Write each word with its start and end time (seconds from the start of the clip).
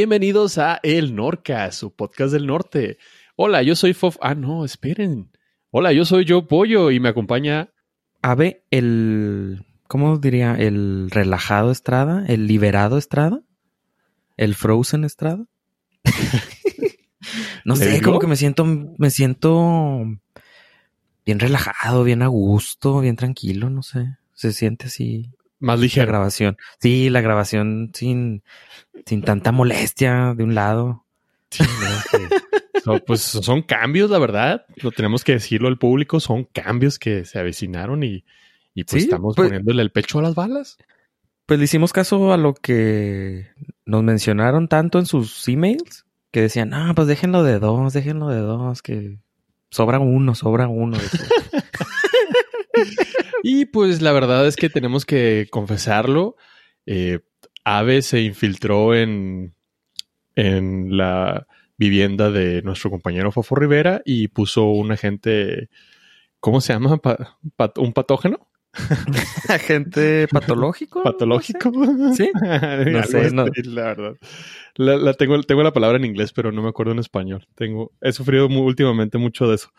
bienvenidos 0.00 0.56
a 0.56 0.80
El 0.82 1.14
Norca, 1.14 1.70
su 1.72 1.94
podcast 1.94 2.32
del 2.32 2.46
norte. 2.46 2.96
Hola, 3.36 3.62
yo 3.62 3.76
soy 3.76 3.92
Fof. 3.92 4.16
Ah, 4.22 4.34
no, 4.34 4.64
esperen. 4.64 5.30
Hola, 5.70 5.92
yo 5.92 6.06
soy 6.06 6.24
Joe 6.26 6.44
Pollo 6.44 6.90
y 6.90 6.98
me 7.00 7.10
acompaña. 7.10 7.68
Ave, 8.22 8.64
el. 8.70 9.66
¿Cómo 9.88 10.16
diría? 10.16 10.54
El 10.54 11.10
relajado 11.10 11.70
Estrada, 11.70 12.24
el 12.28 12.46
liberado 12.46 12.96
Estrada, 12.96 13.42
el 14.38 14.54
Frozen 14.54 15.04
Estrada. 15.04 15.44
no 17.66 17.74
¿Le 17.74 17.84
sé, 17.84 17.90
digo? 17.90 18.04
como 18.04 18.20
que 18.20 18.26
me 18.26 18.36
siento, 18.36 18.64
me 18.64 19.10
siento 19.10 20.06
bien 21.26 21.40
relajado, 21.40 22.04
bien 22.04 22.22
a 22.22 22.28
gusto, 22.28 23.00
bien 23.00 23.16
tranquilo, 23.16 23.68
no 23.68 23.82
sé. 23.82 24.16
Se 24.32 24.54
siente 24.54 24.86
así 24.86 25.30
Más 25.60 25.78
la 25.78 25.82
ligero. 25.82 26.06
grabación. 26.08 26.56
Sí, 26.80 27.08
la 27.10 27.20
grabación 27.20 27.90
sin, 27.94 28.42
sin 29.06 29.22
tanta 29.22 29.52
molestia 29.52 30.34
de 30.36 30.42
un 30.44 30.54
lado. 30.54 31.04
Sí, 31.50 31.62
no, 31.64 32.18
que- 32.18 32.28
no, 32.86 32.98
pues 33.00 33.20
son 33.20 33.62
cambios, 33.62 34.10
la 34.10 34.18
verdad. 34.18 34.64
Lo 34.76 34.90
tenemos 34.90 35.22
que 35.22 35.32
decirlo 35.32 35.68
al 35.68 35.78
público. 35.78 36.18
Son 36.20 36.44
cambios 36.44 36.98
que 36.98 37.24
se 37.24 37.38
avecinaron 37.38 38.02
y, 38.02 38.24
y 38.74 38.84
pues 38.84 39.02
Sí, 39.02 39.08
estamos 39.08 39.36
pues- 39.36 39.48
poniéndole 39.48 39.82
el 39.82 39.90
pecho 39.92 40.18
a 40.18 40.22
las 40.22 40.34
balas. 40.34 40.78
Pues 41.46 41.58
le 41.58 41.64
hicimos 41.64 41.92
caso 41.92 42.32
a 42.32 42.36
lo 42.36 42.54
que 42.54 43.48
nos 43.84 44.02
mencionaron 44.04 44.68
tanto 44.68 44.98
en 45.00 45.06
sus 45.06 45.46
emails, 45.48 46.06
que 46.30 46.42
decían, 46.42 46.72
ah, 46.72 46.92
pues 46.94 47.08
déjenlo 47.08 47.42
de 47.42 47.58
dos, 47.58 47.92
déjenlo 47.92 48.28
de 48.28 48.38
dos, 48.38 48.82
que 48.82 49.18
sobra 49.68 49.98
uno, 49.98 50.34
sobra 50.36 50.68
uno. 50.68 50.96
Y 53.42 53.66
pues 53.66 54.02
la 54.02 54.12
verdad 54.12 54.46
es 54.46 54.56
que 54.56 54.68
tenemos 54.70 55.04
que 55.06 55.46
confesarlo. 55.50 56.36
Eh, 56.86 57.20
Ave 57.64 58.02
se 58.02 58.20
infiltró 58.22 58.94
en, 58.94 59.54
en 60.34 60.96
la 60.96 61.46
vivienda 61.76 62.30
de 62.30 62.62
nuestro 62.62 62.90
compañero 62.90 63.32
Fofo 63.32 63.54
Rivera 63.54 64.02
y 64.04 64.28
puso 64.28 64.64
un 64.64 64.92
agente, 64.92 65.68
¿cómo 66.40 66.60
se 66.60 66.72
llama? 66.72 66.98
Pa- 66.98 67.38
pat- 67.56 67.78
¿Un 67.78 67.92
patógeno? 67.92 68.48
Agente 69.48 70.28
patológico. 70.28 71.02
¿Patológico? 71.02 71.72
Sí. 72.14 72.30
Algo 72.42 73.02
sé, 73.04 73.30
no. 73.32 73.46
la 73.64 73.82
verdad. 73.84 74.16
La, 74.76 74.96
la 74.96 75.14
tengo, 75.14 75.40
tengo 75.42 75.62
la 75.62 75.72
palabra 75.72 75.98
en 75.98 76.04
inglés, 76.04 76.32
pero 76.32 76.52
no 76.52 76.62
me 76.62 76.68
acuerdo 76.68 76.92
en 76.92 76.98
español. 76.98 77.46
Tengo, 77.54 77.92
he 78.00 78.12
sufrido 78.12 78.46
últimamente 78.46 79.18
mucho 79.18 79.48
de 79.48 79.56
eso. 79.56 79.70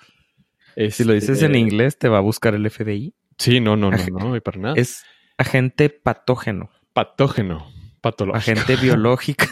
Si 0.91 1.03
lo 1.03 1.13
dices 1.13 1.41
en 1.41 1.51
Este, 1.51 1.59
inglés, 1.59 1.97
te 1.97 2.07
va 2.09 2.17
a 2.19 2.21
buscar 2.21 2.53
el 2.55 2.69
FBI. 2.69 3.13
Sí, 3.37 3.59
no, 3.59 3.75
no, 3.75 3.91
no, 3.91 3.97
no, 4.19 4.35
y 4.35 4.39
para 4.41 4.59
nada. 4.59 4.75
Es 4.77 5.03
agente 5.37 5.89
patógeno, 5.89 6.69
patógeno. 6.93 7.67
Patológico. 8.01 8.37
agente 8.37 8.75
biológico. 8.81 9.45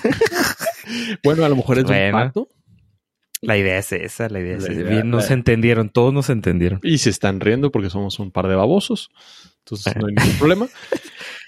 Bueno, 1.24 1.46
a 1.46 1.50
lo 1.50 1.56
mejor 1.56 1.78
es 1.80 1.86
un 1.86 2.12
pato 2.12 2.48
la 3.42 3.56
idea 3.58 3.78
es 3.78 3.94
esa, 3.94 4.28
la 4.28 4.42
idea 4.42 4.58
es 4.58 4.64
La 4.64 4.72
esa. 4.74 4.82
idea- 4.82 4.92
Bien, 4.92 5.10
nos 5.10 5.32
entendieron, 5.32 5.90
todos 5.90 6.14
nos 6.14 6.30
entendieron. 6.30 6.82
y 6.84 6.98
se 6.98 7.10
están 7.10 7.40
riendo 7.40 7.72
porque 7.72 7.90
somos 7.90 8.20
un 8.20 8.32
par 8.32 8.50
de 8.50 8.56
babosos. 8.56 9.12
Entonces 9.60 9.96
no 9.96 10.08
hay 10.08 10.14
ningún 10.18 10.38
problema. 10.38 10.68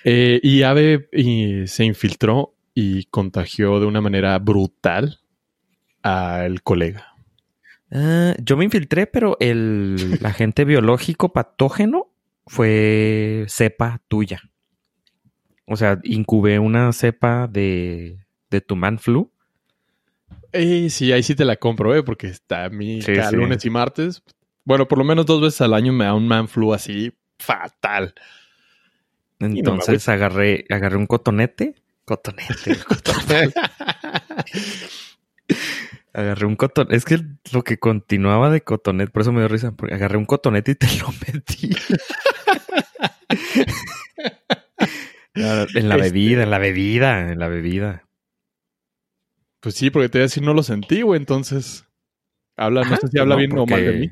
Eh, 0.06 0.40
y 0.42 0.62
Ave 0.64 1.10
y 1.12 1.68
se 1.68 1.84
infiltró 1.84 2.56
y 2.74 3.04
contagió 3.06 3.82
de 3.82 3.88
una 3.88 4.00
manera 4.00 4.40
brutal 4.40 5.20
al 6.02 6.62
colega. 6.64 7.08
Ah, 7.92 8.36
yo 8.42 8.56
me 8.56 8.64
infiltré, 8.64 9.06
pero 9.06 9.36
el 9.42 10.18
agente 10.24 10.64
biológico 10.64 11.34
patógeno 11.34 12.11
fue 12.52 13.46
cepa 13.48 14.02
tuya. 14.10 14.42
O 15.66 15.78
sea, 15.78 16.00
incubé 16.04 16.60
una 16.60 16.92
cepa 16.92 17.48
de, 17.48 18.26
de 18.50 18.60
tu 18.60 18.76
man 18.76 19.00
flu. 19.00 19.32
Eh, 20.52 20.90
sí, 20.90 21.14
ahí 21.14 21.24
sí 21.24 21.34
te 21.34 21.46
la 21.46 21.56
compro, 21.56 21.96
eh, 21.96 22.04
porque 22.04 22.28
está 22.28 22.66
a 22.66 22.70
mí 22.70 23.02
Sí, 23.02 23.14
cada 23.14 23.30
sí. 23.30 23.38
lunes 23.38 23.64
y 23.64 23.70
martes. 23.70 24.22
Bueno, 24.66 24.86
por 24.90 24.98
lo 24.98 25.06
menos 25.06 25.26
dos 25.26 25.40
veces 25.42 25.62
al 25.62 25.74
año 25.74 25.94
me 25.94 26.04
da 26.04 26.14
un 26.14 26.28
man 26.28 26.50
flu 26.50 26.74
así 26.74 27.14
fatal. 27.40 28.14
no 29.40 29.48
Entonces 29.48 30.10
agarré, 30.10 30.66
agarré 30.70 30.98
un 30.98 31.08
cotonete. 31.08 31.76
Cotonete. 32.04 32.78
agarré 36.14 36.46
un 36.46 36.56
cotonete. 36.58 36.98
Es 36.98 37.06
que 37.06 37.20
lo 37.54 37.64
que 37.64 37.80
continuaba 37.80 38.50
de 38.50 38.62
cotonete, 38.62 39.10
por 39.12 39.22
eso 39.22 39.32
me 39.32 39.40
dio 39.40 39.48
risa, 39.48 39.72
porque 39.72 39.94
agarré 39.96 40.18
un 40.18 40.26
cotonete 40.26 40.72
y 40.72 40.76
te 40.76 40.88
lo 40.98 41.08
metí. 41.34 41.70
En 45.36 45.90
la 45.90 45.96
Este- 45.96 46.10
bebida, 46.10 46.44
en 46.44 46.50
la 46.52 46.58
bebida, 46.60 47.32
en 47.32 47.40
la 47.40 47.48
bebida. 47.48 48.08
Pues 49.60 49.76
sí, 49.76 49.90
porque 49.92 50.10
te 50.10 50.18
voy 50.18 50.24
a 50.24 50.26
decir, 50.26 50.44
no 50.44 50.54
lo 50.54 50.64
sentí, 50.64 51.02
güey. 51.04 51.20
Entonces, 51.20 51.86
habla, 52.58 52.82
no 52.82 52.88
Ajá, 52.88 52.98
sé 52.98 53.08
si 53.10 53.20
habla 53.20 53.36
no, 53.36 53.40
bien 53.40 53.58
o 53.58 53.66
mal 53.66 53.84
de 53.86 53.94
mí. 53.94 54.10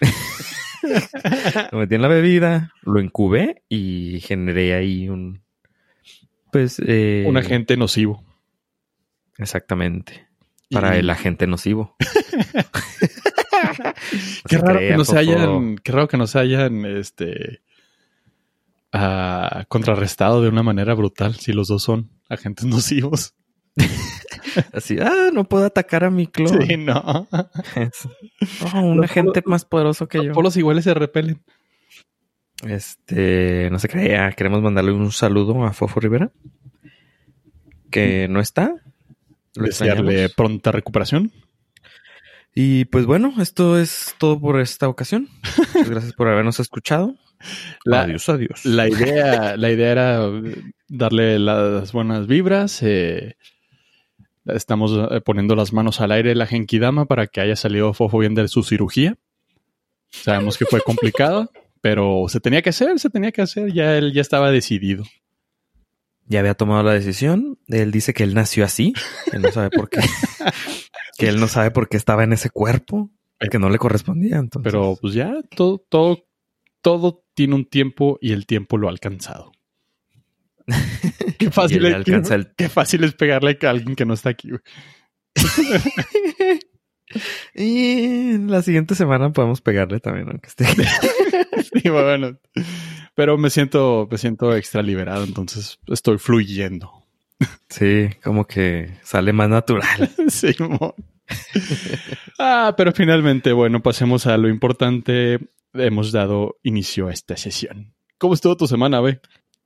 Lo 1.72 1.78
metí 1.78 1.96
en 1.96 2.02
la 2.02 2.08
bebida, 2.08 2.72
lo 2.82 3.00
incubé 3.00 3.64
y 3.68 4.20
generé 4.20 4.74
ahí 4.74 5.08
un. 5.08 5.42
Pues. 6.52 6.80
eh, 6.86 7.24
Un 7.26 7.36
agente 7.36 7.76
nocivo. 7.76 8.24
Exactamente. 9.38 10.28
Para 10.70 10.94
Y- 10.96 11.00
el 11.00 11.10
agente 11.10 11.46
nocivo. 11.48 11.96
Qué 14.48 14.58
raro, 14.58 14.78
crea, 14.78 14.90
que 14.92 14.96
no 14.96 15.04
se 15.04 15.18
hayan, 15.18 15.76
qué 15.78 15.90
raro 15.92 16.06
que 16.08 16.16
no 16.18 16.26
se 16.28 16.38
hayan 16.38 16.84
este, 16.84 17.62
ah, 18.92 19.64
contrarrestado 19.68 20.42
de 20.42 20.48
una 20.48 20.62
manera 20.62 20.94
brutal 20.94 21.34
si 21.36 21.52
los 21.52 21.68
dos 21.68 21.82
son 21.82 22.10
agentes 22.28 22.64
nocivos. 22.66 23.34
Así, 24.72 24.96
ah, 25.00 25.30
no 25.34 25.44
puedo 25.44 25.66
atacar 25.66 26.04
a 26.04 26.10
mi 26.10 26.26
clon. 26.26 26.62
Sí, 26.66 26.76
no. 26.76 27.28
Oh, 28.74 28.80
un 28.80 28.96
Los 28.98 29.10
agente 29.10 29.42
polos- 29.42 29.50
más 29.50 29.64
poderoso 29.64 30.08
que 30.08 30.18
Los 30.18 30.26
yo. 30.28 30.32
polos 30.32 30.56
iguales 30.56 30.84
se 30.84 30.94
repelen. 30.94 31.42
Este, 32.66 33.68
no 33.70 33.78
se 33.78 33.88
crea. 33.88 34.32
Queremos 34.32 34.62
mandarle 34.62 34.92
un 34.92 35.12
saludo 35.12 35.64
a 35.64 35.72
Fofo 35.72 36.00
Rivera. 36.00 36.30
Que 37.90 38.28
no 38.28 38.40
está. 38.40 38.74
Lo 39.54 39.64
Desearle 39.66 40.24
extrañamos. 40.24 40.34
pronta 40.34 40.72
recuperación. 40.72 41.32
Y 42.54 42.86
pues 42.86 43.04
bueno, 43.04 43.34
esto 43.40 43.78
es 43.78 44.14
todo 44.18 44.40
por 44.40 44.58
esta 44.60 44.88
ocasión. 44.88 45.28
Muchas 45.74 45.90
gracias 45.90 46.12
por 46.14 46.28
habernos 46.28 46.58
escuchado. 46.60 47.14
La- 47.84 48.02
adiós, 48.02 48.28
adiós. 48.28 48.64
La 48.64 48.88
idea, 48.88 49.56
la 49.56 49.70
idea 49.70 49.90
era 49.92 50.30
darle 50.88 51.38
las 51.38 51.92
buenas 51.92 52.26
vibras. 52.26 52.82
eh, 52.82 53.36
estamos 54.46 54.92
eh, 55.10 55.20
poniendo 55.20 55.54
las 55.56 55.72
manos 55.72 56.00
al 56.00 56.12
aire 56.12 56.34
la 56.34 56.46
Genkidama 56.46 57.06
para 57.06 57.26
que 57.26 57.40
haya 57.40 57.56
salido 57.56 57.92
Fofo 57.94 58.18
bien 58.18 58.34
de 58.34 58.48
su 58.48 58.62
cirugía. 58.62 59.16
Sabemos 60.10 60.56
que 60.56 60.66
fue 60.66 60.80
complicada, 60.80 61.50
pero 61.80 62.26
se 62.28 62.40
tenía 62.40 62.62
que 62.62 62.70
hacer, 62.70 62.98
se 62.98 63.10
tenía 63.10 63.32
que 63.32 63.42
hacer. 63.42 63.72
Ya 63.72 63.96
él 63.96 64.12
ya 64.12 64.20
estaba 64.20 64.50
decidido. 64.50 65.04
ya 66.28 66.40
había 66.40 66.54
tomado 66.54 66.82
la 66.84 66.92
decisión. 66.94 67.58
Él 67.68 67.90
dice 67.90 68.14
que 68.14 68.22
él 68.24 68.34
nació 68.34 68.64
así, 68.64 68.92
que 69.30 69.38
no 69.38 69.50
sabe 69.52 69.70
por 69.70 69.88
qué. 69.90 70.00
que 71.18 71.28
él 71.28 71.40
no 71.40 71.48
sabe 71.48 71.70
por 71.70 71.88
qué 71.88 71.96
estaba 71.96 72.24
en 72.24 72.32
ese 72.32 72.50
cuerpo, 72.50 73.10
que 73.50 73.58
no 73.58 73.68
le 73.68 73.78
correspondía. 73.78 74.36
Entonces, 74.36 74.70
Pero 74.72 74.96
pues 75.00 75.14
ya 75.14 75.34
todo, 75.56 75.84
todo, 75.88 76.24
todo 76.86 77.24
tiene 77.34 77.56
un 77.56 77.64
tiempo 77.64 78.16
y 78.20 78.32
el 78.32 78.46
tiempo 78.46 78.78
lo 78.78 78.86
ha 78.86 78.92
alcanzado. 78.92 79.50
Qué 81.36 81.50
fácil, 81.50 81.84
es, 81.84 81.94
alcanza 81.94 82.28
qué, 82.28 82.34
el- 82.36 82.52
qué 82.56 82.68
fácil 82.68 83.02
es 83.02 83.12
pegarle 83.14 83.58
a 83.60 83.70
alguien 83.70 83.96
que 83.96 84.04
no 84.04 84.14
está 84.14 84.30
aquí. 84.30 84.50
y 87.56 88.38
la 88.38 88.62
siguiente 88.62 88.94
semana 88.94 89.32
podemos 89.32 89.60
pegarle 89.62 89.98
también, 89.98 90.28
aunque 90.28 90.46
esté. 90.46 90.64
Sí, 91.72 91.88
bueno. 91.88 92.38
Pero 93.16 93.36
me 93.36 93.50
siento, 93.50 94.06
me 94.08 94.16
siento 94.16 94.54
extra 94.54 94.80
liberado, 94.80 95.24
entonces 95.24 95.80
estoy 95.88 96.18
fluyendo. 96.18 96.92
sí, 97.68 98.10
como 98.22 98.46
que 98.46 98.92
sale 99.02 99.32
más 99.32 99.48
natural. 99.48 100.08
Simón. 100.28 100.94
ah, 102.38 102.74
pero 102.76 102.92
finalmente, 102.92 103.52
bueno, 103.52 103.82
pasemos 103.82 104.28
a 104.28 104.36
lo 104.36 104.48
importante. 104.48 105.40
Hemos 105.78 106.12
dado 106.12 106.58
inicio 106.62 107.08
a 107.08 107.12
esta 107.12 107.36
sesión. 107.36 107.94
¿Cómo 108.18 108.34
estuvo 108.34 108.56
tu 108.56 108.66
semana, 108.66 109.00
ve? 109.00 109.20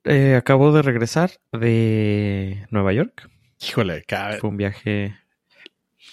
Eh, 0.05 0.35
acabo 0.35 0.73
de 0.73 0.83
regresar 0.83 1.31
de 1.53 2.67
Nueva 2.71 2.93
York. 2.93 3.31
Híjole, 3.61 4.05
cada 4.05 4.39
Fue 4.39 4.51
un 4.51 4.57
viaje. 4.57 5.17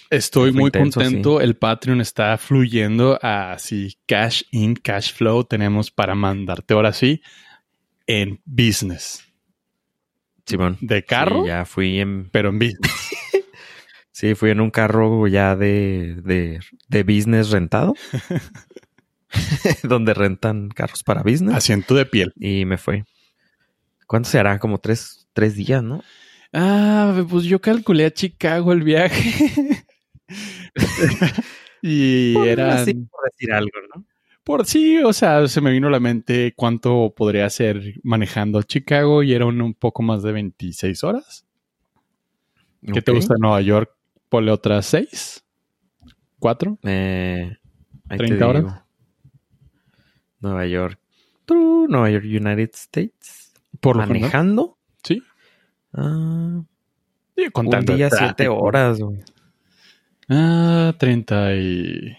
Estoy 0.09 0.51
muy 0.51 0.65
intenso, 0.65 0.99
contento. 0.99 1.41
El 1.41 1.55
Patreon 1.55 2.01
está 2.01 2.37
fluyendo 2.37 3.17
así. 3.21 3.97
Cash 4.05 4.43
in, 4.51 4.75
cash 4.75 5.13
flow 5.13 5.43
tenemos 5.43 5.91
para 5.91 6.15
mandarte 6.15 6.73
ahora 6.73 6.93
sí 6.93 7.21
en 8.05 8.41
business. 8.45 9.23
Simón. 10.45 10.77
De 10.79 11.03
carro, 11.03 11.43
Sí, 11.43 11.47
ya 11.47 11.65
fui 11.65 11.99
en. 11.99 12.29
pero 12.29 12.49
en 12.49 12.59
business. 12.59 12.91
Sí, 14.11 14.33
fui 14.33 14.49
en 14.49 14.61
un 14.61 14.71
carro 14.71 15.27
ya 15.27 15.55
de, 15.55 16.15
de, 16.23 16.59
de 16.87 17.03
business 17.03 17.51
rentado. 17.51 17.93
donde 19.83 20.13
rentan 20.13 20.69
carros 20.69 21.03
para 21.03 21.23
business. 21.23 21.55
Asiento 21.55 21.95
de 21.95 22.05
piel. 22.05 22.33
Y 22.37 22.65
me 22.65 22.77
fui. 22.77 23.03
¿Cuánto 24.07 24.29
se 24.29 24.39
hará? 24.39 24.59
Como 24.59 24.79
tres, 24.79 25.27
tres 25.33 25.55
días, 25.55 25.83
¿no? 25.83 26.03
Ah, 26.53 27.23
pues 27.29 27.43
yo 27.43 27.59
calculé 27.59 28.05
a 28.05 28.11
Chicago 28.11 28.71
el 28.71 28.83
viaje. 28.83 29.83
y 31.81 32.35
era 32.45 32.81
Así, 32.81 32.93
por 32.93 33.29
decir 33.31 33.51
algo, 33.53 33.71
¿no? 33.95 34.05
por 34.47 34.65
sí, 34.65 34.99
o 34.99 35.11
sea, 35.11 35.45
se 35.49 35.59
me 35.59 35.71
vino 35.71 35.89
a 35.89 35.91
la 35.91 35.99
mente 35.99 36.53
cuánto 36.55 37.13
podría 37.13 37.49
ser 37.49 37.95
manejando 38.01 38.59
a 38.59 38.63
Chicago 38.63 39.21
y 39.21 39.33
eran 39.33 39.61
un 39.61 39.73
poco 39.73 40.03
más 40.03 40.23
de 40.23 40.31
26 40.31 41.03
horas. 41.03 41.45
¿Qué 42.81 43.01
te 43.01 43.11
gusta 43.11 43.33
de 43.33 43.41
Nueva 43.41 43.59
York? 43.59 43.91
Ponle 44.29 44.51
otras 44.51 44.85
6, 44.85 45.43
4. 46.39 46.79
Eh, 46.83 47.57
ahí 48.07 48.17
te 48.17 48.25
30 48.25 48.47
horas. 48.47 48.63
digo. 48.63 48.86
Nueva 50.39 50.65
York. 50.65 50.99
Nueva 51.49 52.09
York, 52.09 52.25
United 52.25 52.71
States. 52.73 53.53
Por 53.79 53.95
lo 53.97 54.01
general. 54.03 54.21
Manejando. 54.21 54.77
Sí. 55.03 55.21
Ah, 55.93 56.61
Sí, 57.35 57.45
un 57.53 57.85
día, 57.85 58.09
siete 58.09 58.47
horas, 58.47 58.99
güey. 58.99 59.19
Ah, 60.27 60.93
30 60.97 61.55
y... 61.55 62.17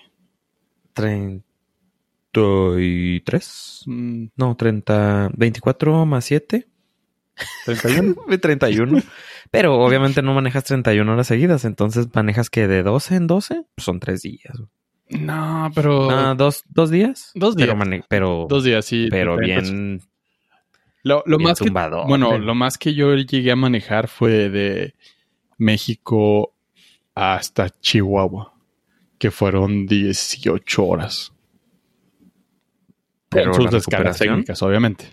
33. 2.33 3.83
mm, 3.87 4.25
No, 4.37 4.57
30. 4.57 5.31
24 5.37 6.07
más 6.07 6.25
7. 6.25 6.69
31. 7.65 8.15
31. 8.41 9.03
Pero 9.51 9.79
obviamente 9.81 10.23
no 10.23 10.35
manejas 10.35 10.65
31 10.65 11.13
horas 11.13 11.27
seguidas. 11.27 11.65
Entonces 11.65 12.09
manejas 12.15 12.51
que 12.51 12.67
de 12.69 12.83
12 12.83 13.17
en 13.17 13.27
12 13.27 13.63
pues 13.75 13.85
son 13.85 14.01
3 14.01 14.23
días. 14.23 14.57
güey. 14.57 14.69
No, 15.11 15.71
pero... 15.75 16.11
Ah, 16.11 16.35
¿dos, 16.37 16.65
¿Dos 16.69 16.91
días? 16.91 17.31
Dos 17.35 17.57
días. 17.57 17.75
pero, 18.09 18.47
Dos 18.49 18.65
días, 18.65 18.85
sí. 18.85 19.09
pero 19.11 19.37
30. 19.37 19.61
bien, 19.63 20.03
Lo, 21.03 21.23
lo 21.27 21.39
bien 21.39 21.49
más 21.51 21.59
que, 21.61 21.71
bueno, 22.07 22.39
lo 22.39 22.55
más 22.55 22.79
que 22.79 22.95
yo 22.95 23.15
llegué 23.15 23.51
a 23.53 23.57
manejar 23.57 24.09
fue 24.09 24.49
de 24.51 24.95
México 25.57 26.55
hasta 27.15 27.69
Chihuahua, 27.71 28.53
que 29.19 29.31
fueron 29.31 29.87
18 29.87 30.85
horas. 30.87 31.33
Pero 33.29 33.53
con 33.53 33.63
sus 33.63 33.71
descargas 33.71 34.19
técnicas, 34.19 34.63
obviamente. 34.63 35.07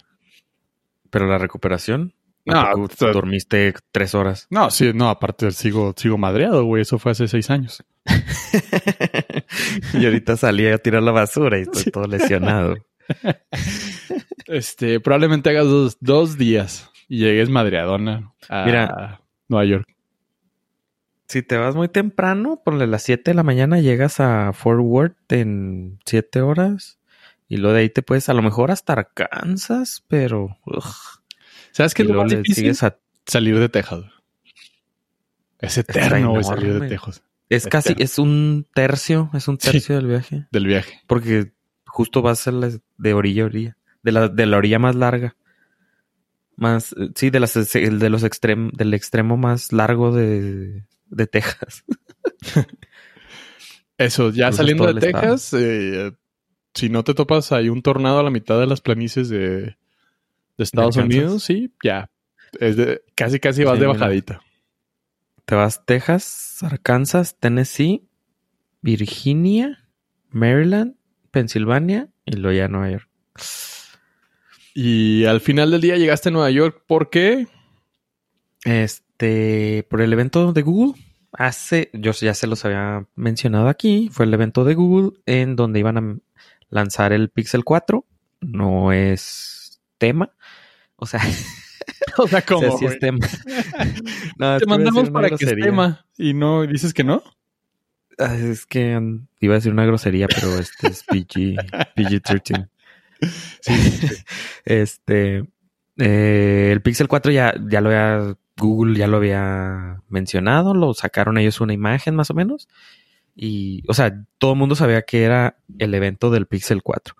Pero 1.09 1.27
la 1.27 1.38
recuperación. 1.38 2.13
No, 2.45 2.59
¿A 2.59 2.71
poco 2.71 2.83
o 2.83 2.95
sea- 2.95 3.12
dormiste 3.12 3.74
tres 3.92 4.13
horas. 4.13 4.47
No, 4.50 4.69
sí, 4.69 4.92
no, 4.94 5.09
aparte 5.09 5.51
sigo, 5.51 5.94
sigo 5.97 6.18
madreado, 6.18 6.63
güey. 6.65 6.83
Eso 6.83 7.00
fue 7.00 7.12
hace 7.13 7.27
seis 7.27 7.50
años. 7.50 7.83
y 9.94 10.06
ahorita 10.06 10.38
salí 10.38 10.68
a 10.68 10.78
tirar 10.78 11.04
la 11.04 11.12
basura 11.12 11.57
y 11.57 11.63
estoy 11.63 11.84
Sí. 11.84 11.92
todo 11.92 12.06
lesionado. 12.07 12.75
Este, 14.48 15.00
probablemente 15.00 15.50
hagas 15.50 15.66
dos, 15.66 15.98
dos 16.02 16.38
días 16.38 16.92
y 17.07 17.18
llegues 17.19 17.50
madreadona 17.50 18.31
a 18.48 18.66
Mira. 18.66 19.22
Nueva 19.48 19.66
York. 19.66 19.88
Si 21.28 21.42
te 21.42 21.57
vas 21.57 21.75
muy 21.75 21.88
temprano, 21.88 22.62
ponle 22.63 22.86
las 22.86 23.02
7 23.02 23.31
de 23.31 23.36
la 23.36 23.42
mañana, 23.42 23.80
llegas 23.80 24.19
a 24.19 24.54
Fort 24.54 24.81
Worth 24.84 25.31
en 25.31 26.00
7 26.06 26.42
horas. 26.42 27.00
Y 27.48 27.57
luego 27.57 27.74
de 27.74 27.81
ahí 27.81 27.90
te 27.90 28.04
puedes, 28.04 28.30
a 28.30 28.34
lo 28.36 28.44
mejor 28.44 28.69
hasta 28.69 28.94
Arkansas, 28.94 30.04
pero. 30.07 30.57
ugh. 30.66 30.84
¿Sabes 31.72 31.96
qué 31.96 32.04
es 32.04 32.07
lo 32.10 32.22
más 32.22 32.31
le 32.31 32.38
difícil? 32.38 32.56
sigues 32.66 32.84
a. 32.84 32.98
Salir 33.25 33.57
de 33.57 33.69
Texas. 33.69 34.04
Es 35.60 35.78
eterno, 35.80 36.42
salir 36.44 36.80
de. 36.80 36.88
Texas. 36.88 37.24
Es 37.50 37.68
casi, 37.68 37.89
Eterno. 37.89 38.03
es 38.06 38.19
un 38.19 38.68
tercio, 38.74 39.30
es 39.33 39.47
un 39.47 39.59
Sí. 39.59 39.71
tercio 39.71 39.95
del 39.95 40.07
viaje. 40.07 40.47
Del 40.51 40.65
viaje. 40.68 41.00
Porque 41.07 41.51
justo 41.86 42.21
vas 42.21 42.47
a 42.47 42.51
la- 42.51 42.71
de 42.97 43.13
orilla 43.13 43.44
a 43.44 43.45
orilla. 43.47 43.77
De 44.03 44.12
la, 44.12 44.27
de 44.27 44.45
la 44.45 44.57
orilla 44.57 44.80
más 44.80 44.95
larga. 44.95 45.36
Más, 46.57 46.94
eh, 46.94 47.09
sí, 47.15 47.30
de, 47.30 47.39
las, 47.39 47.56
el 47.75 48.00
de 48.00 48.09
los 48.09 48.24
extrem, 48.24 48.69
del 48.71 48.94
extremo 48.94 49.36
más 49.38 49.71
largo 49.74 50.12
de, 50.15 50.86
de 51.07 51.27
Texas. 51.27 51.83
Eso, 53.97 54.30
ya 54.31 54.47
Cruzas 54.47 54.56
saliendo 54.57 54.94
de. 54.94 55.00
Texas, 55.01 55.53
eh, 55.57 56.12
si 56.74 56.89
no 56.89 57.03
te 57.03 57.13
topas 57.13 57.51
hay 57.51 57.69
un 57.69 57.81
tornado 57.81 58.19
a 58.19 58.24
la 58.24 58.30
mitad 58.30 58.59
de 58.59 58.68
las 58.68 58.81
planicies 58.81 59.30
de, 59.30 59.39
de 59.39 59.77
Estados. 60.57 60.97
Unidos, 60.97 61.44
sí, 61.44 61.71
ya. 61.83 62.09
Es 62.59 62.75
de, 62.77 63.01
casi, 63.15 63.39
casi 63.39 63.63
vas 63.63 63.75
Sí, 63.75 63.81
de 63.81 63.88
bajadita. 63.88 64.42
Te 65.45 65.56
vas 65.56 65.86
Texas, 65.86 66.57
Arkansas, 66.63 67.38
Tennessee, 67.39 68.07
Virginia, 68.81 69.88
Maryland, 70.30 70.95
Pensilvania 71.31 72.09
y 72.25 72.36
luego 72.36 72.57
ya 72.57 72.68
Nueva 72.68 72.92
York. 72.92 73.09
Y 74.74 75.25
al 75.25 75.42
final 75.42 75.71
del 75.71 75.81
día 75.81 75.97
llegaste 75.97 76.30
a 76.30 76.31
Nueva 76.31 76.50
York, 76.50 76.83
¿por 76.88 77.09
qué? 77.09 77.47
Este, 78.63 79.86
por 79.89 80.01
el 80.01 80.12
evento 80.12 80.51
de 80.51 80.62
Google. 80.63 81.01
Hace, 81.31 81.89
yo 81.94 82.12
ya 82.12 82.33
se 82.33 82.47
los 82.47 82.65
había 82.65 83.06
mencionado 83.15 83.68
aquí, 83.68 84.09
fue 84.12 84.25
el 84.25 84.33
evento 84.33 84.63
de 84.63 84.74
Google 84.74 85.19
en 85.25 85.56
donde 85.56 85.80
iban 85.80 85.97
a 85.97 86.18
lanzar 86.69 87.13
el 87.13 87.30
Pixel 87.30 87.63
4. 87.63 88.06
No 88.42 88.92
es 88.92 89.81
tema. 89.97 90.31
O 90.95 91.06
sea, 91.06 91.21
O 92.18 92.28
sea, 92.28 92.40
o 92.40 92.46
como 92.46 92.62
sea, 92.62 92.78
sí 92.78 92.86
es 92.86 93.00
tema. 93.00 93.28
No, 94.38 94.58
te 94.58 94.66
mandamos 94.66 95.10
para 95.10 95.30
que 95.30 95.46
es 95.46 95.56
tema 95.56 96.06
y 96.18 96.34
no 96.34 96.66
dices 96.66 96.94
que 96.94 97.04
no. 97.04 97.24
Ah, 98.18 98.36
Es 98.36 98.66
que 98.66 99.00
mm, 99.00 99.28
iba 99.42 99.54
a 99.54 99.58
decir 99.58 99.72
una 99.72 99.86
grosería, 99.86 100.28
pero 100.28 100.58
este 100.58 100.88
es 100.88 101.04
PG, 101.04 101.58
PG-13. 101.96 102.70
Este, 104.66 105.46
eh, 105.98 106.70
el 106.72 106.82
Pixel 106.82 107.08
4 107.08 107.32
ya, 107.32 107.54
ya 107.70 107.82
lo 107.82 107.90
había, 107.90 108.36
Google 108.58 108.98
ya 108.98 109.08
lo 109.08 109.18
había 109.18 110.02
mencionado, 110.10 110.74
lo 110.74 110.94
sacaron 110.94 111.38
ellos 111.38 111.62
una 111.62 111.74
imagen 111.74 112.16
más 112.16 112.30
o 112.30 112.34
menos. 112.34 112.68
Y, 113.36 113.84
o 113.88 113.94
sea, 113.94 114.24
todo 114.38 114.54
el 114.54 114.60
mundo 114.60 114.76
sabía 114.76 115.02
que 115.02 115.24
era 115.24 115.58
el 115.78 115.94
evento 115.94 116.31
del 116.31 116.48
Pixel 116.48 116.84
4. 116.84 117.16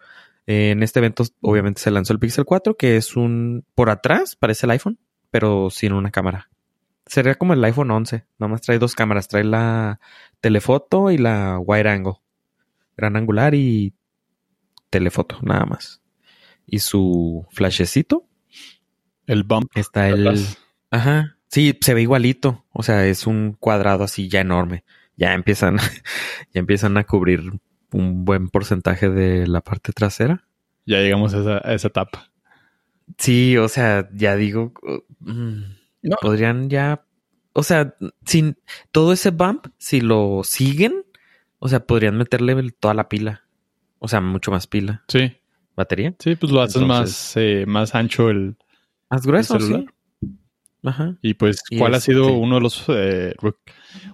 En 0.48 0.84
este 0.84 1.00
evento, 1.00 1.24
obviamente, 1.42 1.82
se 1.82 1.92
lanzó 1.92 2.14
el 2.14 2.20
Pixel 2.20 2.46
4, 2.46 2.78
que 2.78 2.98
es 2.98 3.16
un, 3.16 3.66
por 3.74 3.90
atrás, 3.90 4.36
parece 4.36 4.66
el 4.68 4.72
iPhone, 4.72 5.00
pero 5.32 5.70
sin 5.70 5.94
una 5.94 6.12
cámara. 6.12 6.50
Sería 7.08 7.36
como 7.36 7.54
el 7.54 7.64
iPhone 7.64 7.92
11, 7.92 8.26
nomás 8.40 8.62
trae 8.62 8.80
dos 8.80 8.96
cámaras, 8.96 9.28
trae 9.28 9.44
la 9.44 10.00
telefoto 10.42 11.12
y 11.12 11.18
la 11.18 11.60
wide 11.60 11.90
angle. 11.90 12.16
Gran 12.98 13.16
angular 13.16 13.54
y 13.56 13.94
telefoto, 14.90 15.40
nada 15.42 15.66
más. 15.66 16.02
Y 16.66 16.80
su 16.80 17.46
flashecito, 17.52 18.28
El 19.28 19.44
bump. 19.44 19.70
está 19.76 20.10
el... 20.10 20.28
atrás. 20.28 20.58
Ajá. 20.92 21.38
Sí, 21.48 21.78
se 21.82 21.94
ve 21.94 22.02
igualito. 22.02 22.66
O 22.72 22.84
sea, 22.84 23.06
es 23.06 23.28
un 23.28 23.54
cuadrado 23.54 24.04
así 24.04 24.30
ya 24.30 24.42
enorme. 24.42 24.84
Ya 25.16 25.34
empiezan, 25.34 25.78
ya 26.54 26.60
empiezan 26.60 26.98
a 26.98 27.04
cubrir 27.04 27.52
un 27.92 28.26
buen 28.26 28.50
porcentaje 28.50 29.10
de 29.10 29.48
la 29.48 29.62
parte 29.62 29.92
trasera. 29.94 30.48
Ya 30.86 31.00
llegamos 31.00 31.34
a 31.34 31.40
esa, 31.42 31.58
a 31.68 31.74
esa 31.74 31.88
etapa. 31.88 32.32
Sí, 33.18 33.58
o 33.58 33.68
sea, 33.68 34.10
ya 34.14 34.36
digo, 34.36 34.74
mm, 35.20 35.62
No. 36.04 36.18
podrían 36.22 36.70
ya, 36.70 37.06
o 37.54 37.64
sea, 37.64 37.96
sin 38.26 38.58
todo 38.92 39.14
ese 39.14 39.32
bump, 39.32 39.68
si 39.78 40.02
lo 40.02 40.42
siguen, 40.44 41.04
o 41.60 41.68
sea, 41.70 41.86
podrían 41.86 42.18
meterle 42.18 42.72
toda 42.80 42.94
la 42.94 43.10
pila. 43.10 43.44
O 44.00 44.08
sea, 44.08 44.22
mucho 44.22 44.52
más 44.52 44.68
pila. 44.68 45.04
Sí, 45.08 45.34
¿Batería? 45.76 46.16
sí, 46.20 46.36
pues 46.36 46.52
lo 46.52 46.62
haces 46.62 46.82
Entonces- 46.82 47.12
más, 47.16 47.38
eh, 47.38 47.66
más 47.68 47.96
ancho 47.96 48.30
el, 48.30 48.56
Más 49.10 49.26
grueso, 49.26 49.56
el 49.56 49.62
celular. 49.62 49.86
sí. 50.22 50.30
Ajá. 50.84 51.18
Y 51.24 51.34
pues, 51.34 51.64
Y 51.72 51.80
¿cuál 51.80 51.96
ha 51.96 52.00
sido 52.00 52.34
uno 52.34 52.56
de 52.56 52.62
los 52.62 52.84
eh, 52.90 53.34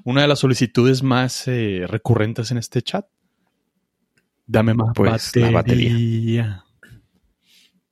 una 0.06 0.22
de 0.22 0.28
las 0.30 0.40
solicitudes 0.40 1.04
más 1.04 1.46
eh, 1.50 1.84
recurrentes 1.88 2.50
en 2.52 2.58
este 2.58 2.82
chat? 2.82 3.06
Dame 4.52 4.74
más 4.74 4.90
Pues, 4.94 5.34
la 5.38 5.50
batería. 5.50 6.66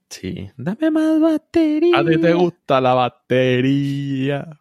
Sí. 0.10 0.52
Dame 0.58 0.92
más 0.92 1.22
batería. 1.22 2.00
A 2.00 2.04
ti 2.04 2.18
te 2.20 2.34
gusta 2.34 2.82
la 2.82 2.94
batería. 2.96 4.60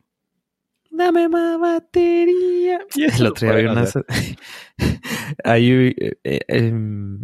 Dame 0.92 1.28
más 1.28 1.58
batería. 1.58 2.78
Y 2.94 3.04
eso 3.04 3.16
El 3.16 3.24
lo 3.24 3.30
otro 3.30 3.48
día 3.48 3.56
había 3.56 3.72
unas... 3.72 3.94
hay, 5.44 5.70
eh, 5.72 6.18
eh, 6.22 6.40
em, 6.46 7.20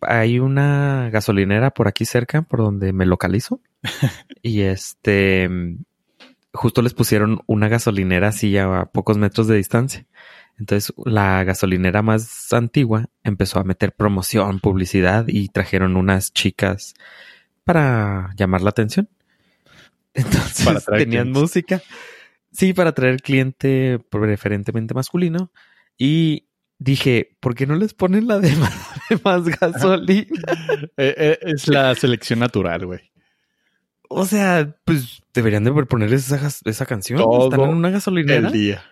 hay 0.00 0.40
una 0.40 1.08
gasolinera 1.12 1.70
por 1.70 1.86
aquí 1.86 2.04
cerca, 2.04 2.42
por 2.42 2.58
donde 2.58 2.92
me 2.92 3.06
localizo. 3.06 3.60
y 4.42 4.62
este... 4.62 5.48
Justo 6.52 6.82
les 6.82 6.94
pusieron 6.94 7.40
una 7.46 7.68
gasolinera 7.68 8.28
así 8.28 8.56
a 8.58 8.86
pocos 8.86 9.18
metros 9.18 9.46
de 9.46 9.56
distancia. 9.56 10.06
Entonces 10.58 10.92
la 11.06 11.42
gasolinera 11.44 12.02
más 12.02 12.52
antigua 12.52 13.06
empezó 13.24 13.60
a 13.60 13.64
meter 13.64 13.92
promoción, 13.92 14.60
publicidad 14.60 15.24
y 15.28 15.48
trajeron 15.48 15.96
unas 15.96 16.32
chicas 16.32 16.94
para 17.64 18.30
llamar 18.36 18.60
la 18.62 18.70
atención. 18.70 19.08
Entonces 20.14 20.64
Para 20.66 20.78
atraer 20.78 21.02
tenían 21.04 21.24
clientes. 21.28 21.42
música. 21.42 21.82
Sí, 22.52 22.72
para 22.72 22.92
traer 22.92 23.22
cliente 23.22 24.00
preferentemente 24.10 24.92
masculino. 24.92 25.52
Y 25.96 26.48
dije, 26.78 27.36
¿por 27.40 27.54
qué 27.54 27.66
no 27.66 27.76
les 27.76 27.94
ponen 27.94 28.26
la 28.26 28.40
de 28.40 28.54
más, 28.56 28.74
de 29.08 29.20
más 29.24 29.44
gasolina? 29.44 30.26
Eh, 30.96 31.14
eh, 31.16 31.38
es 31.42 31.68
la 31.68 31.94
selección 31.94 32.40
natural, 32.40 32.84
güey. 32.86 33.00
O 34.12 34.24
sea, 34.26 34.74
pues 34.84 35.22
deberían 35.32 35.62
de 35.62 35.72
poner 35.86 36.12
esa, 36.12 36.50
esa 36.64 36.86
canción. 36.86 37.20
Todo 37.20 37.44
Están 37.44 37.60
en 37.60 37.76
una 37.76 37.90
gasolinera 37.90 38.48
El 38.48 38.52
día. 38.52 38.82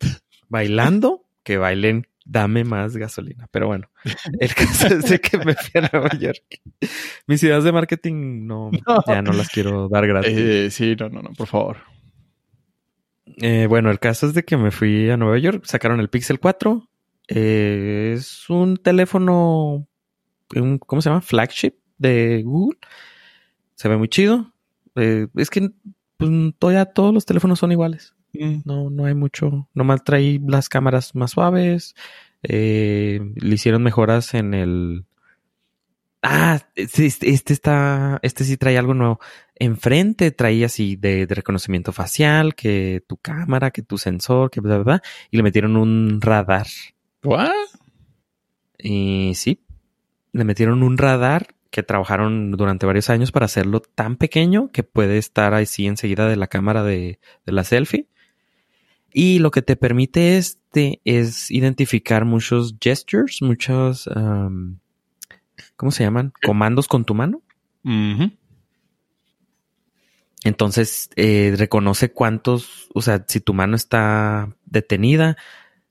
bailando, 0.48 1.24
que 1.44 1.58
bailen 1.58 2.06
dame 2.26 2.64
más 2.64 2.96
gasolina. 2.96 3.46
Pero 3.52 3.66
bueno, 3.68 3.88
el 4.40 4.54
caso 4.54 4.86
es 4.88 5.08
de 5.08 5.20
que 5.20 5.38
me 5.38 5.54
fui 5.54 5.80
a 5.80 5.88
Nueva 5.92 6.10
York. 6.18 6.42
Mis 7.26 7.42
ideas 7.42 7.62
de 7.64 7.70
marketing 7.72 8.46
no, 8.46 8.70
No. 8.86 9.04
ya 9.06 9.22
no 9.22 9.32
las 9.32 9.48
quiero 9.50 9.88
dar 9.88 10.06
gratis. 10.06 10.32
Eh, 10.34 10.70
sí, 10.70 10.96
no, 10.98 11.08
no, 11.08 11.22
no, 11.22 11.30
por 11.34 11.46
favor. 11.46 11.76
Eh, 13.42 13.66
bueno, 13.68 13.90
el 13.90 13.98
caso 14.00 14.26
es 14.26 14.34
de 14.34 14.44
que 14.44 14.56
me 14.56 14.70
fui 14.70 15.08
a 15.10 15.16
Nueva 15.16 15.38
York, 15.38 15.64
sacaron 15.66 16.00
el 16.00 16.08
Pixel 16.08 16.40
4. 16.40 16.88
Eh, 17.28 18.14
es 18.16 18.48
un 18.50 18.76
teléfono, 18.76 19.86
un- 20.54 20.78
¿cómo 20.78 21.00
se 21.02 21.10
llama? 21.10 21.20
Flagship 21.20 21.74
de 21.98 22.42
Google. 22.42 22.78
Se 23.74 23.88
ve 23.88 23.96
muy 23.96 24.08
chido. 24.08 24.53
Eh, 24.96 25.28
es 25.36 25.50
que 25.50 25.70
pues, 26.16 26.30
todavía 26.58 26.86
todos 26.86 27.12
los 27.12 27.26
teléfonos 27.26 27.58
son 27.58 27.72
iguales. 27.72 28.14
Mm. 28.32 28.60
No, 28.64 28.90
no 28.90 29.04
hay 29.04 29.14
mucho. 29.14 29.68
Nomás 29.74 30.04
traí 30.04 30.40
las 30.46 30.68
cámaras 30.68 31.14
más 31.14 31.32
suaves. 31.32 31.94
Eh, 32.42 33.20
le 33.36 33.54
hicieron 33.54 33.82
mejoras 33.82 34.34
en 34.34 34.54
el. 34.54 35.04
Ah, 36.22 36.60
este, 36.74 37.06
este 37.06 37.52
está. 37.52 38.18
Este 38.22 38.44
sí 38.44 38.56
trae 38.56 38.78
algo 38.78 38.94
nuevo. 38.94 39.20
Enfrente 39.56 40.30
traía 40.30 40.66
así 40.66 40.96
de, 40.96 41.26
de 41.26 41.34
reconocimiento 41.34 41.92
facial, 41.92 42.54
que 42.54 43.04
tu 43.06 43.16
cámara, 43.18 43.70
que 43.70 43.82
tu 43.82 43.98
sensor, 43.98 44.50
que 44.50 44.60
bla, 44.60 44.76
bla, 44.76 44.84
bla. 44.84 45.02
Y 45.30 45.36
le 45.36 45.42
metieron 45.42 45.76
un 45.76 46.20
radar. 46.20 46.66
¿What? 47.22 47.52
Y 48.78 49.32
sí, 49.34 49.64
le 50.32 50.44
metieron 50.44 50.82
un 50.82 50.98
radar 50.98 51.53
que 51.74 51.82
trabajaron 51.82 52.52
durante 52.52 52.86
varios 52.86 53.10
años 53.10 53.32
para 53.32 53.46
hacerlo 53.46 53.80
tan 53.80 54.14
pequeño 54.14 54.70
que 54.70 54.84
puede 54.84 55.18
estar 55.18 55.54
así 55.54 55.88
enseguida 55.88 56.28
de 56.28 56.36
la 56.36 56.46
cámara 56.46 56.84
de, 56.84 57.18
de 57.44 57.52
la 57.52 57.64
selfie. 57.64 58.06
Y 59.12 59.40
lo 59.40 59.50
que 59.50 59.60
te 59.60 59.74
permite 59.74 60.36
este 60.36 61.00
es 61.04 61.50
identificar 61.50 62.24
muchos 62.26 62.76
gestures, 62.80 63.42
muchos, 63.42 64.06
um, 64.06 64.78
¿cómo 65.74 65.90
se 65.90 66.04
llaman? 66.04 66.32
Comandos 66.44 66.86
con 66.86 67.04
tu 67.04 67.12
mano. 67.12 67.42
Entonces 70.44 71.10
eh, 71.16 71.56
reconoce 71.58 72.12
cuántos, 72.12 72.88
o 72.94 73.02
sea, 73.02 73.24
si 73.26 73.40
tu 73.40 73.52
mano 73.52 73.74
está 73.74 74.54
detenida, 74.64 75.36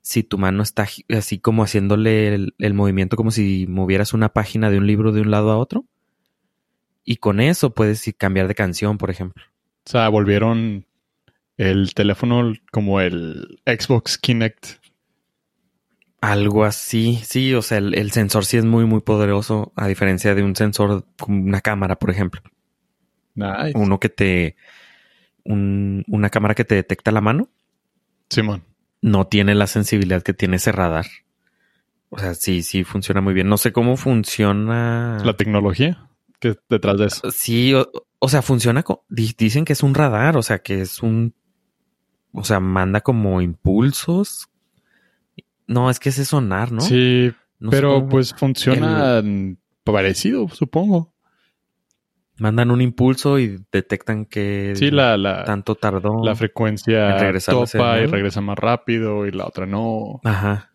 si 0.04 0.22
tu 0.22 0.38
mano 0.38 0.62
está 0.62 0.86
así 1.18 1.40
como 1.40 1.64
haciéndole 1.64 2.36
el, 2.36 2.54
el 2.60 2.74
movimiento 2.76 3.16
como 3.18 3.32
si 3.32 3.66
movieras 3.68 4.14
una 4.14 4.30
página 4.30 4.70
de 4.70 4.78
un 4.78 4.86
libro 4.86 5.12
de 5.14 5.22
un 5.22 5.32
lado 5.32 5.50
a 5.52 5.58
otro. 5.58 5.86
Y 7.04 7.16
con 7.18 7.40
eso 7.40 7.74
puedes 7.74 8.14
cambiar 8.18 8.48
de 8.48 8.54
canción, 8.56 8.98
por 9.00 9.10
ejemplo. 9.10 9.44
O 9.88 9.90
sea, 9.90 10.08
volvieron 10.10 10.86
el 11.58 11.94
teléfono 11.96 12.54
como 12.72 13.02
el 13.02 13.60
Xbox 13.66 14.18
Kinect. 14.18 14.66
Algo 16.22 16.64
así, 16.64 17.20
sí, 17.26 17.54
o 17.54 17.62
sea, 17.62 17.80
el, 17.80 17.96
el 17.96 18.12
sensor 18.12 18.46
sí 18.46 18.56
es 18.58 18.64
muy, 18.64 18.86
muy 18.86 19.02
poderoso, 19.02 19.74
a 19.76 19.88
diferencia 19.88 20.34
de 20.36 20.44
un 20.44 20.56
sensor 20.56 21.06
como 21.20 21.42
una 21.44 21.60
cámara, 21.60 21.98
por 21.98 22.12
ejemplo. 22.12 22.42
Nice. 23.36 23.74
Uno 23.76 24.00
que 24.00 24.08
te, 24.10 24.56
un- 25.44 26.06
una 26.08 26.30
cámara 26.30 26.56
que 26.56 26.64
te 26.64 26.76
detecta 26.76 27.12
la 27.12 27.20
mano. 27.22 27.50
Simón. 28.30 28.64
No 29.04 29.28
tiene 29.28 29.54
la 29.54 29.68
sensibilidad 29.68 30.24
que 30.24 30.34
tiene 30.34 30.56
ese 30.56 30.72
radar. 30.72 31.06
O 32.10 32.18
sea, 32.18 32.34
sí, 32.36 32.64
sí 32.64 32.84
funciona 32.84 33.22
muy 33.22 33.34
bien. 33.34 33.50
No 33.50 33.58
sé 33.58 33.72
cómo 33.74 33.98
funciona. 33.98 35.22
La 35.24 35.36
tecnología 35.36 36.10
que 36.40 36.50
es 36.50 36.58
detrás 36.70 36.98
de 36.98 37.06
eso. 37.08 37.32
Sí, 37.32 37.74
o, 37.74 37.90
o 38.20 38.30
sea, 38.30 38.42
funciona. 38.42 38.84
co- 38.84 39.06
di- 39.10 39.34
Dicen 39.38 39.64
que 39.66 39.74
es 39.74 39.84
un 39.84 39.94
radar, 39.94 40.36
o 40.38 40.42
sea, 40.42 40.60
que 40.60 40.82
es 40.82 41.02
un. 41.04 41.34
O 42.32 42.44
sea, 42.44 42.60
manda 42.60 43.02
como 43.02 43.42
impulsos. 43.42 44.48
No, 45.68 45.90
es 45.90 46.00
que 46.00 46.10
ese 46.10 46.26
sonar, 46.26 46.72
¿no? 46.72 46.82
Sí, 46.82 47.32
No 47.60 47.70
pero 47.72 48.08
pues 48.10 48.34
funciona 48.34 49.22
parecido, 49.84 50.50
supongo. 50.50 51.13
Mandan 52.44 52.72
un 52.72 52.82
impulso 52.82 53.40
y 53.40 53.58
detectan 53.72 54.26
que 54.26 54.74
Sí, 54.76 54.92
la, 54.92 55.16
la, 55.16 55.46
tanto 55.46 55.76
tardó. 55.76 56.26
la 56.26 56.36
frecuencia 56.36 57.30
en 57.30 57.40
topa 57.40 58.02
y 58.02 58.06
regresa 58.06 58.42
más 58.42 58.60
rápido 58.60 59.26
y 59.26 59.32
la 59.32 59.46
otra 59.48 59.66
no. 59.66 60.20
Ajá. 60.26 60.72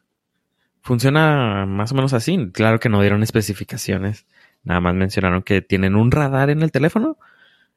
Funciona 0.80 1.66
más 1.66 1.92
o 1.92 1.94
menos 1.94 2.14
así. 2.14 2.50
Claro 2.54 2.80
que 2.80 2.88
no 2.88 3.02
dieron 3.02 3.22
especificaciones. 3.22 4.25
Nada 4.64 4.80
más 4.80 4.94
mencionaron 4.94 5.42
que 5.42 5.60
tienen 5.60 5.94
un 5.94 6.10
radar 6.10 6.48
en 6.48 6.62
el 6.62 6.72
teléfono 6.72 7.18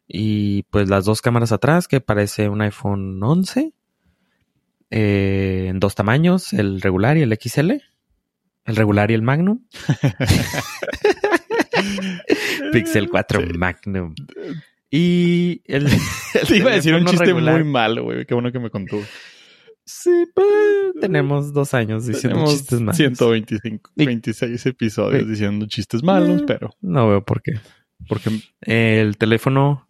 y 0.07 0.63
pues 0.69 0.87
las 0.87 1.03
dos 1.03 1.21
cámaras 1.21 1.51
atrás 1.51 1.89
que 1.89 1.99
parece 1.99 2.47
un 2.47 2.61
iPhone 2.61 3.21
11 3.21 3.73
eh, 4.89 5.65
en 5.67 5.81
dos 5.81 5.95
tamaños, 5.95 6.53
el 6.53 6.79
regular 6.79 7.17
y 7.17 7.23
el 7.23 7.37
XL. 7.37 7.71
El 8.63 8.75
regular 8.77 9.11
y 9.11 9.15
el 9.15 9.21
Magnum. 9.21 9.65
Pixel 12.71 13.09
4 13.11 13.41
Sí. 13.41 13.57
Magnum. 13.57 14.13
Y 14.93 15.61
el, 15.67 15.87
el 15.87 15.91
Te 16.49 16.57
iba 16.57 16.71
a 16.71 16.73
decir 16.75 16.93
un 16.93 17.05
chiste 17.05 17.23
regular. 17.27 17.53
muy 17.55 17.63
malo, 17.63 18.03
güey. 18.03 18.25
Qué 18.25 18.33
bueno 18.33 18.51
que 18.51 18.59
me 18.59 18.69
contó. 18.69 18.97
Sí, 19.85 20.25
pues 20.35 20.45
tenemos 20.99 21.53
dos 21.53 21.73
años 21.73 22.05
diciendo 22.05 22.35
Tenemos 22.39 22.51
chistes 22.57 22.81
malos. 22.81 22.97
125, 22.97 23.91
Y- 23.95 24.05
26 24.05 24.65
episodios 24.65 25.23
Sí. 25.23 25.29
diciendo 25.29 25.65
chistes 25.67 26.03
malos, 26.03 26.41
Eh. 26.41 26.43
pero 26.45 26.71
No 26.81 27.07
veo 27.07 27.23
por 27.23 27.41
qué. 27.41 27.53
porque 28.09 28.31
El 28.61 29.17
teléfono, 29.17 29.87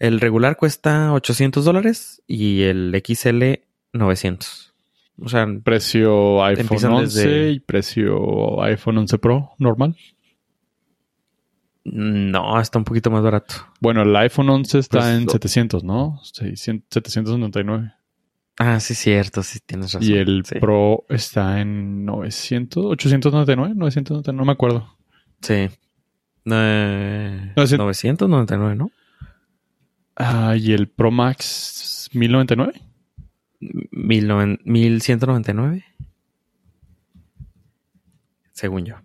el 0.00 0.18
regular 0.18 0.56
cuesta 0.56 1.12
800 1.12 1.64
dólares 1.64 2.20
y 2.26 2.62
el 2.62 2.92
XL 3.06 3.60
900. 3.92 4.74
O 5.20 5.28
sea, 5.28 5.46
precio 5.62 6.42
iPhone 6.44 6.62
Empiezan 6.62 6.92
11 6.92 7.28
desde- 7.28 7.50
y 7.52 7.60
precio 7.60 8.60
iPhone 8.64 8.98
11 8.98 9.18
Pro 9.18 9.50
normal. 9.58 9.96
No, 11.92 12.60
está 12.60 12.78
un 12.78 12.84
poquito 12.84 13.10
más 13.10 13.22
barato. 13.22 13.54
Bueno, 13.80 14.02
el 14.02 14.14
iPhone 14.16 14.48
11 14.50 14.78
está 14.78 14.98
Pues, 14.98 15.10
en 15.18 15.24
lo- 15.26 15.30
700, 15.32 15.84
¿no? 15.84 16.20
600 16.22 16.86
799. 16.90 17.92
Ah, 18.58 18.80
sí, 18.80 18.94
cierto, 18.94 19.42
sí, 19.42 19.60
tienes 19.64 19.92
razón. 19.92 20.08
Y 20.08 20.14
el 20.14 20.44
sí. 20.44 20.56
Pro 20.58 21.04
está 21.08 21.60
en 21.60 22.04
900, 22.04 22.84
899, 22.86 23.74
999, 23.76 24.36
no 24.36 24.44
me 24.44 24.52
acuerdo. 24.52 24.96
Sí. 25.40 25.68
Eh, 26.50 27.52
No, 27.56 27.66
sí. 27.66 27.76
999, 27.76 28.74
¿no? 28.74 28.90
Ah, 30.16 30.56
y 30.56 30.72
el 30.72 30.88
Pro 30.88 31.10
Max 31.12 32.08
1099. 32.12 32.82
Mil 33.60 34.26
noven- 34.28 34.60
1199. 34.64 35.84
Según 38.52 38.84
yo. 38.84 38.96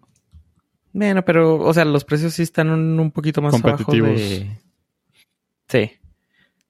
Bueno, 0.93 1.25
pero, 1.25 1.57
o 1.59 1.73
sea, 1.73 1.85
los 1.85 2.05
precios 2.05 2.33
sí 2.33 2.43
están 2.43 2.69
un, 2.69 2.99
un 2.99 3.11
poquito 3.11 3.41
más 3.41 3.53
abajo 3.55 3.83
Competitivos. 3.83 4.19
de... 4.19 4.57
Sí. 5.67 5.91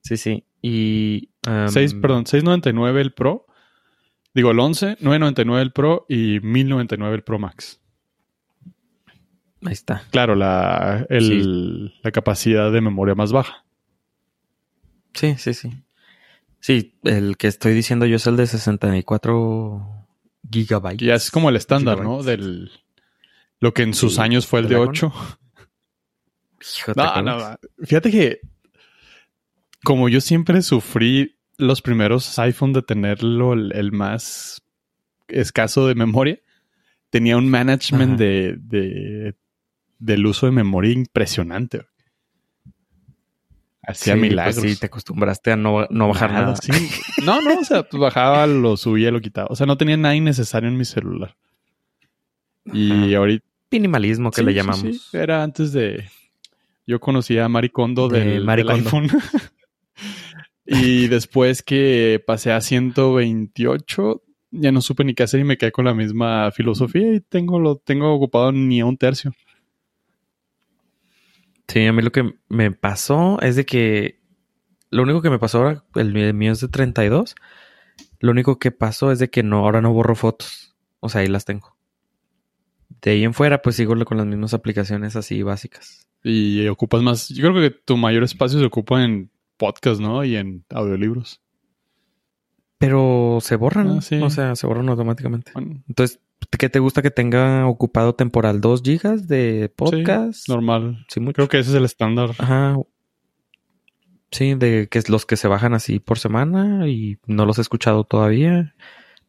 Sí, 0.02 0.18
sí. 0.18 0.46
Y... 0.62 1.30
um, 1.48 1.68
6, 1.68 1.96
perdón, 1.96 2.26
699 2.26 3.02
el 3.02 3.14
Pro. 3.14 3.46
Digo, 4.34 4.52
el 4.52 4.60
11, 4.60 4.98
999 5.02 5.62
el 5.62 5.72
Pro 5.74 6.06
y 6.10 6.40
1099 6.40 7.16
el 7.16 7.24
Pro 7.24 7.38
Max. 7.38 7.82
Ahí 9.66 9.74
está. 9.74 10.04
Claro, 10.12 10.36
la, 10.36 11.06
el- 11.10 11.94
la 12.02 12.12
capacidad 12.12 12.72
de 12.72 12.82
memoria 12.82 13.16
más 13.16 13.32
baja. 13.32 13.66
Sí, 15.14 15.36
sí, 15.38 15.54
sí. 15.54 15.70
Sí, 16.60 16.98
el 17.04 17.38
que 17.38 17.48
estoy 17.48 17.74
diciendo 17.74 18.06
yo 18.06 18.16
es 18.16 18.26
el 18.28 18.36
de 18.38 18.48
64 18.48 20.08
gigabytes. 20.50 21.02
Y 21.02 21.08
ya 21.08 21.16
es 21.16 21.30
como 21.30 21.50
el 21.50 21.56
estándar, 21.58 22.02
¿no? 22.02 22.24
Del 22.24 22.72
lo 23.64 23.74
que 23.74 23.84
en 23.84 23.94
sus 23.94 24.20
años 24.20 24.46
fue 24.46 24.60
el 24.60 24.68
de 24.68 24.76
del 24.76 24.90
8. 24.90 25.14
Hijo, 26.78 26.94
¿te 26.94 27.02
No, 27.02 27.22
no, 27.22 27.56
fíjate 27.86 28.12
que 28.12 28.42
como 29.86 30.10
yo 30.10 30.20
siempre 30.20 30.62
sufrí 30.62 31.38
los 31.58 31.82
primeros 31.82 32.38
iPhone 32.40 32.74
de 32.74 32.82
tenerlo 32.82 33.54
el, 33.54 33.72
el 33.74 33.94
más 33.94 34.62
escaso 35.30 35.88
de 35.88 35.96
memoria, 35.96 36.40
tenía 37.10 37.38
un 37.38 37.50
management 37.50 38.18
de, 38.20 38.58
de- 38.60 39.36
del 39.98 40.26
uso 40.26 40.46
de 40.46 40.52
memoria 40.52 40.92
impresionante. 40.92 41.86
Hacía 43.82 44.16
Sí, 44.16 44.20
pues 44.20 44.30
milagros. 44.30 44.56
sí, 44.62 44.76
te 44.76 44.88
acostumbraste 44.88 45.52
a 45.54 45.56
no, 45.56 45.88
no 45.90 46.08
bajar 46.10 46.34
nada. 46.34 46.56
sí. 46.58 46.72
No, 47.24 47.42
no, 47.42 47.60
o 47.60 47.64
sea, 47.64 47.84
pues 47.84 48.00
bajaba, 48.02 48.46
lo 48.48 48.76
subía, 48.76 49.10
lo 49.12 49.22
quitaba. 49.22 49.48
O 49.50 49.56
sea, 49.56 49.66
no 49.68 49.78
tenía 49.78 49.96
nada 49.96 50.16
innecesario 50.16 50.68
en 50.70 50.78
mi 50.78 50.84
celular. 50.84 51.38
Y 52.66 52.92
Ajá. 52.92 53.18
ahorita 53.18 53.46
Minimalismo 53.74 54.32
que 54.32 54.42
Sí, 54.42 54.46
le 54.46 54.54
llamamos. 54.54 54.82
sí. 54.82 55.18
Era 55.18 55.44
antes 55.44 55.74
de. 55.74 56.06
Yo 56.86 57.00
conocía 57.00 57.46
a 57.46 57.50
Maricondo 57.50 58.08
De 58.10 58.20
del, 58.24 58.44
Marie 58.46 58.66
del 58.66 58.84
Kondo. 58.84 59.00
iPhone. 59.00 59.22
y 60.66 61.08
después 61.08 61.62
que 61.64 62.24
pasé 62.26 62.52
a 62.52 62.62
128, 62.62 64.22
ya 64.52 64.72
no 64.72 64.82
supe 64.82 65.04
ni 65.04 65.14
qué 65.14 65.24
hacer 65.24 65.40
y 65.40 65.44
me 65.44 65.58
quedé 65.58 65.72
con 65.72 65.86
la 65.86 65.94
misma 65.94 66.52
filosofía 66.52 67.14
y 67.14 67.20
tengo 67.22 67.60
lo 67.60 67.78
tengo 67.78 68.14
ocupado 68.14 68.52
ni 68.52 68.80
a 68.82 68.86
un 68.86 68.98
tercio. 68.98 69.34
Sí, 71.68 71.86
a 71.86 71.94
mí 71.94 72.02
lo 72.02 72.12
que 72.12 72.34
me 72.50 72.72
pasó 72.72 73.40
es 73.42 73.56
de 73.56 73.66
que 73.66 74.20
lo 74.90 75.04
único 75.04 75.22
que 75.22 75.30
me 75.30 75.40
pasó 75.40 75.60
ahora, 75.60 75.84
el 75.96 76.34
mío 76.34 76.52
es 76.52 76.60
de 76.60 76.68
32. 76.68 77.36
Lo 78.20 78.32
único 78.32 78.60
que 78.60 78.72
pasó 78.72 79.12
es 79.12 79.20
de 79.20 79.30
que 79.30 79.42
no, 79.42 79.60
ahora 79.60 79.82
no 79.82 79.92
borro 79.92 80.16
fotos. 80.16 80.76
O 81.00 81.10
sea, 81.10 81.22
ahí 81.22 81.28
las 81.28 81.46
tengo. 81.46 81.73
De 83.04 83.12
ahí 83.12 83.24
en 83.24 83.34
fuera, 83.36 83.62
pues 83.62 83.76
sigo 83.76 83.94
con 84.06 84.18
las 84.18 84.26
mismas 84.26 84.54
aplicaciones 84.56 85.16
así 85.16 85.44
básicas. 85.44 86.08
Y 86.24 86.66
ocupas 86.68 87.02
más. 87.04 87.30
Yo 87.30 87.52
creo 87.52 87.62
que 87.62 87.70
tu 87.70 87.98
mayor 87.98 88.24
espacio 88.24 88.58
se 88.60 88.66
ocupa 88.66 89.04
en 89.04 89.30
podcast, 89.58 90.00
¿no? 90.02 90.24
Y 90.24 90.36
en 90.38 90.64
audiolibros. 90.70 91.42
Pero 92.78 93.40
se 93.42 93.56
borran, 93.56 93.98
Ah, 93.98 94.02
sí. 94.02 94.16
o 94.22 94.30
sea, 94.30 94.56
se 94.56 94.68
borran 94.68 94.90
automáticamente. 94.90 95.52
Bueno, 95.54 95.84
Entonces, 95.88 96.20
¿qué 96.58 96.70
te 96.70 96.80
gusta 96.80 97.02
que 97.02 97.12
tenga 97.12 97.68
ocupado 97.68 98.16
temporal? 98.16 98.60
¿Dos 98.62 98.82
gigas 98.84 99.28
de 99.28 99.72
podcast? 99.76 100.50
normal. 100.50 101.06
Sí, 101.10 101.20
mucho. 101.20 101.36
Creo 101.36 101.48
que 101.50 101.60
ese 101.60 101.70
es 101.72 101.76
el 101.76 101.86
estándar. 101.86 102.32
Ajá. 102.38 102.78
Sí, 104.32 104.56
de 104.56 104.88
que 104.90 104.98
es 104.98 105.10
los 105.10 105.26
que 105.26 105.38
se 105.38 105.48
bajan 105.48 105.74
así 105.74 106.00
por 106.00 106.18
semana 106.20 106.88
y 106.88 107.20
no 107.28 107.46
los 107.46 107.58
he 107.60 107.62
escuchado 107.62 108.04
todavía, 108.04 108.74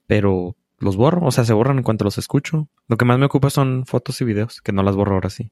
pero 0.06 0.56
los 0.78 0.96
borro, 0.96 1.26
o 1.26 1.30
sea, 1.30 1.44
se 1.44 1.52
borran 1.52 1.78
en 1.78 1.84
cuanto 1.84 2.04
los 2.04 2.18
escucho. 2.18 2.68
Lo 2.88 2.96
que 2.96 3.04
más 3.04 3.18
me 3.18 3.26
ocupa 3.26 3.50
son 3.50 3.86
fotos 3.86 4.20
y 4.20 4.24
videos, 4.24 4.60
que 4.60 4.72
no 4.72 4.82
las 4.82 4.96
borro 4.96 5.14
ahora 5.14 5.30
sí. 5.30 5.50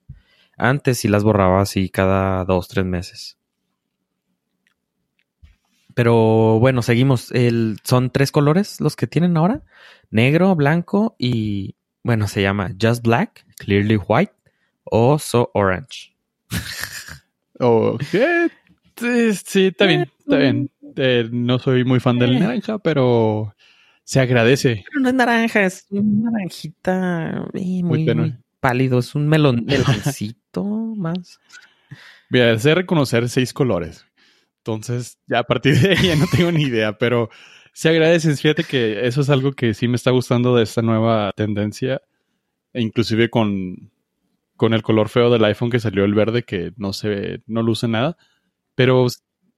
Antes 0.58 0.98
sí 0.98 1.08
las 1.08 1.24
borraba 1.24 1.60
así 1.62 1.88
cada 1.88 2.44
dos, 2.44 2.68
tres 2.68 2.84
meses. 2.84 3.38
Pero 5.94 6.58
bueno, 6.58 6.82
seguimos. 6.82 7.30
El, 7.32 7.78
son 7.84 8.10
tres 8.10 8.32
colores 8.32 8.80
los 8.80 8.96
que 8.96 9.06
tienen 9.06 9.36
ahora. 9.36 9.62
Negro, 10.10 10.54
blanco 10.54 11.14
y 11.18 11.74
bueno, 12.02 12.28
se 12.28 12.42
llama 12.42 12.70
Just 12.80 13.02
Black, 13.02 13.46
Clearly 13.58 13.96
White 13.96 14.32
o 14.84 15.18
So 15.18 15.50
Orange. 15.54 16.14
O, 17.64 17.96
eh, 18.12 18.48
sí, 18.96 19.34
sí, 19.44 19.66
está 19.66 19.86
bien, 19.86 20.10
está 20.18 20.36
bien. 20.36 20.68
Eh, 20.96 21.28
no 21.30 21.60
soy 21.60 21.84
muy 21.84 22.00
fan 22.00 22.18
del 22.18 22.34
Eh. 22.34 22.40
naranja, 22.40 22.78
pero 22.78 23.54
se 24.04 24.20
agradece. 24.20 24.84
Pero 24.88 25.00
no 25.02 25.08
es 25.08 25.14
naranja, 25.14 25.64
es 25.64 25.86
una 25.90 26.30
naranjita 26.30 27.48
eh, 27.54 27.82
muy, 27.82 28.06
pálido. 28.60 28.98
Es 28.98 29.14
un 29.14 29.28
melón, 29.28 29.64
meloncito 29.66 30.64
más. 30.64 31.40
Mira, 32.30 32.58
sé 32.58 32.74
reconocer 32.74 33.28
seis 33.28 33.52
colores. 33.52 34.06
Entonces, 34.58 35.18
ya 35.26 35.40
a 35.40 35.44
partir 35.44 35.78
de 35.78 35.90
ahí 35.90 36.06
ya 36.08 36.16
no 36.16 36.26
tengo 36.30 36.52
ni 36.52 36.62
idea, 36.62 36.96
pero 36.96 37.28
se 37.72 37.88
agradece. 37.88 38.34
Fíjate 38.36 38.64
que 38.64 39.06
eso 39.06 39.20
es 39.20 39.30
algo 39.30 39.52
que 39.52 39.74
sí 39.74 39.88
me 39.88 39.96
está 39.96 40.10
gustando 40.10 40.56
de 40.56 40.62
esta 40.62 40.82
nueva 40.82 41.32
tendencia. 41.36 42.00
E 42.72 42.80
inclusive 42.80 43.28
con, 43.28 43.90
con 44.56 44.72
el 44.72 44.82
color 44.82 45.08
feo 45.08 45.30
del 45.30 45.44
iPhone 45.44 45.70
que 45.70 45.80
salió 45.80 46.04
el 46.04 46.14
verde, 46.14 46.44
que 46.44 46.72
no 46.76 46.92
se 46.92 47.08
ve, 47.08 47.42
no 47.46 47.62
luce 47.62 47.88
nada. 47.88 48.16
Pero 48.74 49.06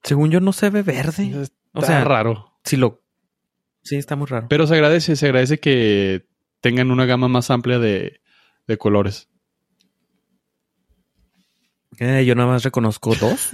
Según 0.02 0.30
yo, 0.30 0.40
no 0.40 0.52
se 0.52 0.70
ve 0.70 0.82
verde. 0.82 1.42
está 1.42 1.54
O 1.74 1.82
sea, 1.82 2.02
raro. 2.04 2.58
Si 2.64 2.76
lo. 2.76 3.03
Sí, 3.85 3.97
está 3.97 4.17
muy 4.17 4.26
raro. 4.26 4.47
Pero 4.49 4.67
se 4.67 4.75
agradece, 4.75 5.14
se 5.14 5.26
agradece 5.26 5.61
que 5.61 6.26
tengan 6.61 6.91
una 6.91 7.05
gama 7.07 7.29
más 7.29 7.50
amplia 7.50 7.79
de, 7.79 8.21
de 8.67 8.79
colores. 8.79 9.29
Eh, 11.99 12.25
yo 12.26 12.35
nada 12.35 12.49
más 12.49 12.62
reconozco 12.64 13.14
dos: 13.21 13.50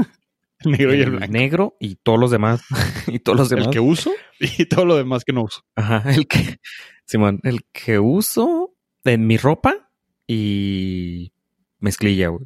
El 0.61 0.73
negro 0.73 0.95
y 0.95 1.01
el 1.01 1.11
blanco. 1.11 1.33
negro 1.33 1.77
y 1.81 1.97
todos 1.97 2.19
los 2.19 2.31
demás. 2.31 2.63
y 3.07 3.19
todos 3.19 3.39
los 3.39 3.49
demás. 3.49 3.67
El 3.67 3.73
que 3.73 3.81
uso 3.81 4.13
y 4.41 4.67
todo 4.67 4.85
lo 4.85 4.97
demás 4.97 5.25
que 5.25 5.33
no 5.33 5.43
uso. 5.45 5.63
Ajá, 5.75 6.11
el 6.13 6.27
que. 6.27 6.59
Simón, 7.05 7.41
el 7.43 7.65
que 7.73 7.99
uso 7.99 8.75
en 9.05 9.27
mi 9.27 9.37
ropa 9.37 9.91
y 10.29 11.33
mezclilla, 11.81 12.29
güey. 12.29 12.45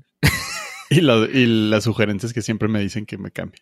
Y, 0.91 1.00
la- 1.00 1.29
y 1.33 1.47
las 1.69 1.85
sugerencias 1.85 2.33
que 2.33 2.40
siempre 2.40 2.68
me 2.68 2.81
dicen 2.81 3.05
que 3.05 3.18
me 3.18 3.31
cambie. 3.31 3.61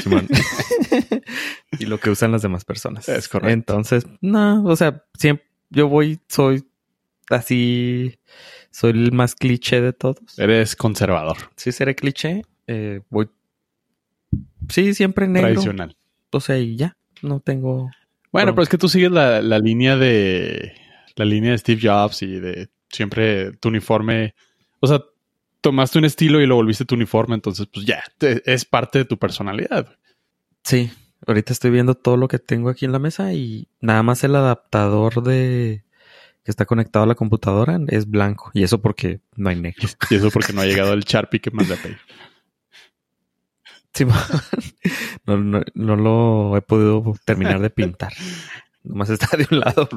Simón. 0.00 0.28
y 1.78 1.86
lo 1.86 1.98
que 1.98 2.10
usan 2.10 2.32
las 2.32 2.42
demás 2.42 2.64
personas. 2.64 3.08
Es 3.08 3.28
correcto. 3.28 3.52
Entonces, 3.52 4.06
no, 4.20 4.64
o 4.64 4.76
sea, 4.76 5.04
siempre 5.18 5.46
yo 5.70 5.88
voy, 5.88 6.20
soy 6.28 6.64
así, 7.30 8.18
soy 8.70 8.90
el 8.92 9.12
más 9.12 9.34
cliché 9.34 9.80
de 9.80 9.92
todos. 9.92 10.38
Eres 10.38 10.76
conservador, 10.76 11.36
Sí 11.56 11.72
seré 11.72 11.94
cliché, 11.94 12.42
eh, 12.66 13.00
voy, 13.10 13.28
sí, 14.68 14.94
siempre 14.94 15.26
negro. 15.28 15.48
tradicional. 15.50 15.96
O 16.30 16.40
sea, 16.40 16.58
y 16.58 16.76
ya, 16.76 16.96
no 17.22 17.40
tengo... 17.40 17.90
Bueno, 18.32 18.48
Pero- 18.48 18.54
pero 18.56 18.62
es 18.64 18.68
que 18.68 18.78
tú 18.78 18.88
sigues 18.88 19.10
la, 19.10 19.40
la 19.40 19.58
línea 19.58 19.96
de 19.96 20.74
la 21.14 21.24
línea 21.24 21.52
de 21.52 21.58
Steve 21.58 21.80
Jobs 21.82 22.20
y 22.22 22.38
de 22.38 22.68
siempre 22.90 23.52
tu 23.52 23.68
uniforme. 23.68 24.34
O 24.80 24.86
sea, 24.86 25.00
tomaste 25.60 25.98
un 25.98 26.04
estilo 26.04 26.40
y 26.40 26.46
lo 26.46 26.56
volviste 26.56 26.84
tu 26.84 26.94
uniforme, 26.94 27.34
entonces 27.34 27.66
pues 27.72 27.86
ya, 27.86 28.02
te- 28.18 28.42
es 28.52 28.64
parte 28.64 28.98
de 28.98 29.04
tu 29.04 29.18
personalidad. 29.18 29.96
Sí, 30.62 30.90
ahorita 31.26 31.52
estoy 31.52 31.70
viendo 31.70 31.94
todo 31.94 32.16
lo 32.16 32.28
que 32.28 32.38
tengo 32.38 32.68
aquí 32.68 32.84
en 32.84 32.92
la 32.92 32.98
mesa 32.98 33.32
y 33.32 33.68
nada 33.80 34.02
más 34.02 34.22
el 34.24 34.34
adaptador 34.36 35.22
de 35.22 35.84
que 36.44 36.50
está 36.50 36.64
conectado 36.64 37.04
a 37.04 37.08
la 37.08 37.14
computadora 37.16 37.78
es 37.88 38.08
blanco. 38.08 38.50
Y 38.54 38.62
eso 38.62 38.80
porque 38.80 39.20
no 39.34 39.48
hay 39.48 39.56
negro. 39.60 39.88
Y 40.10 40.14
eso 40.14 40.30
porque 40.30 40.52
no 40.52 40.60
ha 40.60 40.66
llegado 40.66 40.92
el 40.92 41.02
Sharpie 41.04 41.40
que 41.40 41.50
mandé 41.50 41.74
a 41.74 41.76
pedir. 41.76 41.98
Simón. 43.94 44.14
no, 45.26 45.36
no, 45.38 45.60
no 45.74 45.96
lo 45.96 46.56
he 46.56 46.60
podido 46.62 47.14
terminar 47.24 47.60
de 47.60 47.70
pintar. 47.70 48.12
Nomás 48.84 49.08
está 49.10 49.36
de 49.36 49.46
un 49.50 49.60
lado. 49.60 49.88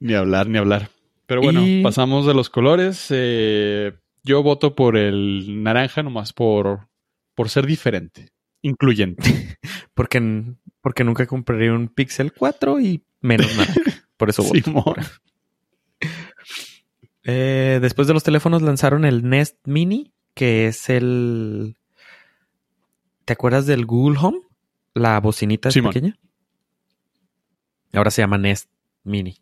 Ni 0.00 0.14
hablar, 0.14 0.48
ni 0.48 0.58
hablar. 0.58 0.90
Pero 1.26 1.42
bueno, 1.42 1.64
Y- 1.64 1.82
pasamos 1.82 2.26
de 2.26 2.34
los 2.34 2.48
colores. 2.50 3.06
Eh, 3.10 3.92
yo 4.22 4.42
voto 4.42 4.74
por 4.74 4.96
el 4.96 5.62
naranja 5.62 6.02
nomás 6.02 6.32
por, 6.32 6.88
por 7.34 7.48
ser 7.48 7.66
diferente, 7.66 8.30
incluyente. 8.62 9.56
Porque, 9.94 10.54
porque 10.80 11.04
nunca 11.04 11.26
compré 11.26 11.70
un 11.70 11.88
Pixel 11.88 12.32
4 12.32 12.80
y 12.80 13.04
menos 13.20 13.54
nada. 13.54 13.74
Por 14.16 14.30
eso 14.30 14.42
voto. 14.42 14.54
Simón. 14.58 14.94
Eh, 17.24 17.80
después 17.82 18.08
de 18.08 18.14
los 18.14 18.22
teléfonos 18.22 18.62
lanzaron 18.62 19.04
el 19.04 19.28
Nest 19.28 19.58
Mini, 19.66 20.14
que 20.32 20.66
es 20.66 20.88
el... 20.88 21.76
¿Te 23.26 23.34
acuerdas 23.34 23.66
del 23.66 23.84
Google 23.84 24.18
Home? 24.22 24.38
La 24.94 25.20
bocinita 25.20 25.70
Simón. 25.70 25.92
pequeña. 25.92 26.18
Ahora 27.92 28.10
se 28.10 28.22
llama 28.22 28.38
Nest 28.38 28.70
Mini. 29.04 29.36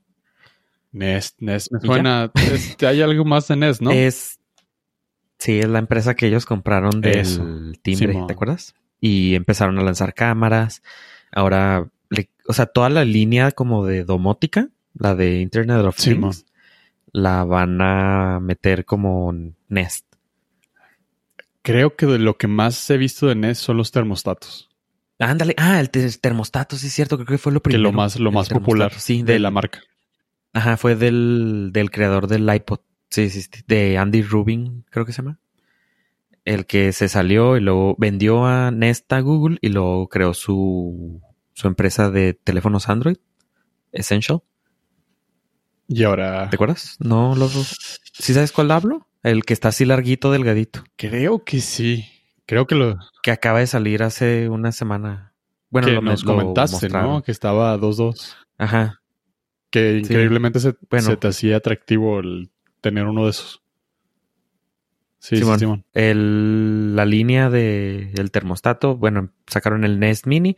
Nest, 0.91 1.41
Nest, 1.41 1.71
me 1.71 1.81
suena. 1.81 2.33
hay 2.81 3.03
algo 3.03 3.25
más 3.25 3.47
de 3.47 3.57
Nest, 3.57 3.81
¿no? 3.81 3.91
Es... 3.91 4.38
Sí, 5.39 5.59
es 5.61 5.69
la 5.69 5.79
empresa 5.79 6.15
que 6.15 6.27
ellos 6.27 6.47
compraron 6.47 7.01
del 7.01 7.19
Eso. 7.21 7.45
timbre, 7.83 8.13
Simón. 8.13 8.27
¿te 8.27 8.33
acuerdas? 8.33 8.75
Y 9.01 9.35
empezaron 9.35 9.79
a 9.79 9.83
lanzar 9.83 10.13
cámaras. 10.15 10.83
Ahora, 11.31 11.89
le- 12.11 12.31
o 12.47 12.53
sea, 12.53 12.67
toda 12.67 12.89
la 12.91 13.05
línea 13.05 13.53
como 13.53 13.87
de 13.87 14.05
domótica, 14.05 14.69
la 14.95 15.15
de 15.15 15.41
Internet 15.41 15.79
of 15.85 15.97
Simón. 15.99 16.33
Things, 16.33 16.47
la 17.13 17.45
van 17.45 17.81
a 17.81 18.41
meter 18.41 18.85
como 18.85 19.33
Nest. 19.69 20.05
Creo 21.63 21.97
que 21.97 22.07
de 22.07 22.19
lo 22.19 22.37
que 22.39 22.47
más 22.49 22.89
he 22.91 22.97
visto 22.97 23.27
de 23.27 23.35
Nest 23.35 23.63
son 23.63 23.77
los 23.77 23.91
termostatos. 23.93 24.69
Ándale, 25.19 25.55
ah, 25.59 25.81
el 25.81 25.91
te- 25.91 26.11
termostato, 26.19 26.77
sí 26.77 26.87
es 26.87 26.93
cierto, 26.93 27.17
creo 27.17 27.27
que 27.27 27.39
fue 27.39 27.53
lo 27.53 27.61
Que 27.61 27.71
primero. 27.71 27.91
lo 27.91 27.93
más, 27.93 28.19
lo 28.19 28.31
más 28.33 28.49
popular 28.49 28.93
sí, 28.95 29.23
de 29.23 29.35
del- 29.35 29.43
la 29.43 29.51
marca. 29.51 29.81
Ajá, 30.53 30.77
fue 30.77 30.95
del, 30.97 31.71
del 31.73 31.91
creador 31.91 32.27
del 32.27 32.49
iPod. 32.53 32.81
Sí, 33.11 33.31
sí, 33.31 33.43
sí, 33.43 33.49
de 33.67 33.97
Andy 33.99 34.23
Rubin, 34.23 34.85
creo 34.91 35.05
que 35.07 35.13
se 35.13 35.23
llama. 35.23 35.39
El 36.45 36.67
que 36.67 36.93
se 36.93 37.09
salió 37.09 37.57
y 37.57 37.61
luego 37.61 37.95
vendió 37.99 38.47
a 38.47 38.71
Nest 38.71 39.13
a 39.13 39.21
Google 39.21 39.59
y 39.61 39.69
luego 39.69 40.09
creó 40.09 40.35
su, 40.35 41.21
su 41.53 41.67
empresa 41.69 42.11
de 42.11 42.35
teléfonos 42.35 42.89
Android, 42.89 43.17
Essential. 43.93 44.43
Y 45.89 46.03
ahora 46.05 46.51
¿Te 46.51 46.57
acuerdas? 46.57 46.97
No, 47.01 47.35
los 47.35 47.53
¿Sí 48.13 48.35
sabes 48.35 48.53
cuál 48.53 48.71
hablo? 48.71 49.09
El 49.23 49.45
que 49.45 49.55
está 49.55 49.69
así 49.69 49.85
larguito, 49.85 50.31
delgadito. 50.31 50.85
creo 50.97 51.45
que 51.45 51.61
sí. 51.61 52.07
Creo 52.47 52.67
que 52.67 52.75
lo 52.75 52.99
Que 53.23 53.31
acaba 53.31 53.59
de 53.61 53.67
salir 53.67 54.03
hace 54.03 54.49
una 54.49 54.73
semana. 54.73 55.35
Bueno, 55.71 55.89
que 55.89 55.95
lo, 55.95 56.03
nos 56.03 56.25
lo 56.25 56.33
comentaste, 56.35 56.77
mostraron. 56.77 57.11
¿no? 57.11 57.23
Que 57.23 57.33
estaba 57.33 57.77
2-2. 57.79 58.37
Ajá. 58.59 59.03
Que 59.71 59.95
Sí. 59.95 59.99
increíblemente 60.13 60.61
se, 60.61 60.75
Bueno. 60.91 61.07
se 61.07 61.17
te 61.19 61.29
hacía 61.29 61.57
atractivo 61.57 62.21
el 62.21 62.51
tener 62.81 63.07
uno 63.07 63.25
de 63.25 63.31
esos. 63.31 63.63
Sí, 65.21 65.37
sí, 65.37 65.45
Simón. 65.59 65.85
El, 65.95 66.95
la 66.97 67.05
línea 67.05 67.51
de 67.51 68.13
el 68.17 68.31
termostato, 68.31 68.97
bueno, 68.97 69.31
sacaron 69.47 69.85
el 69.85 69.99
Nest 69.99 70.27
Mini. 70.27 70.57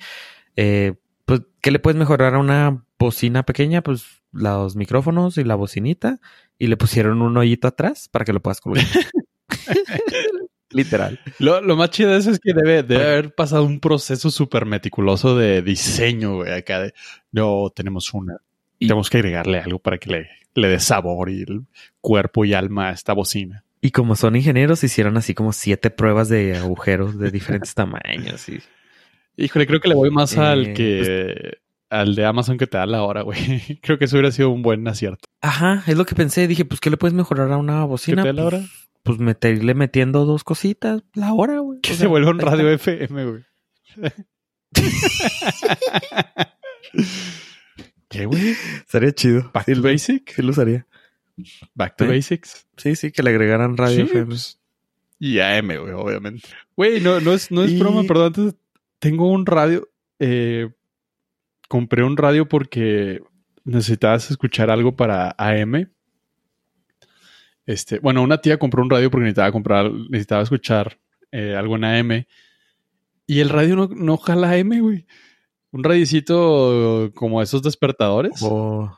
Eh, 0.57 0.95
pues, 1.25 1.43
¿qué 1.61 1.71
le 1.71 1.79
puedes 1.79 1.99
mejorar 1.99 2.35
a 2.35 2.39
una 2.39 2.85
bocina 2.99 3.45
pequeña? 3.45 3.83
Pues 3.83 4.23
los 4.33 4.77
micrófonos 4.77 5.39
y 5.39 5.45
la 5.45 5.55
bocinita. 5.55 6.21
Y 6.59 6.67
le 6.67 6.77
pusieron 6.77 7.23
un 7.23 7.37
hoyito 7.39 7.69
atrás 7.69 8.09
para 8.09 8.25
que 8.27 8.33
lo 8.35 8.41
puedas 8.41 8.61
colgar. 8.61 8.85
Literal. 10.73 11.19
Lo, 11.41 11.61
lo 11.61 11.75
más 11.77 11.91
chido 11.91 12.13
de 12.13 12.19
eso 12.19 12.31
es 12.31 12.39
que 12.39 12.53
debe, 12.55 12.83
debe 12.85 13.05
haber 13.05 13.35
pasado 13.35 13.65
un 13.65 13.81
proceso 13.81 14.31
súper 14.31 14.67
meticuloso 14.67 15.37
de 15.37 15.63
diseño, 15.63 16.37
güey. 16.37 16.53
Acá 16.53 16.81
de, 16.81 16.95
no, 17.33 17.73
tenemos 17.75 18.15
una. 18.15 18.37
Y- 18.79 18.87
Tenemos 18.87 19.11
que 19.11 19.19
agregarle 19.19 19.59
algo 19.59 19.81
para 19.81 19.99
que 19.99 20.11
le, 20.11 20.29
le 20.55 20.69
dé 20.69 20.81
sabor 20.81 21.31
y 21.31 21.43
el 21.43 21.63
cuerpo 22.01 22.45
y 22.45 22.55
alma 22.55 22.89
a 22.89 22.93
esta 22.93 23.13
bocina. 23.13 23.65
Y 23.81 23.93
como 23.93 24.15
son 24.17 24.37
ingenieros, 24.37 24.85
hicieron 24.85 25.17
así 25.17 25.35
como 25.35 25.53
siete 25.53 25.91
pruebas 25.91 26.29
de 26.29 26.57
agujeros 26.57 27.19
de 27.19 27.31
diferentes 27.31 27.75
tamaños. 27.75 28.49
Y... 28.49 28.61
Híjole, 29.37 29.67
creo 29.67 29.81
que 29.81 29.89
le 29.89 29.95
voy 29.95 30.11
más 30.11 30.37
al 30.37 30.67
Eh, 30.69 30.75
que 30.75 31.59
al 31.89 32.15
de 32.15 32.25
Amazon 32.25 32.59
que 32.59 32.67
te 32.67 32.77
da 32.79 32.87
la 32.87 33.03
hora, 33.03 33.23
güey. 33.23 33.39
Creo 33.83 33.99
que 33.99 34.05
eso 34.05 34.17
hubiera 34.17 34.31
sido 34.31 34.51
un 34.51 34.63
buen 34.63 34.87
acierto. 34.87 35.25
Ajá, 35.41 35.83
es 35.89 35.97
lo 35.97 36.05
que 36.05 36.15
pensé. 36.15 36.47
Dije, 36.47 36.65
pues, 36.65 36.79
¿qué 36.81 36.89
le 36.91 36.97
puedes 36.97 37.15
mejorar 37.15 37.51
a 37.51 37.57
una 37.57 37.81
¿Qué 37.81 37.87
bocina? 37.87 38.23
te 38.23 38.29
da 38.29 38.33
la 38.35 38.45
hora? 38.45 38.59
Pues, 38.59 38.71
pues 39.03 39.19
meterle 39.19 39.75
metiendo 39.75 40.25
dos 40.25 40.45
cositas, 40.45 41.03
la 41.15 41.33
hora, 41.33 41.59
güey. 41.59 41.81
Que 41.81 41.95
O 41.95 41.97
se 41.97 42.07
vuelva 42.07 42.31
un 42.31 42.39
radio. 42.41 42.71
FM, 42.71 43.25
güey. 43.25 43.43
¿Qué, 48.11 48.27
güey? 48.27 48.55
Sería 48.87 49.13
chido. 49.13 49.51
Back 49.55 49.65
Sí, 49.67 49.75
to 49.75 49.83
basic. 49.83 50.33
sí 50.35 50.43
lo 50.43 50.51
usaría. 50.51 50.87
Back 51.75 51.97
to 51.97 52.05
¿Eh? 52.05 52.09
basics. 52.17 52.67
Sí, 52.77 52.95
sí, 52.97 53.13
que 53.13 53.23
le 53.23 53.31
agregaran 53.31 53.77
radio 53.79 53.97
Sí, 53.97 54.03
FM. 54.03 54.35
Y 55.21 55.39
AM, 55.39 55.67
güey, 55.79 55.93
obviamente. 55.93 56.49
Güey, 56.77 57.01
no, 57.01 57.21
no 57.21 57.33
es, 57.33 57.51
no 57.51 57.63
es 57.65 57.71
Y- 57.73 57.79
broma, 57.79 58.03
perdón. 58.05 58.27
Antes 58.37 58.55
tengo 58.99 59.31
un 59.31 59.47
radio. 59.47 59.89
eh, 60.19 60.69
compré 61.69 62.03
un 62.03 62.17
radio 62.19 62.47
porque 62.49 63.23
necesitabas 63.65 64.31
escuchar 64.31 64.71
algo 64.71 64.97
para 64.97 65.35
AM. 65.39 65.89
Este, 67.67 67.99
bueno, 68.01 68.23
una 68.23 68.41
tía 68.41 68.59
compró 68.59 68.83
un 68.83 68.91
radio 68.91 69.11
porque 69.11 69.25
necesitaba 69.25 69.53
comprar, 69.53 69.91
necesitaba 69.93 70.43
escuchar 70.43 70.99
eh, 71.31 71.55
algo 71.55 71.77
en 71.77 71.85
AM. 71.85 72.27
Y 73.27 73.39
el 73.41 73.49
radio 73.49 73.77
no, 73.77 73.89
no 73.95 74.17
jala 74.17 74.51
AM, 74.53 74.81
güey. 74.81 75.07
Un 75.73 75.85
radicito 75.85 77.11
como 77.15 77.43
esos 77.43 77.63
despertadores. 77.63 78.41
Oh. 78.43 78.93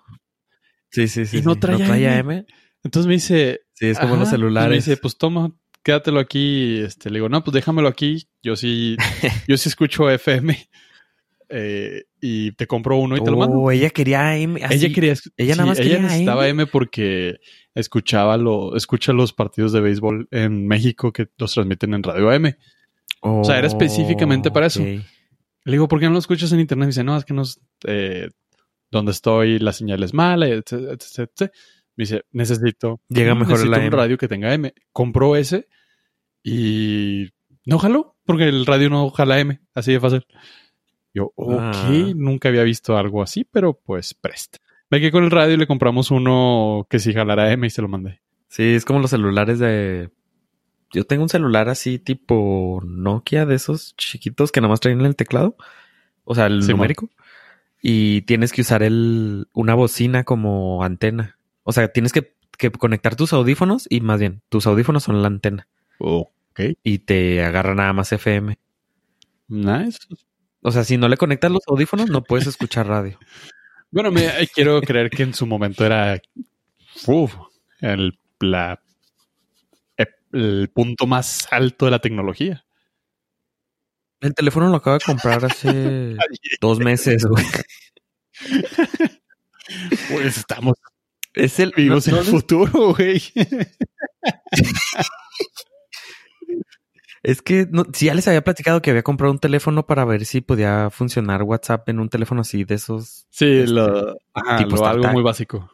Sí, 0.90 1.08
sí, 1.08 1.26
sí. 1.26 1.38
Y 1.38 1.42
no 1.42 1.54
sí. 1.54 1.60
trae 1.60 2.16
AM. 2.18 2.30
AM. 2.30 2.46
Entonces 2.84 3.06
me 3.06 3.14
dice, 3.14 3.60
Sí, 3.74 3.86
es 3.88 3.98
como 3.98 4.12
Ajá, 4.14 4.20
los 4.20 4.30
celulares. 4.30 4.70
Me 4.70 4.76
dice, 4.76 4.96
pues 4.96 5.16
toma, 5.16 5.52
quédatelo 5.82 6.20
aquí. 6.20 6.78
Este, 6.80 7.10
le 7.10 7.16
digo, 7.16 7.28
no, 7.28 7.42
pues 7.42 7.52
déjamelo 7.54 7.88
aquí. 7.88 8.28
Yo 8.42 8.54
sí, 8.56 8.96
yo 9.48 9.56
sí 9.56 9.68
escucho 9.68 10.08
FM. 10.08 10.56
eh, 11.48 12.04
y 12.20 12.52
te 12.52 12.66
compro 12.66 12.96
uno 12.98 13.16
y 13.16 13.24
te 13.24 13.30
lo 13.30 13.38
mando. 13.38 13.58
Oh, 13.58 13.70
ella 13.70 13.90
quería 13.90 14.30
AM. 14.30 14.56
así. 14.62 14.74
ella 14.74 14.94
quería, 14.94 15.14
ella 15.36 15.56
nada 15.56 15.66
más 15.66 15.78
ella 15.80 15.88
quería 15.88 16.02
necesitaba 16.02 16.44
AM. 16.44 16.50
M 16.50 16.66
porque 16.66 17.38
escuchaba 17.74 18.36
lo, 18.36 18.76
escucha 18.76 19.12
los 19.12 19.32
partidos 19.32 19.72
de 19.72 19.80
béisbol 19.80 20.28
en 20.30 20.66
México 20.66 21.12
que 21.12 21.26
los 21.38 21.52
transmiten 21.52 21.94
en 21.94 22.02
radio 22.02 22.30
AM. 22.30 22.54
O 23.20 23.44
sea, 23.44 23.58
era 23.58 23.66
específicamente 23.66 24.50
para 24.50 24.66
eso. 24.66 24.82
Ok. 25.62 25.66
Le 25.66 25.72
digo, 25.72 25.88
¿por 25.88 26.00
qué 26.00 26.06
no 26.06 26.12
lo 26.12 26.18
escuchas 26.18 26.52
en 26.52 26.60
internet? 26.60 26.88
Dice, 26.88 27.04
no, 27.04 27.16
es 27.16 27.24
que 27.24 27.34
no, 27.34 27.42
es, 27.42 27.60
eh, 27.86 28.28
donde 28.90 29.12
estoy 29.12 29.58
la 29.58 29.72
señal 29.72 30.02
es 30.02 30.12
mala, 30.14 30.48
etc, 30.48 30.72
etc, 30.92 31.18
etc. 31.18 31.52
Me 31.96 32.02
dice, 32.04 32.22
necesito, 32.32 33.00
Llega 33.08 33.34
mejor 33.34 33.58
necesito 33.58 33.80
un 33.80 33.92
radio 33.92 34.18
que 34.18 34.28
tenga 34.28 34.52
M. 34.54 34.72
Compró 34.92 35.36
ese 35.36 35.68
y 36.42 37.28
no 37.66 37.78
jaló, 37.78 38.16
porque 38.24 38.48
el 38.48 38.66
radio 38.66 38.90
no 38.90 39.10
jala 39.10 39.38
M, 39.40 39.60
así 39.74 39.92
de 39.92 40.00
fácil. 40.00 40.24
Yo, 41.14 41.32
ok, 41.36 41.58
Ah. 41.60 42.12
nunca 42.16 42.48
había 42.48 42.62
visto 42.62 42.96
algo 42.96 43.22
así, 43.22 43.44
pero 43.44 43.74
pues 43.78 44.14
presta. 44.14 44.58
Me 44.90 45.00
quedé 45.00 45.10
con 45.12 45.24
el 45.24 45.30
radio 45.30 45.54
y 45.54 45.58
le 45.58 45.66
compramos 45.66 46.10
uno 46.10 46.86
que 46.90 46.98
sí 46.98 47.12
jalara 47.12 47.52
M 47.52 47.66
y 47.66 47.70
se 47.70 47.82
lo 47.82 47.88
mandé. 47.88 48.20
Sí, 48.48 48.62
es 48.74 48.84
como 48.84 49.00
los 49.00 49.10
celulares 49.10 49.58
de. 49.58 50.10
Yo 50.92 51.04
tengo 51.04 51.22
un 51.22 51.28
celular 51.28 51.68
así 51.68 51.98
tipo 51.98 52.80
Nokia 52.84 53.46
de 53.46 53.54
esos 53.54 53.96
chiquitos 53.96 54.52
que 54.52 54.60
nada 54.60 54.70
más 54.70 54.80
traen 54.80 55.00
el 55.00 55.16
teclado. 55.16 55.56
O 56.24 56.34
sea, 56.34 56.46
el 56.46 56.60
numérico. 56.76 57.08
Y 57.80 58.22
tienes 58.22 58.52
que 58.52 58.60
usar 58.60 58.82
el, 58.82 59.48
una 59.52 59.74
bocina 59.74 60.24
como 60.24 60.84
antena. 60.84 61.38
O 61.64 61.72
sea, 61.72 61.88
tienes 61.88 62.12
que, 62.12 62.34
que 62.58 62.70
conectar 62.70 63.16
tus 63.16 63.32
audífonos 63.32 63.86
y 63.90 64.00
más 64.02 64.20
bien, 64.20 64.42
tus 64.48 64.66
audífonos 64.66 65.02
son 65.02 65.20
la 65.22 65.28
antena. 65.28 65.66
Ok, 65.98 66.60
Y 66.84 66.98
te 67.00 67.42
agarra 67.42 67.74
nada 67.74 67.92
más 67.92 68.12
FM. 68.12 68.58
nice. 69.48 69.98
O 70.64 70.70
sea, 70.70 70.84
si 70.84 70.96
no 70.96 71.08
le 71.08 71.16
conectas 71.16 71.50
los 71.50 71.62
audífonos, 71.66 72.08
no 72.10 72.22
puedes 72.22 72.46
escuchar 72.46 72.86
radio. 72.86 73.18
Bueno, 73.94 74.10
me, 74.10 74.24
eh, 74.24 74.48
quiero 74.54 74.80
creer 74.80 75.10
que 75.10 75.22
en 75.22 75.34
su 75.34 75.46
momento 75.46 75.84
era 75.84 76.18
uf, 77.06 77.34
el, 77.80 78.18
la- 78.40 78.80
el 80.32 80.70
punto 80.74 81.06
más 81.06 81.46
alto 81.50 81.84
de 81.86 81.90
la 81.90 81.98
tecnología. 82.00 82.64
El 84.20 84.34
teléfono 84.34 84.68
lo 84.68 84.76
acabo 84.76 84.98
de 84.98 85.04
comprar 85.04 85.44
hace 85.44 86.16
dos 86.60 86.78
meses, 86.78 87.24
güey. 87.26 87.44
Pues 90.10 90.38
estamos 90.38 90.76
Es 91.34 91.58
el. 91.60 91.72
no- 91.76 91.98
en 91.98 92.14
el 92.16 92.24
futuro, 92.24 92.94
güey. 92.94 93.20
Es 97.22 97.40
que 97.40 97.68
no, 97.70 97.84
si 97.92 98.06
ya 98.06 98.14
les 98.14 98.26
había 98.26 98.42
platicado 98.42 98.82
que 98.82 98.90
había 98.90 99.04
comprado 99.04 99.32
un 99.32 99.38
teléfono 99.38 99.86
para 99.86 100.04
ver 100.04 100.24
si 100.24 100.40
podía 100.40 100.90
funcionar 100.90 101.44
WhatsApp 101.44 101.88
en 101.88 102.00
un 102.00 102.08
teléfono 102.08 102.40
así 102.40 102.64
de 102.64 102.74
esos. 102.74 103.26
Sí, 103.30 103.64
lo, 103.66 104.16
ajá, 104.34 104.56
tipo 104.56 104.76
lo- 104.76 104.86
algo 104.86 105.08
muy 105.08 105.22
básico. 105.22 105.70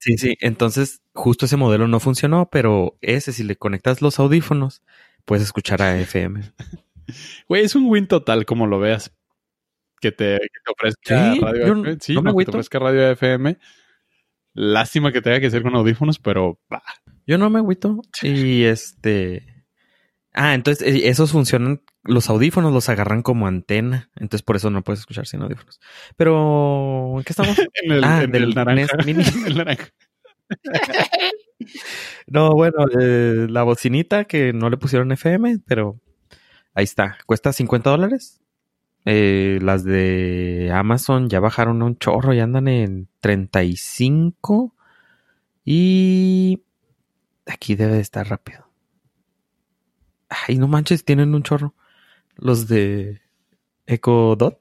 Sí, 0.00 0.16
sí. 0.16 0.36
Entonces, 0.40 1.02
justo 1.14 1.44
ese 1.44 1.58
modelo 1.58 1.86
no 1.86 2.00
funcionó, 2.00 2.48
pero 2.50 2.98
ese, 3.02 3.32
si 3.32 3.44
le 3.44 3.56
conectas 3.56 4.00
los 4.00 4.18
audífonos, 4.18 4.82
puedes 5.24 5.44
escuchar 5.44 5.82
a 5.82 5.98
FM. 6.00 6.40
Güey, 7.48 7.64
es 7.64 7.74
un 7.74 7.86
win 7.88 8.06
total, 8.06 8.46
como 8.46 8.68
lo 8.68 8.78
veas. 8.78 9.12
Que 10.00 10.12
te, 10.12 10.38
que 10.38 10.60
te 10.64 10.72
ofrezca 10.72 11.34
Sí, 11.34 11.40
radio 11.40 11.66
yo 11.66 11.72
FM. 11.72 11.98
Sí, 12.00 12.14
no 12.14 12.22
me 12.22 12.30
no, 12.30 12.36
que 12.36 12.44
te 12.44 12.50
ofrezca 12.52 12.78
radio 12.78 13.10
FM. 13.10 13.58
Lástima 14.54 15.10
que 15.10 15.20
tenga 15.20 15.40
que 15.40 15.50
ser 15.50 15.62
con 15.62 15.74
audífonos, 15.74 16.20
pero 16.20 16.60
bah, 16.70 16.84
Yo 17.26 17.36
no 17.36 17.50
me 17.50 17.58
agüito. 17.58 18.00
Y 18.22 18.62
este. 18.62 19.64
Ah, 20.32 20.54
entonces 20.54 20.86
eh, 20.86 21.08
esos 21.08 21.32
funcionan. 21.32 21.82
Los 22.02 22.30
audífonos 22.30 22.72
los 22.72 22.88
agarran 22.88 23.22
como 23.22 23.46
antena. 23.46 24.10
Entonces 24.16 24.42
por 24.42 24.56
eso 24.56 24.70
no 24.70 24.82
puedes 24.82 25.00
escuchar 25.00 25.26
sin 25.26 25.42
audífonos. 25.42 25.80
Pero, 26.16 27.14
¿en 27.18 27.24
qué 27.24 27.32
estamos? 27.32 27.58
en 27.82 27.92
el, 27.92 28.04
Ah, 28.04 28.22
en 28.22 28.32
del 28.32 28.44
el 28.44 28.54
naranja. 28.54 28.96
Nest 28.96 29.06
Mini. 29.06 29.22
En 29.40 29.46
el 29.46 29.56
naranja. 29.56 29.88
No, 32.26 32.50
bueno, 32.52 32.86
eh, 32.98 33.46
la 33.50 33.62
bocinita 33.64 34.24
que 34.24 34.52
no 34.52 34.70
le 34.70 34.76
pusieron 34.78 35.12
FM, 35.12 35.58
pero 35.66 36.00
ahí 36.74 36.84
está. 36.84 37.18
Cuesta 37.26 37.52
50 37.52 37.90
dólares. 37.90 38.40
Eh, 39.04 39.58
las 39.62 39.84
de 39.84 40.70
Amazon 40.74 41.28
ya 41.28 41.40
bajaron 41.40 41.82
un 41.82 41.98
chorro 41.98 42.34
y 42.34 42.40
andan 42.40 42.68
en 42.68 43.08
35. 43.20 44.74
Y 45.64 46.62
aquí 47.46 47.74
debe 47.74 47.94
de 47.94 48.00
estar 48.00 48.28
rápido. 48.28 48.66
Ay, 50.28 50.56
no 50.58 50.68
manches, 50.68 51.04
tienen 51.04 51.34
un 51.34 51.42
chorro. 51.42 51.74
Los 52.40 52.66
de 52.68 53.20
Echo 53.86 54.34
Dot. 54.36 54.60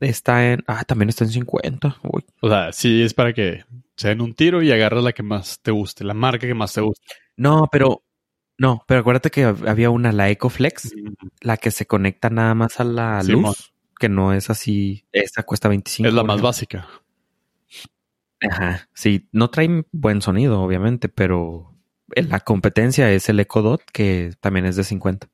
Está 0.00 0.52
en. 0.52 0.62
Ah, 0.66 0.84
también 0.84 1.08
está 1.08 1.24
en 1.24 1.30
50. 1.30 1.96
Uy. 2.02 2.24
O 2.40 2.48
sea, 2.48 2.72
sí 2.72 3.02
es 3.02 3.14
para 3.14 3.32
que 3.32 3.64
se 3.96 4.08
den 4.08 4.20
un 4.20 4.34
tiro 4.34 4.62
y 4.62 4.70
agarras 4.70 5.02
la 5.02 5.12
que 5.12 5.22
más 5.22 5.60
te 5.62 5.70
guste, 5.70 6.04
la 6.04 6.14
marca 6.14 6.46
que 6.46 6.54
más 6.54 6.72
te 6.74 6.80
guste. 6.80 7.06
No, 7.36 7.68
pero. 7.70 8.02
No, 8.56 8.84
pero 8.86 9.00
acuérdate 9.00 9.30
que 9.32 9.46
hab- 9.48 9.68
había 9.68 9.90
una, 9.90 10.12
la 10.12 10.30
EcoFlex, 10.30 10.92
la 11.40 11.56
que 11.56 11.72
se 11.72 11.86
conecta 11.86 12.30
nada 12.30 12.54
más 12.54 12.78
a 12.78 12.84
la 12.84 13.20
luz, 13.24 13.72
que 13.98 14.08
no 14.08 14.32
es 14.32 14.48
así. 14.48 15.04
Esta 15.10 15.42
cuesta 15.42 15.68
25. 15.68 16.06
Es 16.08 16.14
la 16.14 16.22
más 16.22 16.40
básica. 16.40 16.86
Ajá. 18.40 18.88
Sí, 18.94 19.28
no 19.32 19.50
trae 19.50 19.84
buen 19.90 20.22
sonido, 20.22 20.60
obviamente, 20.60 21.08
pero 21.08 21.74
la 22.14 22.40
competencia 22.40 23.10
es 23.10 23.28
el 23.28 23.40
Echo 23.40 23.62
Dot, 23.62 23.82
que 23.92 24.32
también 24.40 24.66
es 24.66 24.76
de 24.76 24.84
50. 24.84 25.28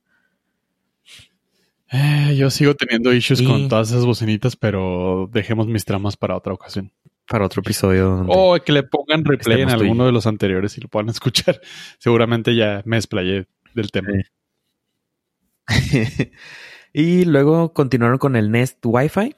Eh, 1.92 2.36
yo 2.36 2.50
sigo 2.50 2.74
teniendo 2.74 3.12
issues 3.12 3.40
Y- 3.40 3.46
con 3.46 3.68
todas 3.68 3.90
esas 3.90 4.06
bocinitas, 4.06 4.56
pero 4.56 5.28
dejemos 5.32 5.66
mis 5.66 5.84
tramas 5.84 6.16
para 6.16 6.36
otra 6.36 6.52
ocasión. 6.52 6.92
Para 7.28 7.46
otro 7.46 7.60
episodio. 7.60 8.24
O 8.28 8.58
que 8.64 8.72
le 8.72 8.82
pongan 8.82 9.24
replay 9.24 9.62
en 9.62 9.70
alguno 9.70 10.04
de 10.06 10.12
los 10.12 10.26
anteriores 10.26 10.76
y 10.78 10.80
lo 10.80 10.88
puedan 10.88 11.08
escuchar. 11.10 11.60
Seguramente 11.98 12.54
ya 12.56 12.82
me 12.84 12.96
desplayé 12.96 13.46
del 13.74 13.90
tema. 13.90 14.08
Sí. 15.68 16.30
y 16.92 17.24
luego 17.24 17.72
continuaron 17.72 18.18
con 18.18 18.34
el 18.36 18.50
Nest 18.50 18.78
Wi-Fi, 18.84 19.36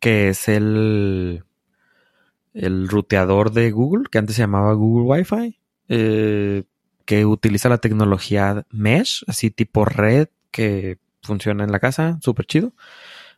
que 0.00 0.28
es 0.28 0.48
el, 0.48 1.44
el 2.52 2.88
ruteador 2.88 3.52
de 3.52 3.70
Google, 3.70 4.04
que 4.10 4.18
antes 4.18 4.36
se 4.36 4.42
llamaba 4.42 4.74
Google 4.74 5.04
Wi-Fi, 5.06 5.58
eh, 5.88 6.64
que 7.06 7.24
utiliza 7.24 7.68
la 7.70 7.78
tecnología 7.78 8.66
Mesh, 8.70 9.24
así 9.26 9.50
tipo 9.50 9.84
red, 9.86 10.28
que 10.50 10.98
funciona 11.26 11.64
en 11.64 11.72
la 11.72 11.80
casa, 11.80 12.18
súper 12.22 12.46
chido, 12.46 12.72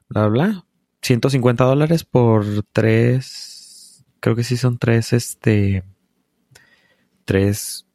bla, 0.09 0.29
bla, 0.29 0.44
bla. 0.44 0.64
150 1.03 1.64
dólares 1.64 2.05
por 2.05 2.44
tres, 2.72 4.05
creo 4.20 4.37
que 4.37 4.44
sí 4.44 4.57
son 4.57 4.79
tres, 4.79 5.12
este, 5.12 5.85
tres, 7.24 7.87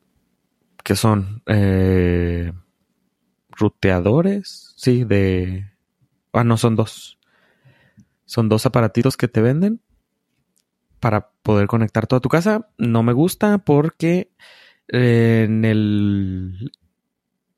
que 0.84 0.96
son? 0.96 1.42
Eh, 1.48 2.52
ruteadores, 3.50 4.74
sí, 4.76 5.04
de... 5.04 5.72
Ah, 6.32 6.44
no, 6.44 6.58
son 6.58 6.76
dos. 6.76 7.20
Son 8.26 8.50
dos 8.50 8.66
aparatitos 8.66 9.18
que 9.18 9.28
te 9.28 9.42
venden 9.42 9.82
para 11.00 11.30
poder 11.44 11.68
conectar 11.68 12.08
toda 12.08 12.20
tu 12.20 12.30
casa. 12.30 12.70
No 12.78 13.04
me 13.04 13.14
gusta 13.14 13.60
porque 13.60 14.32
en 14.88 15.66
el 15.66 16.72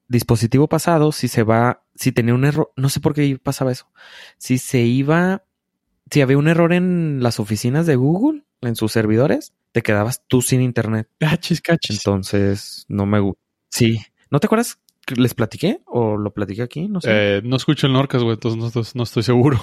dispositivo 0.07 0.67
pasado, 0.67 1.11
si 1.11 1.27
se 1.27 1.43
va, 1.43 1.83
si 1.95 2.11
tenía 2.11 2.33
un 2.33 2.45
error, 2.45 2.71
no 2.75 2.89
sé 2.89 2.99
por 2.99 3.13
qué 3.13 3.39
pasaba 3.41 3.71
eso. 3.71 3.91
Si 4.37 4.57
se 4.57 4.81
iba, 4.81 5.45
si 6.11 6.21
había 6.21 6.37
un 6.37 6.47
error 6.47 6.73
en 6.73 7.21
las 7.21 7.39
oficinas 7.39 7.85
de 7.85 7.95
Google, 7.95 8.43
en 8.61 8.75
sus 8.75 8.91
servidores, 8.91 9.53
te 9.71 9.81
quedabas 9.81 10.23
tú 10.27 10.41
sin 10.41 10.61
internet. 10.61 11.09
Cachis, 11.19 11.61
cachis. 11.61 11.97
Entonces, 11.97 12.85
no 12.87 13.05
me 13.05 13.19
gusta. 13.19 13.41
Sí. 13.69 13.99
¿No 14.31 14.39
te 14.39 14.47
acuerdas 14.47 14.79
que 15.05 15.15
les 15.15 15.33
platiqué 15.33 15.81
o 15.85 16.17
lo 16.17 16.33
platiqué 16.33 16.61
aquí? 16.61 16.87
No 16.87 17.01
sé. 17.01 17.09
Eh, 17.11 17.41
no 17.43 17.55
escucho 17.55 17.87
el 17.87 17.93
Norcas, 17.93 18.23
güey, 18.23 18.35
entonces 18.35 18.95
no, 18.95 18.99
no 18.99 19.03
estoy 19.03 19.23
seguro. 19.23 19.57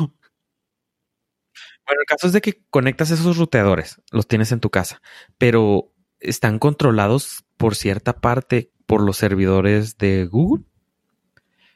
Bueno, 1.87 2.01
el 2.01 2.07
caso 2.07 2.27
es 2.29 2.33
de 2.33 2.41
que 2.41 2.63
conectas 2.71 3.11
esos 3.11 3.37
ruteadores, 3.37 4.01
los 4.13 4.29
tienes 4.29 4.53
en 4.53 4.61
tu 4.61 4.71
casa, 4.71 5.03
pero 5.37 5.93
están 6.21 6.59
controlados 6.59 7.45
por 7.57 7.75
cierta 7.75 8.21
parte 8.21 8.71
por 8.93 9.03
los 9.07 9.17
servidores 9.17 9.97
de 9.97 10.27
Google. 10.27 10.65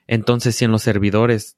Entonces, 0.07 0.55
si 0.55 0.67
en 0.67 0.71
los 0.73 0.83
servidores 0.83 1.57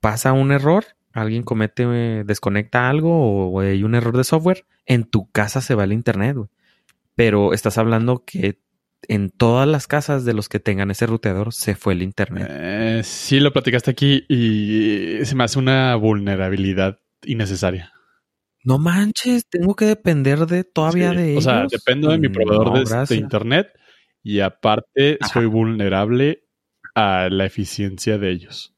pasa 0.00 0.32
un 0.34 0.52
error, 0.52 0.84
alguien 1.12 1.42
comete, 1.42 1.86
desconecta 2.24 2.90
algo 2.90 3.48
o 3.50 3.60
hay 3.60 3.82
un 3.82 3.94
error 3.94 4.14
de 4.16 4.24
software, 4.24 4.66
en 4.84 5.04
tu 5.04 5.30
casa 5.30 5.62
se 5.62 5.74
va 5.74 5.84
el 5.84 5.92
internet. 5.94 6.36
güey. 6.36 6.48
Pero 7.14 7.54
estás 7.54 7.78
hablando 7.78 8.24
que 8.26 8.60
en 9.08 9.30
todas 9.30 9.66
las 9.66 9.86
casas 9.86 10.26
de 10.26 10.34
los 10.34 10.50
que 10.50 10.60
tengan 10.60 10.90
ese 10.90 11.06
ruteador 11.06 11.54
se 11.54 11.74
fue 11.76 11.94
el 11.94 12.02
internet. 12.02 12.46
Eh, 12.50 13.00
sí, 13.04 13.40
lo 13.40 13.52
platicaste 13.54 13.90
aquí 13.90 14.24
y 14.28 15.24
se 15.24 15.34
me 15.34 15.44
hace 15.44 15.58
una 15.58 15.94
vulnerabilidad 15.96 16.98
innecesaria. 17.24 17.90
No 18.64 18.78
manches, 18.78 19.46
tengo 19.48 19.74
que 19.76 19.86
depender 19.86 20.46
de 20.46 20.64
todavía 20.64 21.10
Sí, 21.12 21.16
de 21.16 21.22
O 21.22 21.26
ellos. 21.32 21.44
sea, 21.44 21.66
dependo 21.70 22.10
de 22.10 22.18
mi 22.18 22.28
proveedor 22.28 22.66
No, 22.90 23.04
de- 23.06 23.16
internet 23.16 23.68
y 24.24 24.40
aparte 24.40 25.18
Ajá. 25.20 25.32
soy 25.32 25.46
vulnerable 25.46 26.42
a 26.94 27.28
la 27.30 27.44
eficiencia 27.44 28.18
de 28.18 28.32
ellos. 28.32 28.74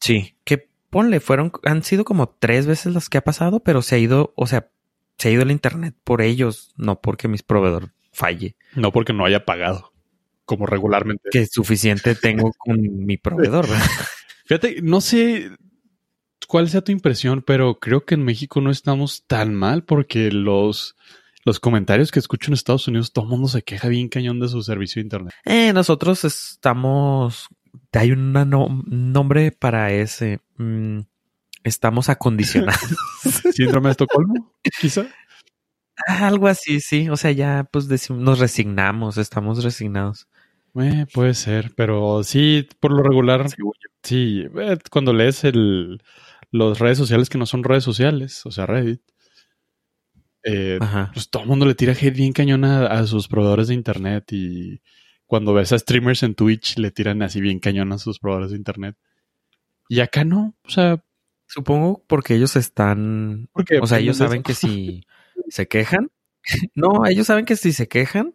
Sí, 0.00 0.36
que 0.44 0.68
ponle, 0.90 1.20
fueron, 1.20 1.52
han 1.62 1.84
sido 1.84 2.04
como 2.04 2.28
tres 2.28 2.66
veces 2.66 2.92
las 2.92 3.08
que 3.08 3.18
ha 3.18 3.24
pasado, 3.24 3.60
pero 3.60 3.80
se 3.80 3.94
ha 3.94 3.98
ido, 3.98 4.34
o 4.36 4.46
sea, 4.46 4.70
se 5.16 5.28
ha 5.28 5.32
ido 5.32 5.42
el 5.42 5.52
internet 5.52 5.94
por 6.02 6.20
ellos, 6.20 6.74
no 6.76 7.00
porque 7.00 7.28
mis 7.28 7.44
proveedor 7.44 7.92
falle. 8.12 8.56
No 8.74 8.92
porque 8.92 9.12
no 9.12 9.24
haya 9.24 9.44
pagado, 9.44 9.92
como 10.44 10.66
regularmente. 10.66 11.30
Que 11.30 11.46
suficiente 11.46 12.16
tengo 12.16 12.52
con 12.58 12.80
mi 13.06 13.16
proveedor, 13.16 13.68
¿verdad? 13.68 13.86
Fíjate, 14.46 14.82
no 14.82 15.00
sé 15.00 15.52
cuál 16.48 16.68
sea 16.68 16.82
tu 16.82 16.90
impresión, 16.90 17.42
pero 17.46 17.78
creo 17.78 18.04
que 18.04 18.16
en 18.16 18.24
México 18.24 18.60
no 18.60 18.72
estamos 18.72 19.24
tan 19.26 19.54
mal 19.54 19.84
porque 19.84 20.32
los, 20.32 20.96
los 21.44 21.60
comentarios 21.60 22.10
que 22.10 22.18
escucho 22.18 22.50
en 22.50 22.54
Estados 22.54 22.86
Unidos, 22.88 23.12
todo 23.12 23.24
el 23.24 23.30
mundo 23.30 23.48
se 23.48 23.62
queja 23.62 23.88
bien 23.88 24.08
cañón 24.08 24.40
de 24.40 24.48
su 24.48 24.62
servicio 24.62 25.00
de 25.00 25.04
internet. 25.04 25.34
Eh, 25.44 25.72
nosotros 25.72 26.24
estamos, 26.24 27.48
hay 27.92 28.12
un 28.12 28.32
nombre 29.12 29.52
para 29.52 29.92
ese, 29.92 30.40
mm, 30.56 31.00
estamos 31.64 32.08
acondicionados. 32.08 32.80
Síndrome 33.52 33.88
de 33.88 33.92
Estocolmo, 33.92 34.52
quizá. 34.80 35.06
Algo 36.06 36.48
así, 36.48 36.80
sí. 36.80 37.08
O 37.08 37.16
sea, 37.16 37.32
ya 37.32 37.68
pues 37.70 37.88
decimos, 37.88 38.22
nos 38.22 38.38
resignamos, 38.38 39.18
estamos 39.18 39.62
resignados. 39.62 40.28
Eh, 40.80 41.06
puede 41.12 41.34
ser, 41.34 41.72
pero 41.76 42.22
sí, 42.24 42.66
por 42.80 42.92
lo 42.92 43.02
regular, 43.02 43.46
sí, 44.02 44.46
eh, 44.56 44.78
cuando 44.90 45.12
lees 45.12 45.44
el, 45.44 46.02
los 46.50 46.78
redes 46.78 46.96
sociales 46.96 47.28
que 47.28 47.36
no 47.36 47.44
son 47.44 47.62
redes 47.62 47.84
sociales, 47.84 48.46
o 48.46 48.50
sea, 48.50 48.64
Reddit, 48.64 49.02
eh, 50.44 50.78
pues 51.12 51.30
todo 51.30 51.42
el 51.42 51.48
mundo 51.48 51.66
le 51.66 51.74
tira 51.74 51.92
hate 51.92 52.14
bien 52.14 52.32
cañón 52.32 52.64
a, 52.64 52.86
a 52.86 53.06
sus 53.06 53.28
proveedores 53.28 53.68
de 53.68 53.74
internet 53.74 54.32
y 54.32 54.80
cuando 55.26 55.54
ves 55.54 55.72
a 55.72 55.78
streamers 55.78 56.22
en 56.22 56.34
Twitch 56.34 56.78
le 56.78 56.90
tiran 56.90 57.22
así 57.22 57.40
bien 57.40 57.60
cañón 57.60 57.92
a 57.92 57.98
sus 57.98 58.18
proveedores 58.18 58.50
de 58.50 58.56
internet. 58.56 58.96
Y 59.88 60.00
acá 60.00 60.24
no, 60.24 60.56
o 60.64 60.70
sea, 60.70 61.02
Supongo 61.52 62.02
porque 62.06 62.34
ellos 62.34 62.56
están 62.56 63.50
porque 63.52 63.78
O 63.78 63.86
sea, 63.86 63.98
ellos 63.98 64.16
saben 64.16 64.42
que 64.42 64.54
si 64.54 65.02
se 65.48 65.68
quejan, 65.68 66.10
no, 66.74 67.04
ellos 67.06 67.26
saben 67.26 67.44
que 67.44 67.56
si 67.56 67.74
se 67.74 67.88
quejan, 67.88 68.34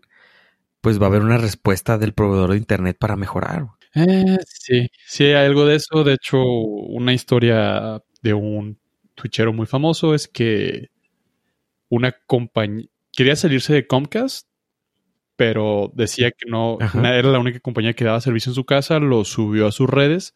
pues 0.82 1.02
va 1.02 1.06
a 1.06 1.10
haber 1.10 1.24
una 1.24 1.39
respuesta 1.39 1.98
del 1.98 2.13
proveedor 2.13 2.52
de 2.52 2.58
internet 2.58 2.96
para 3.00 3.15
mejorar. 3.15 3.70
Eh, 3.96 4.38
sí, 4.46 4.89
sí, 5.08 5.24
hay 5.24 5.48
algo 5.48 5.65
de 5.65 5.78
eso. 5.78 6.04
De 6.04 6.13
hecho, 6.13 6.38
una 6.43 7.12
historia 7.12 8.04
de 8.22 8.34
un 8.36 8.80
twitchero 9.15 9.52
muy 9.52 9.65
famoso 9.65 10.13
es 10.13 10.28
que 10.28 10.91
una 11.89 12.12
compañía 12.26 12.88
quería 13.15 13.36
salirse 13.36 13.73
de 13.73 13.88
Comcast, 13.88 14.47
pero 15.36 15.91
decía 15.95 16.32
que 16.32 16.50
no 16.50 16.78
Ajá. 16.80 17.15
era 17.15 17.30
la 17.30 17.39
única 17.39 17.60
compañía 17.60 17.93
que 17.93 18.04
daba 18.06 18.21
servicio 18.21 18.52
en 18.52 18.56
su 18.56 18.65
casa, 18.65 19.00
lo 19.00 19.23
subió 19.26 19.67
a 19.67 19.71
sus 19.71 19.89
redes 19.89 20.34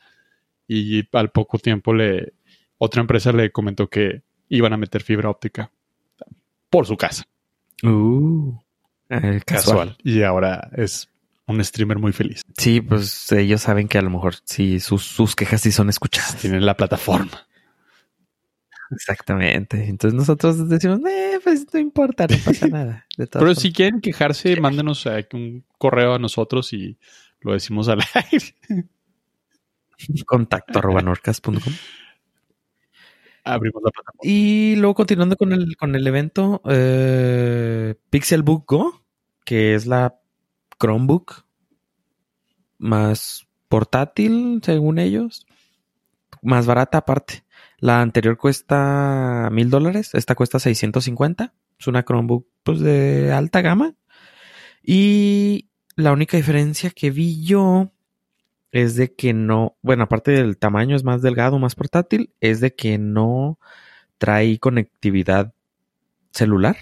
y 0.68 1.04
al 1.16 1.30
poco 1.32 1.60
tiempo 1.60 1.94
le 1.94 2.34
otra 2.78 3.02
empresa 3.02 3.32
le 3.32 3.52
comentó 3.52 3.88
que 3.90 4.24
iban 4.50 4.74
a 4.74 4.78
meter 4.78 5.04
fibra 5.04 5.30
óptica 5.30 5.72
por 6.70 6.86
su 6.88 6.98
casa, 6.98 7.26
Uh, 7.84 8.54
eh, 9.10 9.42
casual. 9.46 9.90
casual. 9.90 9.98
Y 10.04 10.22
ahora 10.24 10.70
es 10.78 11.10
un 11.48 11.64
streamer 11.64 11.98
muy 11.98 12.14
feliz. 12.14 12.42
Sí, 12.58 12.80
pues 12.82 13.32
ellos 13.32 13.62
saben 13.62 13.88
que 13.88 13.98
a 13.98 14.02
lo 14.04 14.10
mejor 14.12 14.36
sí 14.46 14.80
sus, 14.80 15.04
sus 15.04 15.36
quejas 15.36 15.62
sí 15.62 15.72
son 15.72 15.90
escuchadas. 15.90 16.38
Tienen 16.38 16.66
la 16.66 16.78
plataforma. 16.78 17.48
Exactamente. 18.92 19.86
Entonces 19.86 20.18
nosotros 20.18 20.68
decimos, 20.70 21.00
eh, 21.10 21.40
pues 21.44 21.66
no 21.74 21.80
importa, 21.80 22.28
no 22.28 22.36
pasa 22.44 22.68
nada. 22.68 23.06
De 23.18 23.28
Pero 23.28 23.40
formas. 23.40 23.60
si 23.60 23.72
quieren 23.72 24.02
quejarse, 24.02 24.60
mándenos 24.60 25.06
eh, 25.06 25.28
un 25.34 25.66
correo 25.78 26.14
a 26.16 26.20
nosotros 26.20 26.74
y 26.74 26.98
lo 27.40 27.54
decimos 27.54 27.88
al 27.88 28.00
aire. 28.32 28.56
contacto 30.26 30.80
arroba 30.80 31.02
norcas.com. 31.02 31.56
Abrimos 33.44 33.82
la 33.84 33.92
plataforma. 33.92 34.20
Y 34.24 34.76
luego 34.76 34.94
continuando 34.94 35.36
con 35.36 35.52
el, 35.54 35.76
con 35.78 35.96
el 35.96 36.06
evento, 36.06 36.62
eh, 36.70 37.96
Pixelbook 38.10 38.70
Go, 38.70 39.04
que 39.46 39.74
es 39.74 39.88
la 39.88 40.20
Chromebook 40.80 41.46
más 42.78 43.48
portátil, 43.68 44.60
según 44.64 45.00
ellos, 45.00 45.46
más 46.42 46.66
barata 46.68 47.00
aparte. 47.00 47.44
La 47.82 48.02
anterior 48.02 48.38
cuesta 48.38 49.50
mil 49.52 49.72
dólares, 49.72 50.12
esta 50.14 50.36
cuesta 50.36 50.60
650. 50.60 51.54
Es 51.80 51.88
una 51.88 52.04
Chromebook 52.04 52.48
pues, 52.64 52.80
de 52.80 53.34
alta 53.34 53.62
gama. 53.62 53.96
Y 54.84 55.70
la 55.96 56.12
única 56.12 56.38
diferencia 56.38 56.92
que 56.92 57.10
vi 57.10 57.44
yo 57.44 57.92
es 58.72 58.96
de 58.96 59.14
que 59.16 59.34
no, 59.34 59.78
bueno, 59.82 60.04
aparte 60.04 60.32
del 60.32 60.58
tamaño 60.58 60.96
es 60.96 61.04
más 61.04 61.24
delgado, 61.24 61.58
más 61.58 61.74
portátil, 61.74 62.34
es 62.40 62.62
de 62.62 62.76
que 62.76 63.00
no 63.00 63.60
trae 64.20 64.60
conectividad 64.60 65.54
celular, 66.32 66.78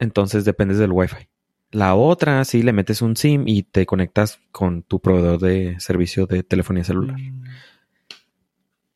entonces 0.00 0.44
dependes 0.44 0.78
del 0.78 0.92
Wi-Fi. 0.92 1.28
La 1.70 1.94
otra, 1.94 2.44
sí, 2.44 2.64
le 2.64 2.72
metes 2.72 3.00
un 3.02 3.16
SIM 3.16 3.46
y 3.46 3.62
te 3.62 3.86
conectas 3.86 4.40
con 4.50 4.82
tu 4.82 5.00
proveedor 5.00 5.38
de 5.38 5.78
servicio 5.78 6.26
de 6.26 6.42
telefonía 6.42 6.82
celular. 6.82 7.16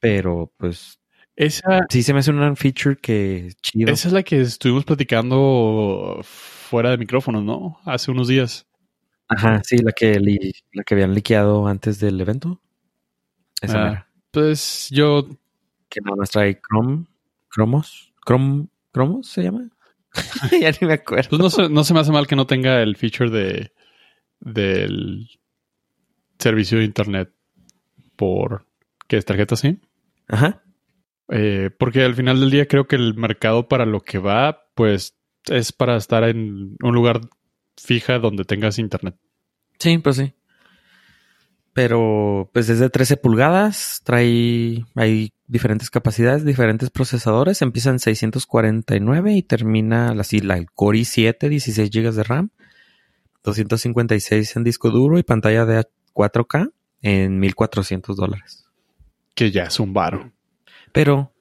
Pero, 0.00 0.52
pues, 0.58 0.98
Esa, 1.36 1.80
sí 1.90 2.02
se 2.02 2.12
me 2.12 2.20
hace 2.20 2.30
un 2.30 2.56
feature 2.56 2.96
que 2.96 3.52
chido. 3.60 3.92
esa 3.92 4.08
es 4.08 4.14
la 4.14 4.22
que 4.22 4.40
estuvimos 4.40 4.84
platicando 4.84 6.20
fuera 6.22 6.90
de 6.90 6.98
micrófonos, 6.98 7.42
¿no? 7.42 7.78
Hace 7.84 8.10
unos 8.10 8.28
días. 8.28 8.66
Ajá, 9.28 9.60
sí, 9.64 9.78
la 9.78 9.92
que, 9.92 10.20
li- 10.20 10.52
la 10.72 10.84
que 10.84 10.94
habían 10.94 11.14
liqueado 11.14 11.66
antes 11.66 11.98
del 11.98 12.20
evento. 12.20 12.60
Esa 13.60 13.86
Ah. 13.88 14.08
Pues 14.30 14.88
yo, 14.90 15.26
Que 15.88 16.00
nada 16.00 16.16
más 16.16 16.30
trae 16.30 16.60
Chrome, 16.60 17.06
Chromos, 17.52 18.12
Chrome, 18.26 18.66
¿Chromos 18.92 19.28
se 19.28 19.42
llama? 19.44 19.70
ya 20.60 20.70
ni 20.80 20.86
me 20.86 20.94
acuerdo. 20.94 21.30
pues 21.30 21.40
no 21.40 21.50
se, 21.50 21.68
no 21.68 21.84
se 21.84 21.94
me 21.94 22.00
hace 22.00 22.12
mal 22.12 22.26
que 22.26 22.36
no 22.36 22.46
tenga 22.46 22.80
el 22.82 22.96
feature 22.96 23.30
de 23.30 23.72
del 24.40 25.28
servicio 26.38 26.78
de 26.78 26.84
internet 26.84 27.32
por 28.16 28.66
que 29.08 29.16
es 29.16 29.24
tarjeta 29.24 29.56
SIM. 29.56 29.80
Ajá. 30.28 30.62
Eh, 31.28 31.70
porque 31.78 32.02
al 32.02 32.14
final 32.14 32.40
del 32.40 32.50
día 32.50 32.66
creo 32.66 32.86
que 32.86 32.96
el 32.96 33.14
mercado 33.14 33.68
para 33.68 33.86
lo 33.86 34.00
que 34.00 34.18
va, 34.18 34.66
pues 34.74 35.16
es 35.46 35.72
para 35.72 35.96
estar 35.96 36.24
en 36.24 36.76
un 36.82 36.94
lugar 36.94 37.20
fija 37.76 38.18
donde 38.18 38.44
tengas 38.44 38.78
internet. 38.78 39.16
Sí, 39.78 39.98
pues 39.98 40.16
sí. 40.16 40.34
Pero 41.72 42.50
pues 42.52 42.68
es 42.68 42.78
de 42.78 42.88
13 42.88 43.16
pulgadas, 43.16 44.00
trae, 44.04 44.84
hay 44.94 45.32
diferentes 45.48 45.90
capacidades, 45.90 46.44
diferentes 46.44 46.90
procesadores, 46.90 47.62
empieza 47.62 47.90
en 47.90 47.98
649 47.98 49.32
y 49.32 49.42
termina 49.42 50.10
así 50.10 50.38
la 50.38 50.56
el 50.56 50.70
Core 50.70 51.00
i7, 51.00 51.48
16 51.48 51.90
GB 51.90 52.12
de 52.12 52.22
RAM, 52.22 52.50
256 53.42 54.56
en 54.56 54.64
disco 54.64 54.90
duro 54.90 55.18
y 55.18 55.24
pantalla 55.24 55.64
de 55.64 55.84
4K 56.14 56.70
en 57.02 57.40
1400 57.40 58.16
dólares. 58.16 58.66
Que 59.34 59.50
ya 59.50 59.64
es 59.64 59.80
un 59.80 59.92
varo. 59.92 60.30
Pero 60.94 61.34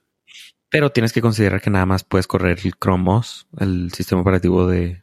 Pero 0.69 0.91
tienes 0.91 1.13
que 1.13 1.21
considerar 1.21 1.61
que 1.61 1.69
nada 1.69 1.85
más 1.85 2.03
puedes 2.03 2.27
correr 2.27 2.59
el 2.65 2.73
Chrome 2.73 3.09
OS, 3.11 3.47
el 3.59 3.91
sistema 3.93 4.21
operativo 4.21 4.67
de, 4.67 5.01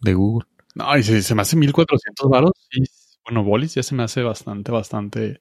de 0.00 0.14
Google. 0.14 0.46
No, 0.74 0.98
y 0.98 1.02
si 1.04 1.22
se 1.22 1.34
me 1.34 1.42
hace 1.42 1.56
1400 1.56 2.28
varos, 2.28 2.52
y 2.72 2.82
bueno, 3.24 3.44
Bolis 3.44 3.74
ya 3.76 3.82
se 3.84 3.94
me 3.94 4.02
hace 4.02 4.22
bastante, 4.22 4.72
bastante 4.72 5.40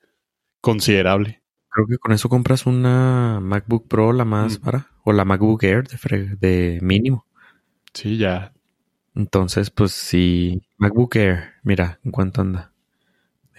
considerable. 0.61 1.41
Creo 1.69 1.87
que 1.87 1.97
con 1.97 2.11
eso 2.11 2.29
compras 2.29 2.65
una 2.67 3.39
MacBook 3.41 3.87
Pro, 3.87 4.13
la 4.13 4.25
más 4.25 4.59
Mm. 4.59 4.61
para, 4.63 4.87
o 5.03 5.13
la 5.13 5.25
MacBook 5.25 5.63
Air 5.63 5.87
de, 5.87 6.35
de 6.35 6.79
mínimo. 6.81 7.25
Sí, 7.93 8.17
ya. 8.17 8.53
Entonces, 9.15 9.71
pues 9.71 9.93
sí, 9.93 10.61
MacBook 10.77 11.15
Air, 11.15 11.53
mira, 11.63 11.99
¿en 12.03 12.11
cuánto 12.11 12.41
anda? 12.41 12.70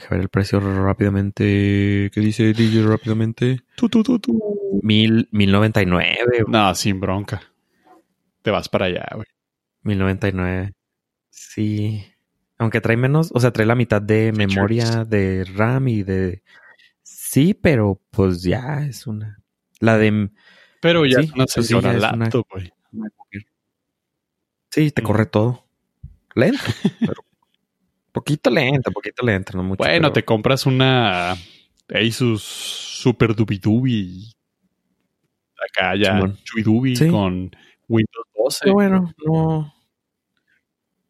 Deja 0.03 0.15
ver 0.17 0.21
el 0.23 0.29
precio 0.29 0.59
rápidamente. 0.61 2.11
¿Qué 2.13 2.21
dice 2.21 2.53
DJ 2.53 2.85
rápidamente? 2.87 3.61
Tú, 3.77 3.89
tú, 3.89 4.03
tú, 4.03 4.19
tú. 4.19 4.81
Mil, 4.83 5.29
mil 5.31 5.53
noventa 5.53 5.81
y 5.83 5.87
nueve, 5.87 6.19
No, 6.49 6.75
sin 6.75 6.99
bronca. 7.01 7.41
Te 8.43 8.51
vas 8.51 8.69
para 8.69 8.87
allá, 8.87 9.07
güey. 9.15 9.27
mil 9.83 9.99
noventa 9.99 10.29
y 10.29 10.33
nueve. 10.33 10.73
Sí. 11.31 12.05
Aunque 12.59 12.81
trae 12.81 12.97
menos, 12.97 13.31
o 13.35 13.39
sea, 13.41 13.53
trae 13.53 13.67
la 13.67 13.75
mitad 13.77 14.03
de 14.03 14.33
Features. 14.35 14.55
memoria 14.55 15.05
de 15.05 15.45
RAM 15.45 15.89
y 15.89 16.03
de... 16.03 16.43
Sí, 17.03 17.55
pero 17.55 18.01
pues 18.11 18.43
ya 18.43 18.85
es 18.85 19.07
una... 19.07 19.39
La 19.81 19.99
de... 19.99 20.31
Pero 20.81 21.07
ya 21.07 21.23
Sí, 21.23 21.31
es 21.57 21.71
una 21.73 21.91
una- 21.91 21.99
laptop, 22.17 22.47
güey. 22.51 22.73
Sí, 24.71 24.91
te 24.91 25.03
Mm. 25.03 25.05
corre 25.05 25.27
todo. 25.27 25.65
Lento, 26.35 26.59
pero... 27.01 27.15
Poquito 28.13 28.51
lento, 28.51 28.91
poquito 28.93 29.25
lento, 29.25 29.57
no 29.57 29.63
mucho. 29.63 29.79
Bueno, 29.79 30.09
pero- 30.09 30.13
te 30.13 30.25
compras 30.25 30.67
una 30.67 31.33
Asus 31.89 32.43
Super 32.43 33.35
Dubi 33.35 33.59
Dubi. 33.59 34.33
Acá 35.71 35.95
ya 35.97 36.21
Sí. 36.97 37.09
con 37.09 37.51
Windows 37.89 38.27
12. 38.37 38.61
Pero 38.63 38.75
bueno, 38.75 39.15
no... 39.25 39.75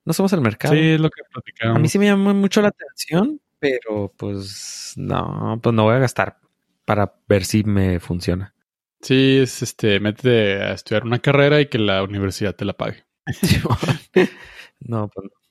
No 0.04 0.12
somos 0.12 0.32
el 0.32 0.40
mercado. 0.40 0.74
Sí, 0.74 0.80
es 0.80 1.00
lo 1.00 1.08
que 1.10 1.22
A 1.22 1.28
platicamos. 1.30 1.80
mí 1.80 1.88
sí 1.88 1.98
me 1.98 2.06
llama 2.06 2.34
mucho 2.34 2.60
la 2.60 2.68
atención, 2.68 3.40
pero 3.60 4.12
pues 4.16 4.94
no, 4.96 5.60
pues 5.62 5.72
no 5.74 5.84
voy 5.84 5.94
a 5.94 5.98
gastar 6.00 6.38
para 6.84 7.14
ver 7.28 7.44
si 7.44 7.62
me 7.62 8.00
funciona. 8.00 8.52
Sí, 9.00 9.38
es 9.40 9.62
este, 9.62 10.00
métete 10.00 10.60
a 10.62 10.72
estudiar 10.72 11.04
una 11.04 11.20
carrera 11.20 11.60
y 11.60 11.66
que 11.66 11.78
la 11.78 12.02
universidad 12.02 12.54
te 12.56 12.64
la 12.64 12.72
pague. 12.72 13.04
no, 14.80 15.08
pues 15.08 15.24
no. 15.24 15.41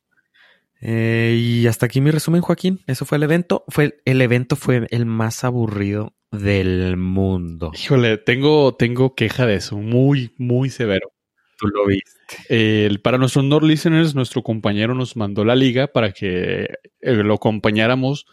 Eh, 0.82 1.38
y 1.40 1.68
hasta 1.68 1.86
aquí 1.86 2.02
mi 2.02 2.12
resumen, 2.12 2.42
Joaquín. 2.42 2.82
Eso 2.88 3.06
fue 3.06 3.18
el 3.18 3.24
evento. 3.24 3.64
Fue 3.68 4.02
el 4.04 4.22
evento 4.22 4.56
fue 4.56 4.88
el 4.90 5.06
más 5.06 5.44
aburrido 5.44 6.16
del 6.32 6.98
mundo. 6.98 7.72
Híjole, 7.74 8.18
tengo, 8.18 8.76
tengo 8.76 9.16
queja 9.16 9.46
de 9.46 9.56
eso, 9.56 9.78
muy, 9.78 10.34
muy 10.38 10.70
severo. 10.70 11.12
Tú 11.58 11.68
lo 11.68 11.86
viste. 11.86 13.00
Para 13.04 13.20
nuestros 13.20 13.46
Nord 13.46 13.64
listeners, 13.64 14.16
nuestro 14.16 14.42
compañero 14.42 14.96
nos 14.96 15.16
mandó 15.16 15.46
la 15.46 15.56
liga 15.56 15.88
para 15.88 16.12
que 16.12 16.68
eh, 17.02 17.14
lo 17.14 17.36
acompañáramos 17.36 18.26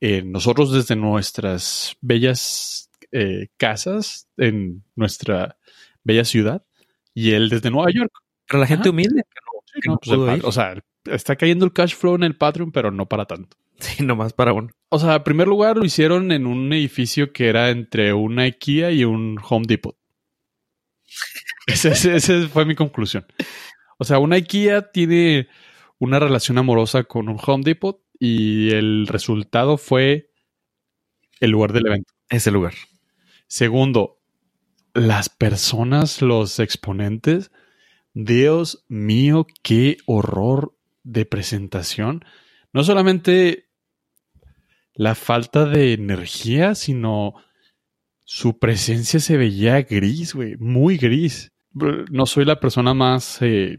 eh, 0.00 0.22
nosotros 0.24 0.72
desde 0.72 0.96
nuestras 0.96 1.96
bellas 2.00 2.88
casas 3.56 4.28
en 4.36 4.84
nuestra 4.94 5.56
bella 6.04 6.24
ciudad 6.24 6.64
y 7.12 7.32
él 7.32 7.48
desde 7.48 7.70
Nueva 7.70 7.90
York. 7.90 8.12
Para 8.48 8.60
la 8.60 8.66
gente 8.66 8.82
Ajá. 8.82 8.90
humilde. 8.90 9.22
Que 9.74 9.88
no, 9.88 9.92
no 9.92 9.98
pues 9.98 10.44
o 10.44 10.52
sea, 10.52 10.80
está 11.04 11.36
cayendo 11.36 11.64
el 11.64 11.72
cash 11.72 11.94
flow 11.94 12.14
en 12.14 12.24
el 12.24 12.36
Patreon, 12.36 12.72
pero 12.72 12.90
no 12.90 13.06
para 13.06 13.26
tanto. 13.26 13.56
Sí, 13.80 14.04
nomás 14.04 14.34
para 14.34 14.52
uno. 14.52 14.68
O 14.90 14.98
sea, 14.98 15.16
en 15.16 15.22
primer 15.22 15.48
lugar 15.48 15.78
lo 15.78 15.86
hicieron 15.86 16.32
en 16.32 16.46
un 16.46 16.70
edificio 16.70 17.32
que 17.32 17.48
era 17.48 17.70
entre 17.70 18.12
una 18.12 18.42
IKEA 18.42 18.90
y 18.90 19.04
un 19.04 19.38
Home 19.48 19.64
Depot. 19.66 19.96
Esa 21.66 22.48
fue 22.48 22.66
mi 22.66 22.74
conclusión. 22.74 23.24
O 23.96 24.04
sea, 24.04 24.18
una 24.18 24.36
IKEA 24.36 24.92
tiene 24.92 25.48
una 25.98 26.18
relación 26.18 26.58
amorosa 26.58 27.04
con 27.04 27.30
un 27.30 27.38
Home 27.42 27.64
Depot 27.64 28.02
y 28.18 28.70
el 28.72 29.06
resultado 29.06 29.78
fue 29.78 30.30
el 31.40 31.50
lugar 31.50 31.72
del 31.72 31.86
evento. 31.86 32.12
Ese 32.28 32.50
lugar. 32.50 32.74
Segundo, 33.46 34.20
las 34.94 35.28
personas, 35.28 36.20
los 36.22 36.58
exponentes, 36.58 37.50
Dios 38.12 38.84
mío, 38.88 39.46
qué 39.62 39.98
horror 40.06 40.76
de 41.02 41.24
presentación. 41.26 42.24
No 42.72 42.84
solamente 42.84 43.70
la 44.94 45.14
falta 45.14 45.64
de 45.64 45.92
energía, 45.92 46.74
sino 46.74 47.34
su 48.24 48.58
presencia 48.58 49.18
se 49.18 49.36
veía 49.36 49.82
gris, 49.82 50.34
güey, 50.34 50.56
muy 50.56 50.98
gris. 50.98 51.52
No 51.72 52.26
soy 52.26 52.44
la 52.44 52.60
persona 52.60 52.94
más, 52.94 53.40
eh, 53.42 53.78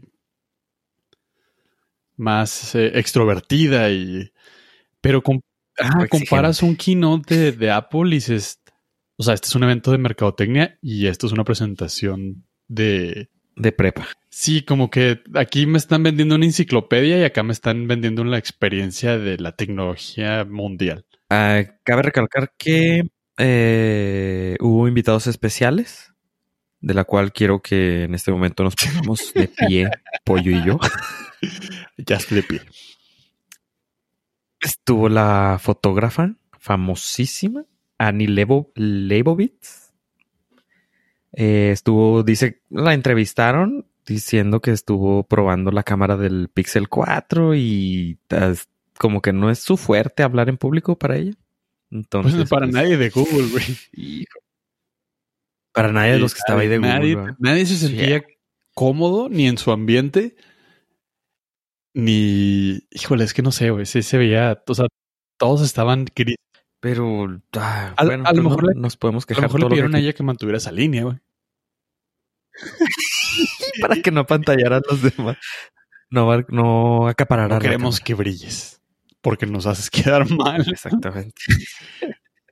más 2.16 2.74
eh, 2.74 2.98
extrovertida 2.98 3.90
y, 3.90 4.32
pero 5.00 5.22
ah, 5.78 6.06
comparas 6.08 6.62
un 6.62 6.76
keynote 6.76 7.36
de, 7.36 7.52
de 7.52 7.70
Apple 7.70 8.08
y 8.08 8.14
dices, 8.14 8.60
o 9.16 9.22
sea, 9.22 9.34
este 9.34 9.48
es 9.48 9.54
un 9.54 9.64
evento 9.64 9.90
de 9.90 9.98
mercadotecnia 9.98 10.78
y 10.80 11.06
esto 11.06 11.26
es 11.26 11.32
una 11.32 11.44
presentación 11.44 12.46
de... 12.68 13.30
De 13.56 13.72
prepa. 13.72 14.08
Sí, 14.30 14.62
como 14.62 14.90
que 14.90 15.20
aquí 15.34 15.66
me 15.66 15.78
están 15.78 16.02
vendiendo 16.02 16.34
una 16.36 16.46
enciclopedia 16.46 17.18
y 17.18 17.24
acá 17.24 17.42
me 17.42 17.52
están 17.52 17.86
vendiendo 17.86 18.24
la 18.24 18.38
experiencia 18.38 19.18
de 19.18 19.36
la 19.38 19.52
tecnología 19.52 20.44
mundial. 20.44 21.04
Ah, 21.28 21.62
cabe 21.84 22.02
recalcar 22.02 22.52
que 22.56 23.10
eh, 23.38 24.56
hubo 24.60 24.88
invitados 24.88 25.26
especiales, 25.26 26.12
de 26.80 26.94
la 26.94 27.04
cual 27.04 27.32
quiero 27.32 27.60
que 27.60 28.04
en 28.04 28.14
este 28.14 28.32
momento 28.32 28.64
nos 28.64 28.74
pongamos 28.74 29.32
de 29.34 29.48
pie, 29.48 29.90
Pollo 30.24 30.50
y 30.50 30.64
yo. 30.64 30.78
Ya 31.96 32.16
estoy 32.16 32.36
de 32.36 32.42
pie. 32.42 32.60
Estuvo 34.60 35.08
la 35.08 35.58
fotógrafa 35.60 36.36
famosísima, 36.58 37.64
Annie 37.98 38.28
Leibovitz. 38.28 39.81
Eh, 41.32 41.70
estuvo, 41.72 42.22
dice, 42.22 42.60
la 42.70 42.94
entrevistaron 42.94 43.86
diciendo 44.06 44.60
que 44.60 44.72
estuvo 44.72 45.22
probando 45.24 45.70
la 45.70 45.82
cámara 45.82 46.16
del 46.16 46.48
Pixel 46.52 46.88
4 46.88 47.54
y 47.54 48.18
como 48.98 49.22
que 49.22 49.32
no 49.32 49.50
es 49.50 49.58
su 49.60 49.76
fuerte 49.76 50.22
hablar 50.22 50.48
en 50.48 50.58
público 50.58 50.98
para 50.98 51.16
ella. 51.16 51.34
Entonces, 51.90 52.34
Pues 52.34 52.48
para 52.50 52.66
pues, 52.66 52.74
nadie 52.74 52.96
de 52.96 53.10
Google, 53.10 53.48
güey. 53.48 54.26
Para 55.72 55.92
nadie 55.92 56.12
de 56.12 56.18
los 56.18 56.34
que 56.34 56.38
estaba 56.38 56.60
ahí 56.60 56.68
de 56.68 56.78
Google. 56.78 56.92
Nadie, 56.92 57.16
¿verdad? 57.16 57.36
nadie 57.38 57.66
se 57.66 57.76
sentía 57.76 58.22
cómodo 58.74 59.28
ni 59.28 59.46
en 59.46 59.58
su 59.58 59.70
ambiente, 59.72 60.36
ni... 61.94 62.80
Híjole, 62.90 63.24
es 63.24 63.34
que 63.34 63.42
no 63.42 63.52
sé, 63.52 63.70
güey. 63.70 63.86
Sí 63.86 64.02
se 64.02 64.18
veía... 64.18 64.62
O 64.66 64.74
sea, 64.74 64.86
todos 65.38 65.62
estaban 65.62 66.06
gris. 66.14 66.36
Pero, 66.82 67.28
ah, 67.58 67.94
Al- 67.96 68.06
bueno, 68.08 68.24
a 68.26 68.32
lo 68.32 68.42
no- 68.42 68.48
mejor 68.50 68.74
le- 68.74 68.80
nos 68.80 68.96
podemos 68.96 69.22
A 69.22 69.24
lo 69.24 69.28
quejar 69.28 69.42
mejor 69.44 69.60
le 69.60 69.62
lo 69.62 69.68
que 69.68 69.74
pidieron 69.74 69.94
a 69.94 69.98
ella 70.00 70.12
que 70.14 70.22
mantuviera 70.24 70.58
esa 70.58 70.72
línea, 70.72 71.04
güey. 71.04 71.16
para 73.80 73.96
que 74.02 74.10
no 74.10 74.22
apantallaran 74.22 74.82
los 74.90 75.00
demás. 75.00 75.36
No, 76.10 76.28
no 76.48 77.06
acapararan. 77.06 77.50
No 77.56 77.58
queremos 77.60 78.00
que 78.00 78.14
brilles, 78.14 78.80
porque 79.20 79.46
nos 79.46 79.66
haces 79.66 79.90
quedar 80.18 80.28
mal. 80.28 80.68
Exactamente. 80.68 81.40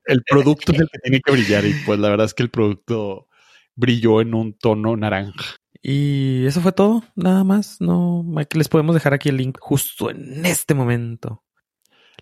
El 0.05 0.23
producto 0.23 0.71
es 0.73 0.79
el 0.81 0.89
que 0.89 0.99
tiene 1.01 1.21
que 1.21 1.33
brillar 1.33 1.65
y 1.65 1.75
pues 1.85 1.99
la 1.99 2.09
verdad 2.09 2.27
es 2.27 2.35
que 2.35 2.45
el 2.45 2.51
producto 2.51 3.27
brilló 3.75 4.21
en 4.21 4.35
un 4.35 4.55
tono 4.57 4.97
naranja. 4.97 5.57
Y 5.83 6.47
eso 6.47 6.61
fue 6.61 6.71
todo, 6.73 7.03
nada 7.17 7.43
más. 7.43 7.81
No, 7.81 8.25
les 8.55 8.69
podemos 8.69 8.95
dejar 8.95 9.13
aquí 9.15 9.29
el 9.29 9.39
link 9.39 9.59
justo 9.61 10.09
en 10.11 10.47
este 10.47 10.75
momento. 10.75 11.43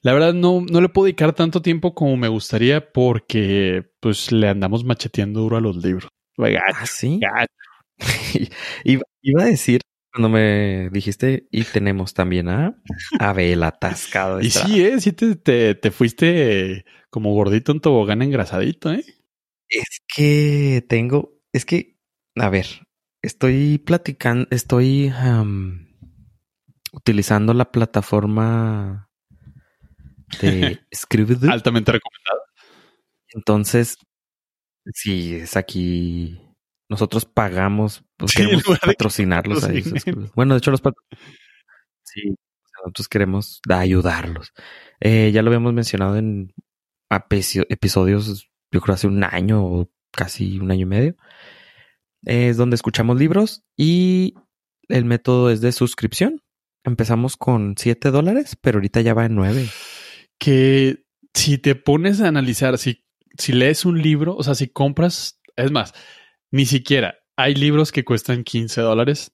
La 0.02 0.12
verdad 0.12 0.32
no, 0.34 0.60
no 0.70 0.80
le 0.80 0.88
puedo 0.88 1.06
dedicar 1.06 1.32
tanto 1.32 1.62
tiempo 1.62 1.94
como 1.94 2.16
me 2.16 2.28
gustaría 2.28 2.92
porque 2.92 3.90
pues 4.00 4.32
le 4.32 4.48
andamos 4.48 4.84
macheteando 4.84 5.40
duro 5.40 5.56
a 5.56 5.60
los 5.60 5.76
libros. 5.76 6.08
Oiga, 6.36 6.62
Ah, 6.74 6.86
sí. 6.86 7.18
gacho. 7.20 7.52
iba, 8.84 9.02
a 9.42 9.44
decir 9.46 9.80
cuando 10.12 10.28
me 10.28 10.88
dijiste 10.90 11.48
y 11.50 11.64
tenemos 11.64 12.14
también 12.14 12.48
a 12.48 12.80
Abel 13.18 13.62
atascado. 13.62 14.40
Y 14.40 14.50
sí, 14.50 14.84
eh, 14.84 15.00
sí 15.00 15.12
te, 15.12 15.36
te, 15.36 15.74
te 15.74 15.90
fuiste 15.90 16.84
como 17.10 17.32
gordito 17.34 17.72
en 17.72 17.80
tobogán 17.80 18.22
engrasadito, 18.22 18.92
¿eh? 18.92 19.04
Es 19.68 20.00
que 20.14 20.84
tengo, 20.88 21.38
es 21.52 21.64
que, 21.64 21.98
a 22.36 22.48
ver, 22.48 22.66
estoy 23.22 23.78
platicando, 23.78 24.46
estoy 24.50 25.12
utilizando 26.92 27.52
la 27.52 27.70
plataforma 27.70 29.07
de. 30.40 30.80
Altamente 31.48 31.92
recomendado. 31.92 32.40
Entonces, 33.34 33.96
sí, 34.92 35.34
es 35.36 35.56
aquí. 35.56 36.40
Nosotros 36.88 37.26
pagamos, 37.26 38.02
pues 38.16 38.32
Sí, 38.32 38.38
queremos 38.38 38.64
patrocinarlos 38.80 39.64
a 39.64 39.72
ellos. 39.72 39.92
Bueno, 40.34 40.54
de 40.54 40.58
hecho, 40.58 40.70
los 40.70 40.80
Sí, 42.04 42.34
nosotros 42.78 43.08
queremos 43.08 43.60
da- 43.66 43.80
ayudarlos. 43.80 44.52
Eh, 45.00 45.30
ya 45.32 45.42
lo 45.42 45.48
habíamos 45.50 45.74
mencionado 45.74 46.16
en 46.16 46.54
episodios, 47.10 48.48
yo 48.72 48.80
creo 48.80 48.94
hace 48.94 49.06
un 49.06 49.22
año 49.24 49.64
o 49.64 49.90
casi 50.12 50.58
un 50.58 50.70
año 50.70 50.82
y 50.82 50.86
medio. 50.86 51.16
Es 52.24 52.56
donde 52.56 52.74
escuchamos 52.76 53.18
libros 53.18 53.62
y 53.76 54.34
el 54.88 55.04
método 55.04 55.50
es 55.50 55.60
de 55.60 55.72
suscripción. 55.72 56.42
Empezamos 56.84 57.36
con 57.36 57.74
7 57.76 58.10
dólares, 58.10 58.56
pero 58.60 58.78
ahorita 58.78 59.00
ya 59.02 59.12
va 59.14 59.26
en 59.26 59.34
9. 59.34 59.68
Que 60.38 61.04
si 61.34 61.58
te 61.58 61.74
pones 61.74 62.20
a 62.20 62.28
analizar, 62.28 62.78
si, 62.78 63.04
si 63.36 63.52
lees 63.52 63.84
un 63.84 64.00
libro, 64.00 64.36
o 64.36 64.42
sea, 64.42 64.54
si 64.54 64.68
compras, 64.68 65.40
es 65.56 65.70
más, 65.70 65.94
ni 66.50 66.66
siquiera 66.66 67.16
hay 67.38 67.54
libros 67.54 67.92
que 67.92 68.04
cuestan 68.04 68.42
15 68.42 68.80
dólares 68.80 69.32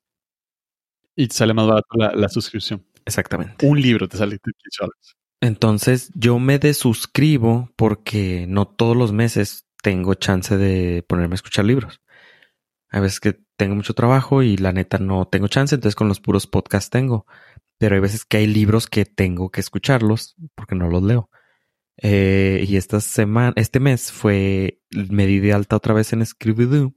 y 1.16 1.26
te 1.26 1.34
sale 1.34 1.54
más 1.54 1.66
barato 1.66 1.88
la, 1.96 2.12
la 2.12 2.28
suscripción. 2.28 2.84
Exactamente. 3.06 3.66
Un 3.66 3.80
libro 3.80 4.08
te 4.08 4.18
sale 4.18 4.38
15 4.38 4.52
dólares. 4.78 5.16
Entonces 5.40 6.10
yo 6.14 6.38
me 6.38 6.58
desuscribo 6.58 7.70
porque 7.76 8.46
no 8.46 8.66
todos 8.66 8.96
los 8.96 9.12
meses 9.12 9.66
tengo 9.82 10.14
chance 10.14 10.56
de 10.56 11.02
ponerme 11.08 11.34
a 11.34 11.36
escuchar 11.36 11.64
libros. 11.64 12.02
Hay 12.90 13.00
veces 13.00 13.20
que 13.20 13.38
tengo 13.56 13.74
mucho 13.74 13.94
trabajo 13.94 14.42
y 14.42 14.56
la 14.56 14.72
neta 14.72 14.98
no 14.98 15.26
tengo 15.26 15.48
chance, 15.48 15.74
entonces 15.74 15.96
con 15.96 16.08
los 16.08 16.20
puros 16.20 16.46
podcasts 16.46 16.90
tengo. 16.90 17.26
Pero 17.78 17.94
hay 17.94 18.00
veces 18.00 18.24
que 18.24 18.38
hay 18.38 18.46
libros 18.46 18.86
que 18.86 19.04
tengo 19.04 19.50
que 19.50 19.60
escucharlos 19.60 20.36
porque 20.54 20.74
no 20.74 20.88
los 20.88 21.02
leo. 21.02 21.30
Eh, 21.96 22.64
y 22.68 22.76
esta 22.76 23.00
semana, 23.00 23.52
este 23.56 23.80
mes 23.80 24.10
fue, 24.10 24.80
me 24.90 25.26
di 25.26 25.38
de 25.38 25.52
alta 25.52 25.76
otra 25.76 25.94
vez 25.94 26.12
en 26.12 26.24
Scribidoo 26.24 26.94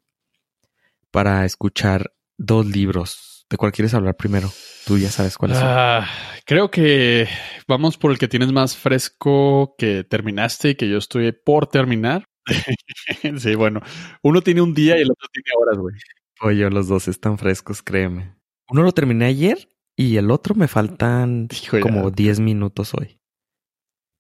para 1.12 1.46
escuchar 1.46 2.14
dos 2.38 2.66
libros. 2.66 3.46
¿De 3.50 3.58
cuál 3.58 3.72
quieres 3.72 3.94
hablar 3.94 4.16
primero? 4.18 4.52
Tú 4.86 4.98
ya 4.98 5.10
sabes 5.10 5.38
cuál 5.38 5.52
es. 5.52 5.58
Ah, 5.62 6.06
creo 6.46 6.70
que 6.70 7.28
vamos 7.68 7.98
por 7.98 8.12
el 8.12 8.18
que 8.18 8.28
tienes 8.28 8.52
más 8.52 8.76
fresco 8.76 9.76
que 9.78 10.04
terminaste 10.04 10.72
y 10.72 10.76
que 10.76 10.90
yo 10.90 10.98
estoy 10.98 11.32
por 11.32 11.68
terminar. 11.68 12.26
sí, 13.38 13.56
bueno, 13.56 13.82
uno 14.22 14.42
tiene 14.42 14.62
un 14.62 14.74
día 14.74 14.98
y 14.98 15.02
el 15.02 15.12
otro 15.12 15.28
tiene 15.32 15.50
horas, 15.58 15.78
güey. 15.78 15.96
Oye, 16.42 16.70
los 16.70 16.88
dos 16.88 17.08
están 17.08 17.38
frescos, 17.38 17.82
créeme. 17.82 18.36
Uno 18.70 18.84
lo 18.84 18.92
terminé 18.92 19.26
ayer 19.26 19.70
y 19.98 20.16
el 20.16 20.32
otro 20.32 20.56
me 20.56 20.70
faltan 20.70 21.50
Hijo, 21.52 21.80
como 21.82 22.10
10 22.12 22.40
minutos 22.40 22.94
hoy. 22.94 23.20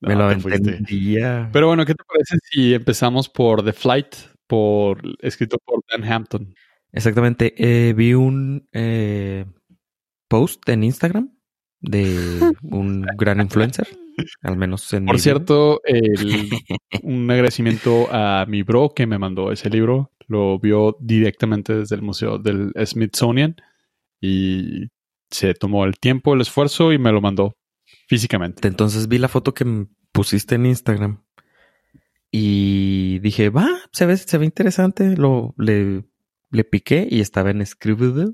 Me 0.02 0.14
No, 0.16 0.20
lo 0.20 0.28
te 0.28 0.34
aventé 0.34 0.48
en 0.56 0.64
fuiste. 0.64 0.78
un 0.80 0.84
día. 0.84 1.50
Pero 1.54 1.68
bueno, 1.68 1.86
¿qué 1.86 1.94
te 1.96 2.04
parece 2.04 2.36
si 2.44 2.74
empezamos 2.74 3.30
por 3.30 3.64
The 3.64 3.72
Flight, 3.74 4.16
por 4.48 5.02
escrito 5.22 5.58
por 5.64 5.82
Dan 5.90 6.04
Hampton? 6.12 6.54
Exactamente. 6.92 7.54
eh, 7.58 7.94
vi 7.94 8.14
un 8.14 8.68
eh, 8.74 9.46
post 10.28 10.68
en 10.70 10.84
Instagram 10.84 11.32
de 11.80 12.54
un 12.64 13.06
gran 13.18 13.40
influencer, 13.40 13.88
al 14.42 14.58
menos 14.58 14.92
en 14.94 15.06
Por 15.06 15.16
mi 15.16 15.20
cierto, 15.22 15.80
el- 15.84 16.50
un 17.04 17.30
agradecimiento 17.30 18.08
a 18.12 18.46
mi 18.48 18.64
bro 18.64 18.94
que 18.96 19.06
me 19.06 19.20
mandó 19.20 19.52
ese 19.52 19.70
libro. 19.70 20.12
Lo 20.28 20.60
vio 20.60 20.98
directamente 21.00 21.74
desde 21.76 21.96
el 21.96 22.02
Museo 22.02 22.38
del 22.40 22.72
Smithsonian 22.84 23.56
y 24.20 24.88
se 25.30 25.54
tomó 25.54 25.86
el 25.86 26.00
tiempo, 26.00 26.34
el 26.34 26.42
esfuerzo 26.42 26.94
y 26.94 26.98
me 26.98 27.12
lo 27.12 27.22
mandó 27.22 27.58
físicamente. 28.08 28.68
Entonces 28.68 29.08
vi 29.08 29.18
la 29.18 29.28
foto 29.28 29.54
que 29.54 29.66
pusiste 30.12 30.56
en 30.56 30.66
Instagram 30.66 31.24
y 32.32 33.20
dije, 33.20 33.50
va, 33.50 33.68
se 33.92 34.06
ve, 34.06 34.18
se 34.18 34.38
ve 34.38 34.46
interesante. 34.46 35.16
Lo 35.16 35.54
le, 35.58 36.04
le 36.52 36.64
piqué 36.64 37.08
y 37.10 37.22
estaba 37.22 37.52
en 37.52 37.66
Scribble. 37.66 38.34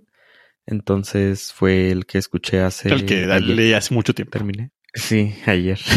Entonces 0.65 1.51
fue 1.53 1.91
el 1.91 2.05
que 2.05 2.17
escuché 2.17 2.61
hace. 2.61 2.89
el 2.89 3.05
que 3.05 3.25
ayer. 3.25 3.55
leí 3.55 3.73
hace 3.73 3.93
mucho 3.93 4.13
tiempo. 4.13 4.31
terminé. 4.31 4.71
Sí, 4.93 5.33
ayer. 5.45 5.79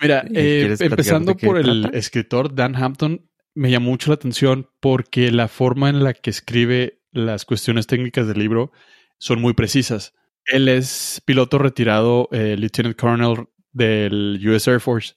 Mira, 0.00 0.24
¿Y 0.28 0.32
eh, 0.34 0.64
platicar 0.66 0.90
empezando 0.92 1.36
por 1.36 1.58
el 1.58 1.82
trata? 1.82 1.98
escritor 1.98 2.54
Dan 2.54 2.76
Hampton, 2.76 3.28
me 3.54 3.70
llamó 3.70 3.90
mucho 3.90 4.10
la 4.10 4.14
atención 4.14 4.68
porque 4.80 5.32
la 5.32 5.48
forma 5.48 5.88
en 5.88 6.04
la 6.04 6.14
que 6.14 6.30
escribe 6.30 6.97
las 7.12 7.44
cuestiones 7.44 7.86
técnicas 7.86 8.26
del 8.26 8.38
libro 8.38 8.72
son 9.18 9.40
muy 9.40 9.54
precisas. 9.54 10.14
Él 10.44 10.68
es 10.68 11.22
piloto 11.24 11.58
retirado, 11.58 12.28
eh, 12.32 12.56
Lieutenant 12.56 12.96
Colonel 12.96 13.46
del 13.72 14.40
US 14.48 14.66
Air 14.68 14.80
Force. 14.80 15.14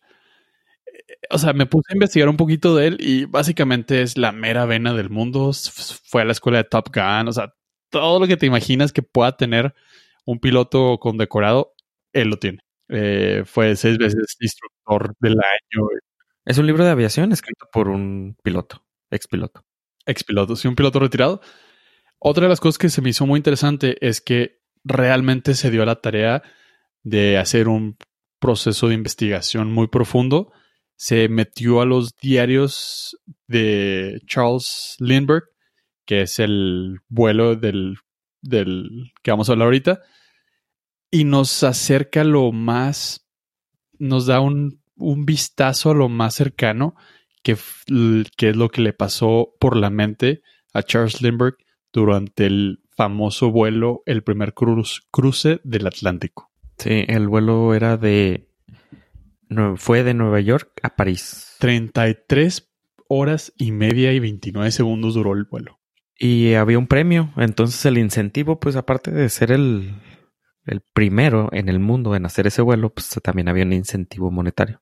O 1.30 1.38
sea, 1.38 1.54
me 1.54 1.66
puse 1.66 1.88
a 1.92 1.96
investigar 1.96 2.30
un 2.30 2.38
poquito 2.38 2.76
de 2.76 2.88
él 2.88 2.98
y 3.00 3.26
básicamente 3.26 4.02
es 4.02 4.18
la 4.18 4.32
mera 4.32 4.66
vena 4.66 4.94
del 4.94 5.10
mundo. 5.10 5.52
Fue 6.04 6.22
a 6.22 6.26
la 6.26 6.32
escuela 6.34 6.58
de 6.60 6.66
Top 6.66 6.89
Gun, 6.94 7.28
o 7.28 7.34
sea, 7.34 7.54
todo 7.89 8.20
lo 8.20 8.28
que 8.28 8.38
te 8.38 8.46
imaginas 8.46 8.94
que 8.94 9.04
pueda 9.04 9.38
tener 9.38 9.74
un 10.26 10.39
piloto 10.39 10.98
condecorado, 11.00 11.74
él 12.14 12.30
lo 12.30 12.38
tiene. 12.38 12.60
Eh, 12.89 13.44
fue 13.46 13.76
seis 13.76 13.98
veces 13.98 14.36
instructor 14.39 15.14
del 15.20 15.34
año, 15.34 15.88
es 16.46 16.58
un 16.58 16.66
libro 16.66 16.84
de 16.84 16.92
aviación 16.92 17.32
escrito 17.32 17.68
por 17.72 17.88
un 17.88 18.36
piloto, 18.44 18.84
ex 19.12 19.28
piloto. 19.28 19.64
ex 20.06 20.24
piloto, 20.24 20.56
sí, 20.56 20.68
un 20.68 20.76
piloto 20.76 21.00
retirado. 21.00 21.42
Otra 22.24 22.43
de 22.43 22.49
las 22.49 22.59
cosas 22.59 22.78
que 22.78 22.89
se 22.89 23.01
me 23.01 23.09
hizo 23.09 23.26
muy 23.26 23.38
interesante 23.38 23.97
es 24.07 24.22
que 24.22 24.61
realmente 24.84 25.55
se 25.55 25.72
dio 25.72 25.84
la 25.86 26.01
tarea 26.01 26.43
de 27.01 27.39
hacer 27.39 27.67
un 27.67 27.97
proceso 28.39 28.88
de 28.88 28.93
investigación 28.93 29.72
muy 29.72 29.88
profundo. 29.88 30.51
Se 30.95 31.30
metió 31.30 31.82
a 31.82 31.86
los 31.86 32.15
diarios 32.17 33.17
de 33.47 34.22
Charles 34.28 34.97
Lindbergh, 34.99 35.45
que 36.05 36.22
es 36.22 36.38
el 36.38 36.99
vuelo 37.09 37.55
del, 37.55 37.95
del 38.43 39.11
que 39.24 39.32
vamos 39.32 39.49
a 39.49 39.53
hablar 39.53 39.65
ahorita, 39.65 40.01
y 41.09 41.24
nos 41.24 41.63
acerca 41.63 42.24
lo 42.24 42.51
más, 42.51 43.28
nos 43.97 44.28
da 44.28 44.41
un, 44.41 44.84
un 44.95 45.26
vistazo 45.26 45.89
a 45.89 45.95
lo 45.95 46.07
más 46.07 46.36
cercano 46.36 46.93
que, 47.41 47.57
que 48.38 48.49
es 48.49 48.55
lo 48.55 48.69
que 48.69 48.82
le 48.82 48.93
pasó 48.93 49.55
por 49.59 49.76
la 49.76 49.89
mente 49.89 50.43
a 50.72 50.84
Charles 50.84 51.24
Lindbergh 51.24 51.57
durante 51.94 52.46
el 52.46 52.80
famoso 52.96 53.52
vuelo, 53.52 54.04
el 54.06 54.24
primer 54.24 54.54
cruz- 54.54 55.08
cruce 55.12 55.60
del 55.64 55.88
Atlántico. 55.88 56.52
Sí, 56.78 57.06
el 57.08 57.28
vuelo 57.28 57.74
era 57.74 57.98
de. 57.98 58.48
fue 59.76 60.04
de 60.04 60.14
Nueva 60.14 60.39
York 60.39 60.72
a 60.84 60.96
París. 60.96 61.56
33 61.60 62.70
horas 63.08 63.54
y 63.58 63.72
media 63.72 64.14
y 64.14 64.20
29 64.20 64.72
segundos 64.72 65.14
duró 65.14 65.34
el 65.34 65.44
vuelo. 65.46 65.80
Y 66.18 66.54
había 66.54 66.78
un 66.80 66.88
premio. 66.88 67.32
Entonces 67.38 67.84
el 67.86 67.98
incentivo, 67.98 68.60
pues 68.60 68.76
aparte 68.76 69.12
de 69.12 69.28
ser 69.30 69.52
el, 69.52 69.96
el 70.66 70.82
primero 70.82 71.50
en 71.52 71.68
el 71.68 71.80
mundo 71.80 72.16
en 72.16 72.26
hacer 72.26 72.48
ese 72.48 72.62
vuelo, 72.62 72.94
pues 72.94 73.10
también 73.24 73.50
había 73.50 73.66
un 73.66 73.74
incentivo 73.74 74.32
monetario. 74.32 74.82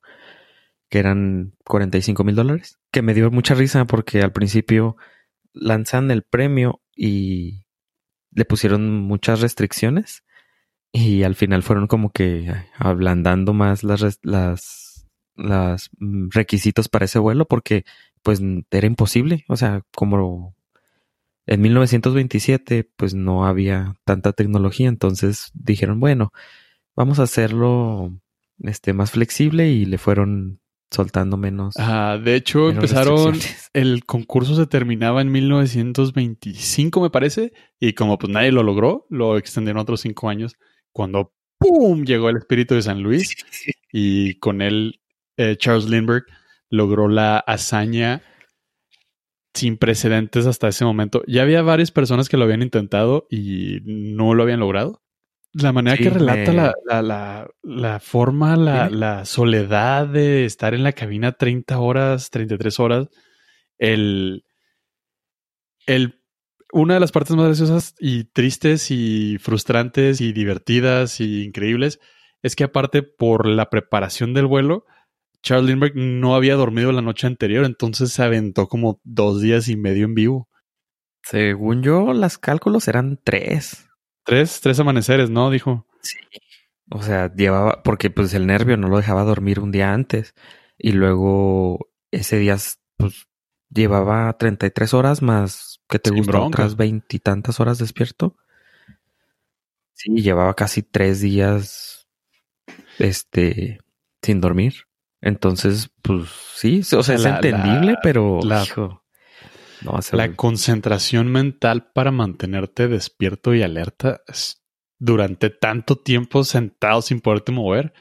Que 0.90 1.00
eran 1.00 1.54
45 1.66 2.24
mil 2.24 2.36
dólares. 2.36 2.80
Que 2.92 3.02
me 3.02 3.14
dio 3.14 3.32
mucha 3.32 3.56
risa 3.56 3.86
porque 3.86 4.22
al 4.22 4.32
principio 4.32 4.98
lanzan 5.54 6.12
el 6.12 6.24
premio 6.24 6.82
y 7.00 7.64
le 8.32 8.44
pusieron 8.44 9.00
muchas 9.02 9.40
restricciones. 9.40 10.26
Y 10.92 11.24
al 11.24 11.36
final 11.36 11.64
fueron 11.64 11.88
como 11.88 12.12
que 12.12 12.54
ablandando 12.78 13.54
más 13.54 13.84
las, 13.84 14.20
las, 14.22 15.08
las 15.36 15.90
mm, 16.00 16.30
requisitos 16.32 16.90
para 16.90 17.06
ese 17.06 17.20
vuelo 17.20 17.48
porque 17.48 17.86
pues 18.22 18.42
era 18.72 18.86
imposible. 18.86 19.46
O 19.48 19.56
sea, 19.56 19.84
como 19.96 20.56
en 21.46 21.62
1927 21.62 22.90
pues 22.98 23.14
no 23.14 23.46
había 23.46 23.96
tanta 24.04 24.34
tecnología, 24.34 24.90
entonces 24.90 25.52
dijeron, 25.54 26.02
bueno, 26.02 26.34
vamos 26.98 27.20
a 27.20 27.24
hacerlo 27.24 28.20
este 28.60 28.92
más 28.92 29.12
flexible 29.12 29.70
y 29.70 29.86
le 29.86 29.98
fueron 29.98 30.60
soltando 30.92 31.38
menos. 31.38 31.76
Ah, 31.78 32.20
de 32.24 32.36
hecho, 32.36 32.70
empezaron, 32.70 33.38
el 33.74 34.06
concurso 34.06 34.56
se 34.56 34.66
terminaba 34.66 35.22
en 35.22 35.32
1925, 35.32 37.02
me 37.02 37.10
parece, 37.10 37.54
y 37.80 37.94
como 37.94 38.18
pues 38.18 38.32
nadie 38.32 38.52
lo 38.52 38.64
logró, 38.64 39.06
lo 39.10 39.38
extendieron 39.38 39.82
otros 39.82 40.02
cinco 40.02 40.30
años, 40.30 40.56
cuando 40.92 41.34
¡pum! 41.60 42.04
llegó 42.04 42.30
el 42.30 42.38
espíritu 42.38 42.76
de 42.76 42.82
San 42.82 43.04
Luis 43.04 43.36
y 43.92 44.36
con 44.36 44.62
él 44.62 45.02
eh, 45.38 45.56
Charles 45.58 45.90
Lindbergh 45.90 46.26
logró 46.70 47.08
la 47.08 47.38
hazaña 47.40 48.22
sin 49.54 49.78
precedentes 49.78 50.46
hasta 50.46 50.68
ese 50.68 50.86
momento. 50.86 51.24
Ya 51.28 51.42
había 51.42 51.62
varias 51.62 51.92
personas 51.92 52.30
que 52.30 52.38
lo 52.38 52.46
habían 52.46 52.62
intentado 52.62 53.28
y 53.30 53.80
no 53.84 54.34
lo 54.34 54.44
habían 54.44 54.60
logrado. 54.60 55.02
La 55.54 55.74
manera 55.74 55.98
Sí, 55.98 56.04
que 56.04 56.10
relata 56.12 56.52
me- 56.52 56.58
la, 56.58 56.74
la, 56.86 57.02
la, 57.02 57.48
la 57.64 58.00
forma, 58.00 58.56
la, 58.56 58.90
la 58.90 59.26
soledad 59.26 60.08
de 60.08 60.46
estar 60.46 60.74
en 60.76 60.84
la 60.84 60.94
cabina 60.94 61.32
30 61.32 61.80
horas, 61.80 62.30
33 62.30 62.80
horas, 62.80 63.08
el, 63.80 64.44
el, 65.88 66.22
una 66.72 66.94
de 66.96 67.00
las 67.00 67.12
partes 67.12 67.36
más 67.36 67.46
graciosas 67.48 67.96
y 68.00 68.26
tristes 68.26 68.92
y 68.92 69.38
frustrantes 69.40 70.22
y 70.22 70.34
divertidas 70.34 71.20
y 71.20 71.44
increíbles 71.44 72.00
es 72.44 72.56
que 72.56 72.66
aparte 72.66 73.02
por 73.04 73.48
la 73.48 73.70
preparación 73.70 74.34
del 74.34 74.46
vuelo, 74.46 74.86
Charles 75.42 75.68
Lindbergh 75.70 75.96
no 75.96 76.36
había 76.36 76.56
dormido 76.56 76.92
la 76.92 77.02
noche 77.02 77.26
anterior, 77.28 77.66
entonces 77.66 78.12
se 78.14 78.22
aventó 78.24 78.68
como 78.68 79.02
dos 79.04 79.42
días 79.42 79.68
y 79.68 79.76
medio 79.78 80.06
en 80.06 80.14
vivo. 80.14 80.48
Según 81.24 81.82
yo, 81.82 82.14
las 82.14 82.38
cálculos 82.38 82.88
eran 82.88 83.20
tres. 83.24 83.89
Tres, 84.24 84.60
tres 84.62 84.80
amaneceres, 84.80 85.30
¿no? 85.30 85.50
Dijo. 85.50 85.86
O 86.92 87.02
sea, 87.04 87.32
llevaba, 87.34 87.84
porque 87.84 88.10
pues 88.10 88.34
el 88.34 88.48
nervio 88.48 88.76
no 88.78 88.88
lo 88.88 88.98
dejaba 88.98 89.24
dormir 89.24 89.60
un 89.60 89.72
día 89.72 89.94
antes. 89.94 90.34
Y 90.78 90.94
luego 90.94 91.90
ese 92.12 92.38
día, 92.38 92.58
pues, 92.98 93.28
llevaba 93.70 94.36
33 94.38 94.94
horas 94.94 95.22
más 95.22 95.82
que 95.88 96.00
te 96.00 96.10
gustó 96.10 96.32
otras 96.48 96.76
veintitantas 96.76 97.60
horas 97.60 97.78
despierto. 97.78 98.36
Sí, 99.94 100.22
llevaba 100.22 100.54
casi 100.56 100.82
tres 100.82 101.20
días 101.22 102.08
este 102.98 103.80
sin 104.22 104.42
dormir. 104.42 104.74
Entonces, 105.22 105.92
pues 106.02 106.30
sí, 106.56 106.80
o 106.96 107.04
sea, 107.04 107.16
es 107.16 107.26
entendible, 107.26 107.94
la- 107.94 108.00
pero 108.02 108.40
la- 108.42 108.64
hijo, 108.64 108.99
no, 109.82 110.00
La 110.12 110.36
concentración 110.36 111.32
mental 111.32 111.92
para 111.94 112.12
mantenerte 112.12 112.88
despierto 112.88 113.54
y 113.54 113.64
alerta 113.64 114.22
durante 114.98 115.50
tanto 115.50 115.98
tiempo 115.98 116.44
sentado 116.44 117.02
sin 117.02 117.22
poderte 117.22 117.52
mover, 117.52 117.94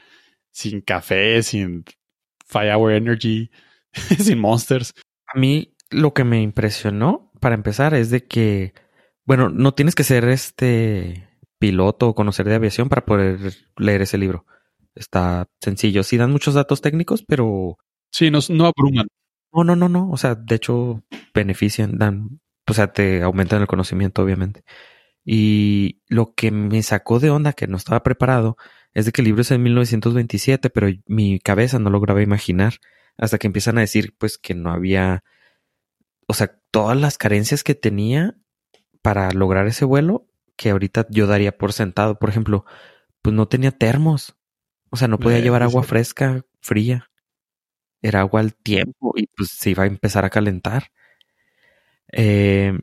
sin 0.51 0.81
café, 0.81 1.41
sin 1.43 1.85
Firehour 2.45 2.91
Energy, 2.91 3.51
sin 4.19 4.39
Monsters. 4.39 4.93
A 5.33 5.39
mí 5.39 5.75
lo 5.89 6.13
que 6.13 6.23
me 6.23 6.41
impresionó, 6.41 7.31
para 7.39 7.55
empezar, 7.55 7.93
es 7.93 8.09
de 8.09 8.27
que, 8.27 8.73
bueno, 9.25 9.49
no 9.49 9.73
tienes 9.73 9.95
que 9.95 10.03
ser 10.03 10.25
este 10.25 11.29
piloto 11.59 12.09
o 12.09 12.15
conocer 12.15 12.47
de 12.47 12.55
aviación 12.55 12.89
para 12.89 13.05
poder 13.05 13.53
leer 13.77 14.01
ese 14.01 14.17
libro. 14.17 14.45
Está 14.95 15.47
sencillo. 15.61 16.03
Sí 16.03 16.17
dan 16.17 16.31
muchos 16.31 16.53
datos 16.53 16.81
técnicos, 16.81 17.23
pero 17.25 17.77
Sí, 18.11 18.31
no, 18.31 18.39
no 18.49 18.65
abruman. 18.65 19.07
No, 19.53 19.63
no, 19.63 19.75
no, 19.75 19.89
no. 19.89 20.09
O 20.11 20.17
sea, 20.17 20.35
de 20.35 20.55
hecho, 20.55 21.03
benefician, 21.33 21.97
dan, 21.97 22.41
o 22.67 22.73
sea, 22.73 22.91
te 22.93 23.21
aumentan 23.23 23.61
el 23.61 23.67
conocimiento, 23.67 24.23
obviamente. 24.23 24.63
Y 25.25 26.01
lo 26.07 26.33
que 26.33 26.51
me 26.51 26.81
sacó 26.83 27.19
de 27.19 27.29
onda, 27.29 27.53
que 27.53 27.67
no 27.67 27.77
estaba 27.77 28.03
preparado, 28.03 28.57
es 28.93 29.05
de 29.05 29.11
que 29.11 29.21
el 29.21 29.25
libro 29.25 29.41
es 29.41 29.51
en 29.51 29.63
1927, 29.63 30.69
pero 30.69 30.87
mi 31.05 31.39
cabeza 31.39 31.79
no 31.79 31.89
lograba 31.89 32.21
imaginar 32.21 32.75
hasta 33.17 33.37
que 33.37 33.47
empiezan 33.47 33.77
a 33.77 33.81
decir, 33.81 34.15
pues, 34.17 34.37
que 34.37 34.55
no 34.55 34.71
había, 34.71 35.23
o 36.27 36.33
sea, 36.33 36.59
todas 36.71 36.97
las 36.97 37.17
carencias 37.17 37.63
que 37.63 37.75
tenía 37.75 38.37
para 39.01 39.31
lograr 39.31 39.67
ese 39.67 39.85
vuelo, 39.85 40.27
que 40.55 40.71
ahorita 40.71 41.07
yo 41.09 41.27
daría 41.27 41.57
por 41.57 41.73
sentado. 41.73 42.19
Por 42.19 42.29
ejemplo, 42.29 42.65
pues 43.21 43.35
no 43.35 43.47
tenía 43.47 43.71
termos. 43.71 44.35
O 44.89 44.97
sea, 44.97 45.07
no 45.07 45.19
podía 45.19 45.39
llevar 45.39 45.61
sí, 45.61 45.65
agua 45.65 45.83
fresca, 45.83 46.45
fría. 46.61 47.08
Era 48.01 48.21
agua 48.21 48.39
al 48.41 48.55
tiempo 48.55 49.13
y 49.17 49.27
pues 49.27 49.49
se 49.51 49.71
iba 49.71 49.83
a 49.83 49.87
empezar 49.87 50.25
a 50.25 50.29
calentar. 50.29 50.91
Eh, 52.11 52.73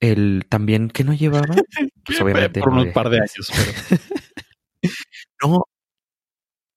el 0.00 0.46
también 0.48 0.88
que 0.90 1.04
no 1.04 1.14
llevaba, 1.14 1.54
pues 2.04 2.20
obviamente. 2.20 2.60
por 2.60 2.68
no 2.70 2.74
unos 2.74 2.82
había 2.84 2.94
par 2.94 3.08
de 3.10 3.18
años. 3.18 3.50
pero- 3.54 4.00
No, 5.42 5.64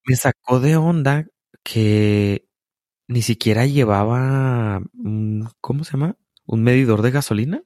me 0.05 0.15
sacó 0.15 0.59
de 0.59 0.75
onda 0.77 1.25
que 1.63 2.47
ni 3.07 3.21
siquiera 3.21 3.65
llevaba, 3.65 4.81
un- 4.93 5.49
¿cómo 5.61 5.83
se 5.83 5.93
llama? 5.93 6.17
Un 6.45 6.63
medidor 6.63 7.01
de 7.01 7.11
gasolina. 7.11 7.63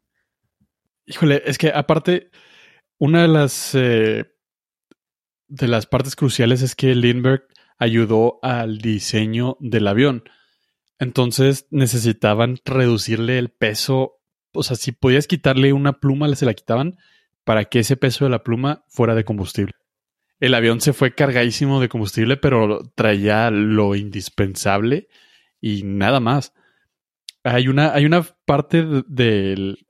Híjole, 1.05 1.41
es 1.45 1.57
que 1.57 1.69
aparte, 1.74 2.30
una 2.99 3.24
de 3.24 3.28
las 3.28 3.72
eh, 3.76 4.26
de 5.47 5.67
las 5.67 5.86
partes 5.86 6.15
cruciales 6.15 6.61
es 6.61 6.76
que 6.76 6.95
Lindbergh 6.95 7.43
ayudó 7.82 8.40
al 8.44 8.78
diseño 8.78 9.58
del 9.60 9.88
avión. 9.88 10.24
Entonces 11.00 11.66
necesitaban 11.72 12.58
reducirle 12.64 13.40
el 13.40 13.50
peso. 13.50 14.20
O 14.54 14.62
sea, 14.62 14.76
si 14.76 14.92
podías 14.92 15.26
quitarle 15.26 15.74
una 15.74 16.00
pluma, 16.00 16.34
se 16.36 16.46
la 16.46 16.54
quitaban 16.54 16.98
para 17.44 17.66
que 17.66 17.80
ese 17.80 17.98
peso 17.98 18.24
de 18.26 18.30
la 18.32 18.44
pluma 18.44 18.86
fuera 18.88 19.16
de 19.16 19.24
combustible. 19.26 19.74
El 20.40 20.54
avión 20.54 20.80
se 20.80 20.94
fue 20.94 21.16
cargadísimo 21.16 21.82
de 21.82 21.90
combustible, 21.90 22.38
pero 22.38 22.82
traía 22.96 23.50
lo 23.50 23.96
indispensable 23.96 25.08
y 25.60 25.82
nada 25.84 26.20
más. 26.20 26.54
Hay 27.44 27.68
una, 27.68 27.94
hay 27.94 28.06
una 28.06 28.22
parte 28.46 28.84
de- 28.86 29.04
del 29.08 29.88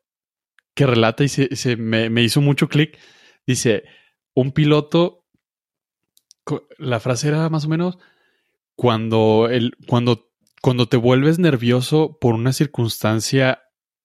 que 0.74 0.86
relata 0.86 1.26
y 1.26 1.28
se, 1.28 1.76
me, 1.76 2.10
me 2.10 2.24
hizo 2.24 2.40
mucho 2.40 2.70
clic. 2.70 2.98
Dice, 3.46 3.84
un 4.34 4.54
piloto, 4.54 5.21
la 6.78 7.00
frase 7.00 7.28
era 7.30 7.50
más 7.50 7.66
o 7.66 7.70
menos, 7.70 7.98
cuando, 8.76 9.50
el, 9.52 9.74
cuando, 9.88 10.30
cuando 10.62 10.88
te 10.88 10.98
vuelves 10.98 11.40
nervioso 11.40 12.18
por 12.20 12.36
una 12.36 12.54
circunstancia, 12.54 13.64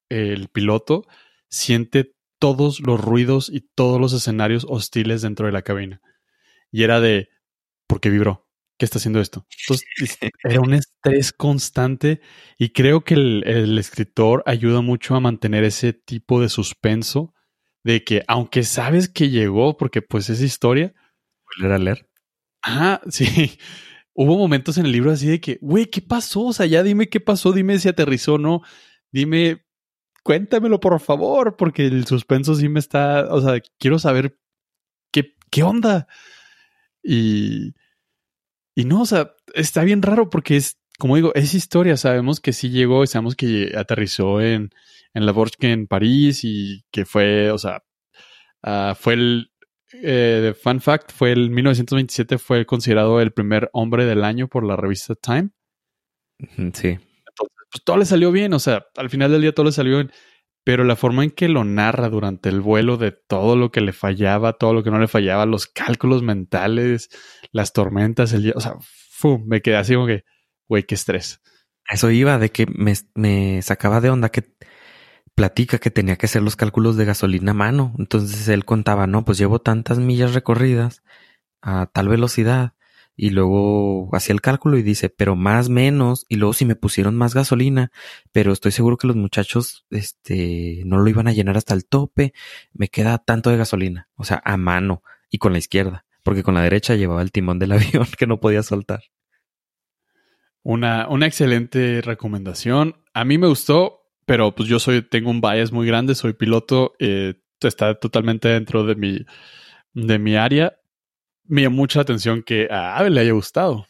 el 0.09 0.49
piloto 0.49 1.07
siente 1.51 2.14
todos 2.39 2.80
los 2.80 3.01
ruidos 3.01 3.51
y 3.53 3.62
todos 3.74 4.01
los 4.01 4.12
escenarios 4.12 4.66
hostiles 4.68 5.22
dentro 5.22 5.47
de 5.47 5.53
la 5.53 5.62
cabina. 5.62 6.01
Y 6.72 6.82
era 6.84 7.01
de, 7.01 7.28
¿por 7.87 8.01
qué 8.01 8.11
vibró? 8.11 8.49
¿Qué 8.78 8.84
está 8.84 8.99
haciendo 8.99 9.20
esto? 9.20 9.47
Entonces, 9.68 9.87
es- 10.03 10.18
era 10.45 10.61
un 10.61 10.74
estrés 10.74 11.32
constante 11.32 12.20
y 12.59 12.70
creo 12.70 13.05
que 13.05 13.14
el, 13.14 13.45
el 13.47 13.78
escritor 13.78 14.43
ayuda 14.47 14.82
mucho 14.82 15.14
a 15.16 15.20
mantener 15.20 15.64
ese 15.64 15.93
tipo 15.95 16.41
de 16.41 16.49
suspenso 16.51 17.34
de 17.84 18.05
que 18.05 18.24
aunque 18.28 18.64
sabes 18.64 19.09
que 19.09 19.30
llegó, 19.30 19.76
porque 19.76 20.03
pues 20.03 20.30
es 20.30 20.43
historia, 20.43 20.95
Volver 21.59 21.72
a 21.72 21.78
leer. 21.78 22.09
Ajá, 22.66 23.00
sí. 23.10 23.58
Hubo 24.14 24.36
momentos 24.36 24.78
en 24.78 24.86
el 24.86 24.92
libro 24.92 25.12
así 25.12 25.28
de 25.28 25.40
que, 25.40 25.58
güey, 25.60 25.86
¿qué 25.86 26.00
pasó? 26.02 26.46
O 26.46 26.52
sea, 26.52 26.66
ya 26.66 26.82
dime 26.82 27.08
qué 27.08 27.20
pasó, 27.20 27.52
dime 27.52 27.78
si 27.78 27.88
aterrizó 27.88 28.34
o 28.34 28.38
no. 28.38 28.62
Dime, 29.12 29.64
cuéntamelo 30.24 30.80
por 30.80 30.98
favor, 31.00 31.56
porque 31.56 31.86
el 31.86 32.06
suspenso 32.06 32.54
sí 32.56 32.68
me 32.68 32.80
está, 32.80 33.26
o 33.32 33.40
sea, 33.40 33.60
quiero 33.78 33.98
saber 33.98 34.38
qué, 35.12 35.34
qué 35.50 35.62
onda. 35.62 36.08
Y, 37.02 37.74
y 38.74 38.84
no, 38.84 39.02
o 39.02 39.06
sea, 39.06 39.32
está 39.54 39.84
bien 39.84 40.02
raro 40.02 40.30
porque 40.30 40.56
es, 40.56 40.78
como 40.98 41.16
digo, 41.16 41.32
es 41.34 41.54
historia. 41.54 41.96
Sabemos 41.96 42.40
que 42.40 42.52
sí 42.52 42.70
llegó 42.70 43.06
sabemos 43.06 43.36
que 43.36 43.74
aterrizó 43.76 44.40
en, 44.40 44.70
en 45.14 45.26
La 45.26 45.32
Borge 45.32 45.72
en 45.72 45.86
París 45.86 46.40
y 46.42 46.84
que 46.90 47.04
fue, 47.04 47.50
o 47.52 47.58
sea, 47.58 47.84
ah, 48.62 48.96
fue 48.98 49.14
el, 49.14 49.50
eh, 49.93 50.55
fun 50.61 50.80
fact, 50.80 51.12
fue 51.12 51.32
el 51.32 51.51
1927 51.51 52.39
fue 52.39 52.66
considerado 52.66 53.20
el 53.20 53.32
primer 53.32 53.70
hombre 53.72 54.05
del 54.05 54.24
año 54.24 54.49
por 54.49 54.64
la 54.64 54.76
revista 54.76 55.14
Time. 55.14 55.51
Sí. 56.39 56.89
Entonces, 56.89 57.57
pues 57.70 57.84
todo 57.84 57.97
le 57.97 58.05
salió 58.05 58.32
bien, 58.32 58.53
o 58.53 58.59
sea, 58.59 58.87
al 58.97 59.11
final 59.11 59.30
del 59.30 59.43
día 59.43 59.55
todo 59.55 59.66
le 59.66 59.72
salió 59.72 59.97
bien, 59.97 60.12
pero 60.64 60.84
la 60.84 60.97
forma 60.97 61.24
en 61.24 61.30
que 61.30 61.49
lo 61.49 61.64
narra 61.64 62.09
durante 62.09 62.49
el 62.49 62.61
vuelo 62.61 62.97
de 62.97 63.12
todo 63.12 63.57
lo 63.57 63.70
que 63.70 63.80
le 63.80 63.93
fallaba, 63.93 64.55
todo 64.55 64.74
lo 64.74 64.82
que 64.82 64.91
no 64.91 64.99
le 64.99 65.09
fallaba, 65.09 65.47
los 65.47 65.66
cálculos 65.66 66.22
mentales, 66.22 67.09
las 67.53 67.72
tormentas, 67.72 68.32
el 68.32 68.43
día, 68.43 68.53
o 68.57 68.61
sea, 68.61 68.74
fu, 68.80 69.39
me 69.39 69.62
quedé 69.62 69.76
así 69.76 69.95
como 69.95 70.07
que, 70.07 70.24
güey, 70.68 70.82
qué 70.82 70.97
estrés. 70.97 71.41
Eso 71.89 72.11
iba 72.11 72.39
de 72.39 72.51
que 72.51 72.66
me, 72.66 72.95
me 73.14 73.62
sacaba 73.62 74.01
de 74.01 74.11
onda 74.11 74.30
que 74.30 74.57
platica 75.37 75.78
que 75.78 75.93
tenía 75.93 76.16
que 76.16 76.26
hacer 76.26 76.43
los 76.43 76.57
cálculos 76.57 76.97
de 76.97 77.05
gasolina 77.05 77.53
a 77.53 77.55
mano. 77.55 77.95
Entonces 77.99 78.49
él 78.49 78.64
contaba, 78.64 79.07
no, 79.07 79.24
pues 79.24 79.39
llevo 79.39 79.61
tantas 79.61 79.99
millas 79.99 80.34
recorridas 80.34 81.05
a 81.62 81.87
tal 81.87 82.09
velocidad. 82.09 82.72
Y 83.18 83.30
luego 83.30 84.11
hacía 84.14 84.34
el 84.34 84.41
cálculo 84.41 84.76
y 84.78 84.82
dice, 84.82 85.11
pero 85.11 85.37
más 85.37 85.68
menos. 85.68 86.26
Y 86.28 86.37
luego 86.37 86.55
si 86.55 86.64
me 86.64 86.74
pusieron 86.74 87.16
más 87.16 87.34
gasolina, 87.34 87.93
pero 88.32 88.53
estoy 88.53 88.72
seguro 88.72 88.97
que 88.97 89.07
los 89.07 89.16
muchachos, 89.16 89.87
este, 89.91 90.82
no 90.87 90.99
lo 90.99 91.09
iban 91.09 91.28
a 91.28 91.32
llenar 91.32 91.57
hasta 91.57 91.74
el 91.74 91.87
tope. 91.87 92.32
Me 92.72 92.89
queda 92.89 93.18
tanto 93.18 93.51
de 93.51 93.59
gasolina. 93.59 94.09
O 94.16 94.24
sea, 94.24 94.43
a 94.45 94.57
mano 94.57 95.03
y 95.30 95.39
con 95.39 95.53
la 95.53 95.59
izquierda. 95.59 96.05
Porque 96.22 96.43
con 96.43 96.55
la 96.55 96.62
derecha 96.62 96.97
llevaba 96.97 97.22
el 97.22 97.30
timón 97.30 97.59
del 97.59 97.72
avión 97.72 98.07
que 98.18 98.26
no 98.26 98.41
podía 98.41 98.62
soltar. 98.62 99.05
Una, 100.62 101.09
una 101.09 101.26
excelente 101.26 102.01
recomendación. 102.03 102.97
A 103.14 103.24
mí 103.24 103.39
me 103.39 103.47
gustó, 103.47 103.95
pero 104.26 104.54
pues 104.54 104.68
yo 104.68 104.78
soy, 104.78 105.02
tengo 105.02 105.30
un 105.30 105.40
bias 105.40 105.72
muy 105.72 105.86
grande, 105.86 106.14
soy 106.14 106.34
piloto, 106.34 106.94
eh, 106.98 107.34
está 107.60 107.94
totalmente 107.94 108.48
dentro 108.48 108.84
de 108.84 108.96
mi, 108.96 109.24
de 109.94 110.18
mi 110.18 110.36
área. 110.36 110.78
Me 111.44 111.62
llamó 111.62 111.76
mucha 111.76 112.00
atención 112.00 112.42
que 112.42 112.68
a 112.70 112.98
Ave 112.98 113.10
le 113.10 113.20
haya 113.20 113.32
gustado. 113.32 113.86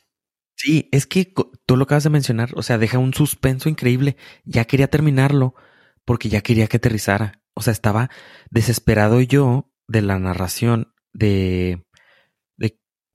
Sí, 0.54 0.88
es 0.92 1.06
que 1.06 1.32
tú 1.66 1.76
lo 1.76 1.84
acabas 1.84 2.04
de 2.04 2.10
mencionar, 2.10 2.50
o 2.54 2.62
sea, 2.62 2.78
deja 2.78 2.98
un 2.98 3.14
suspenso 3.14 3.68
increíble. 3.68 4.16
Ya 4.44 4.64
quería 4.66 4.88
terminarlo 4.88 5.54
porque 6.04 6.28
ya 6.28 6.40
quería 6.42 6.66
que 6.66 6.78
aterrizara. 6.78 7.42
O 7.54 7.62
sea, 7.62 7.72
estaba 7.72 8.10
desesperado 8.50 9.20
yo 9.20 9.70
de 9.88 10.02
la 10.02 10.18
narración, 10.18 10.92
de, 11.12 11.85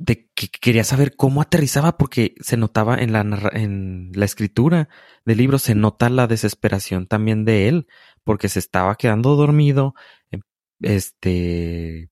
de, 0.01 0.29
que 0.35 0.47
quería 0.49 0.83
saber 0.83 1.15
cómo 1.15 1.41
aterrizaba 1.41 1.97
porque 1.97 2.35
se 2.41 2.57
notaba 2.57 2.97
en 2.97 3.13
la, 3.13 3.21
en 3.53 4.11
la 4.13 4.25
escritura 4.25 4.89
del 5.25 5.37
libro, 5.37 5.59
se 5.59 5.75
nota 5.75 6.09
la 6.09 6.27
desesperación 6.27 7.07
también 7.07 7.45
de 7.45 7.67
él 7.67 7.87
porque 8.23 8.49
se 8.49 8.59
estaba 8.59 8.95
quedando 8.95 9.35
dormido. 9.35 9.93
em, 10.31 10.41
Este, 10.81 12.09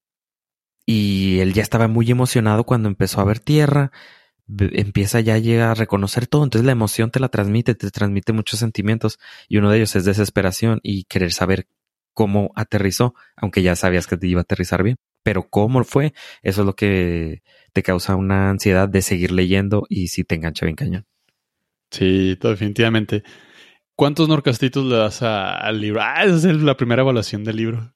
y 0.85 1.39
él 1.39 1.53
ya 1.53 1.63
estaba 1.63 1.87
muy 1.87 2.09
emocionado 2.11 2.65
cuando 2.65 2.89
empezó 2.89 3.21
a 3.21 3.25
ver 3.25 3.39
tierra 3.39 3.91
empieza 4.47 5.19
ya 5.19 5.37
llega 5.37 5.71
a 5.71 5.75
reconocer 5.75 6.27
todo, 6.27 6.43
entonces 6.43 6.65
la 6.65 6.71
emoción 6.71 7.11
te 7.11 7.19
la 7.19 7.29
transmite, 7.29 7.75
te 7.75 7.91
transmite 7.91 8.33
muchos 8.33 8.59
sentimientos 8.59 9.19
y 9.47 9.57
uno 9.57 9.69
de 9.71 9.77
ellos 9.77 9.95
es 9.95 10.05
desesperación 10.05 10.79
y 10.83 11.03
querer 11.05 11.31
saber 11.33 11.67
cómo 12.13 12.51
aterrizó, 12.55 13.13
aunque 13.37 13.61
ya 13.61 13.75
sabías 13.75 14.07
que 14.07 14.17
te 14.17 14.27
iba 14.27 14.41
a 14.41 14.43
aterrizar 14.43 14.83
bien, 14.83 14.97
pero 15.29 15.47
cómo 15.47 15.83
fue, 15.83 16.15
eso 16.41 16.61
es 16.61 16.65
lo 16.65 16.73
que 16.73 17.43
te 17.71 17.83
causa 17.83 18.15
una 18.15 18.49
ansiedad 18.49 18.89
de 18.89 19.03
seguir 19.03 19.31
leyendo 19.31 19.85
y 19.87 20.07
si 20.07 20.23
te 20.23 20.33
engancha 20.33 20.65
bien 20.65 20.75
cañón. 20.75 21.05
Sí, 21.91 22.35
definitivamente. 22.41 23.21
¿Cuántos 23.95 24.27
norcastitos 24.27 24.83
le 24.87 24.95
das 24.95 25.21
al 25.21 25.79
libro? 25.79 26.01
Ah, 26.01 26.23
esa 26.23 26.49
es 26.49 26.63
la 26.63 26.75
primera 26.75 27.03
evaluación 27.03 27.43
del 27.43 27.57
libro. 27.57 27.93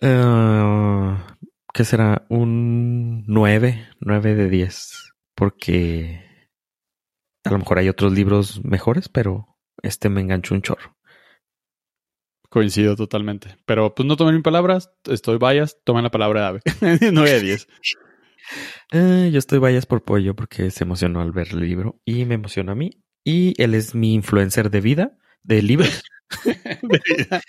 Eh, 0.00 1.16
¿Qué 1.74 1.84
será? 1.84 2.24
Un 2.30 3.26
9, 3.26 3.88
9 4.00 4.34
de 4.36 4.48
10. 4.48 5.12
Porque 5.34 6.24
a 7.44 7.50
lo 7.50 7.58
mejor 7.58 7.78
hay 7.78 7.90
otros 7.90 8.14
libros 8.14 8.64
mejores, 8.64 9.10
pero 9.10 9.58
este 9.82 10.08
me 10.08 10.22
enganchó 10.22 10.54
un 10.54 10.62
chorro. 10.62 10.96
Coincido 12.48 12.96
totalmente. 12.96 13.56
Pero 13.66 13.94
pues 13.94 14.06
no 14.06 14.16
tomen 14.16 14.36
mi 14.36 14.42
palabras, 14.42 14.90
estoy 15.04 15.38
bias, 15.38 15.78
tomen 15.84 16.04
la 16.04 16.10
palabra 16.10 16.40
de 16.40 16.46
Ave. 16.46 16.60
9 17.12 17.30
de 17.30 17.40
10. 17.40 17.68
Eh, 18.92 19.30
yo 19.30 19.38
estoy 19.38 19.58
vallas 19.58 19.86
por 19.86 20.02
pollo 20.02 20.34
porque 20.34 20.70
se 20.70 20.84
emocionó 20.84 21.20
al 21.20 21.32
ver 21.32 21.48
el 21.50 21.60
libro 21.60 22.00
y 22.04 22.24
me 22.24 22.34
emociona 22.34 22.72
a 22.72 22.74
mí. 22.74 22.90
Y 23.24 23.60
él 23.62 23.74
es 23.74 23.94
mi 23.94 24.14
influencer 24.14 24.70
de 24.70 24.80
vida, 24.80 25.18
de 25.42 25.62
libros. 25.62 26.02
De 26.82 27.00
vida. 27.06 27.40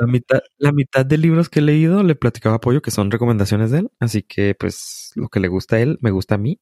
La 0.00 0.06
mitad, 0.06 0.40
la 0.58 0.72
mitad 0.72 1.06
de 1.06 1.18
libros 1.18 1.48
que 1.48 1.60
he 1.60 1.62
leído 1.62 2.02
le 2.02 2.16
platicaba 2.16 2.56
a 2.56 2.60
Pollo 2.60 2.82
que 2.82 2.90
son 2.90 3.12
recomendaciones 3.12 3.70
de 3.70 3.78
él. 3.80 3.90
Así 4.00 4.22
que, 4.22 4.56
pues, 4.58 5.12
lo 5.14 5.28
que 5.28 5.38
le 5.38 5.46
gusta 5.46 5.76
a 5.76 5.80
él, 5.80 5.98
me 6.00 6.10
gusta 6.10 6.34
a 6.34 6.38
mí. 6.38 6.60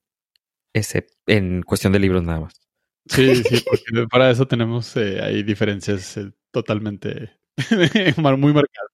Excepto 0.75 1.15
en 1.27 1.63
cuestión 1.63 1.95
de 1.95 1.99
libros 1.99 2.23
nada 2.23 2.41
más. 2.41 2.61
Sí, 3.07 3.37
sí, 3.37 3.65
porque 3.65 4.07
para 4.11 4.31
eso 4.31 4.47
tenemos 4.47 4.97
eh, 4.97 5.23
ahí 5.23 5.43
diferencias 5.43 6.17
eh, 6.19 6.33
totalmente 6.51 7.31
muy 8.39 8.53
marcadas. 8.53 8.91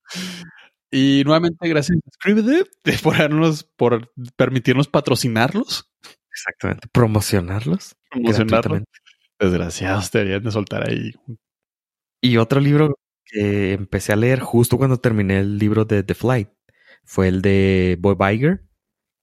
Y 0.90 1.22
nuevamente, 1.24 1.68
gracias 1.68 1.98
a 1.98 2.10
Scribd 2.14 2.66
por, 3.02 3.16
darnos- 3.16 3.66
por 3.76 4.12
permitirnos 4.36 4.88
patrocinarlos, 4.88 5.88
Exactamente. 6.30 6.88
Promocionarlos. 6.92 7.94
promocionarlos. 8.10 8.82
Desgraciados, 9.38 10.10
deberían 10.10 10.42
de 10.42 10.50
soltar 10.50 10.88
ahí. 10.88 11.12
Y 12.22 12.36
otro 12.38 12.60
libro 12.60 12.94
que 13.26 13.72
empecé 13.72 14.12
a 14.12 14.16
leer 14.16 14.40
justo 14.40 14.78
cuando 14.78 14.98
terminé 14.98 15.40
el 15.40 15.58
libro 15.58 15.84
de 15.84 16.02
The 16.02 16.14
Flight 16.14 16.48
fue 17.04 17.28
el 17.28 17.42
de 17.42 17.96
Bob 18.00 18.18
Iger. 18.30 18.64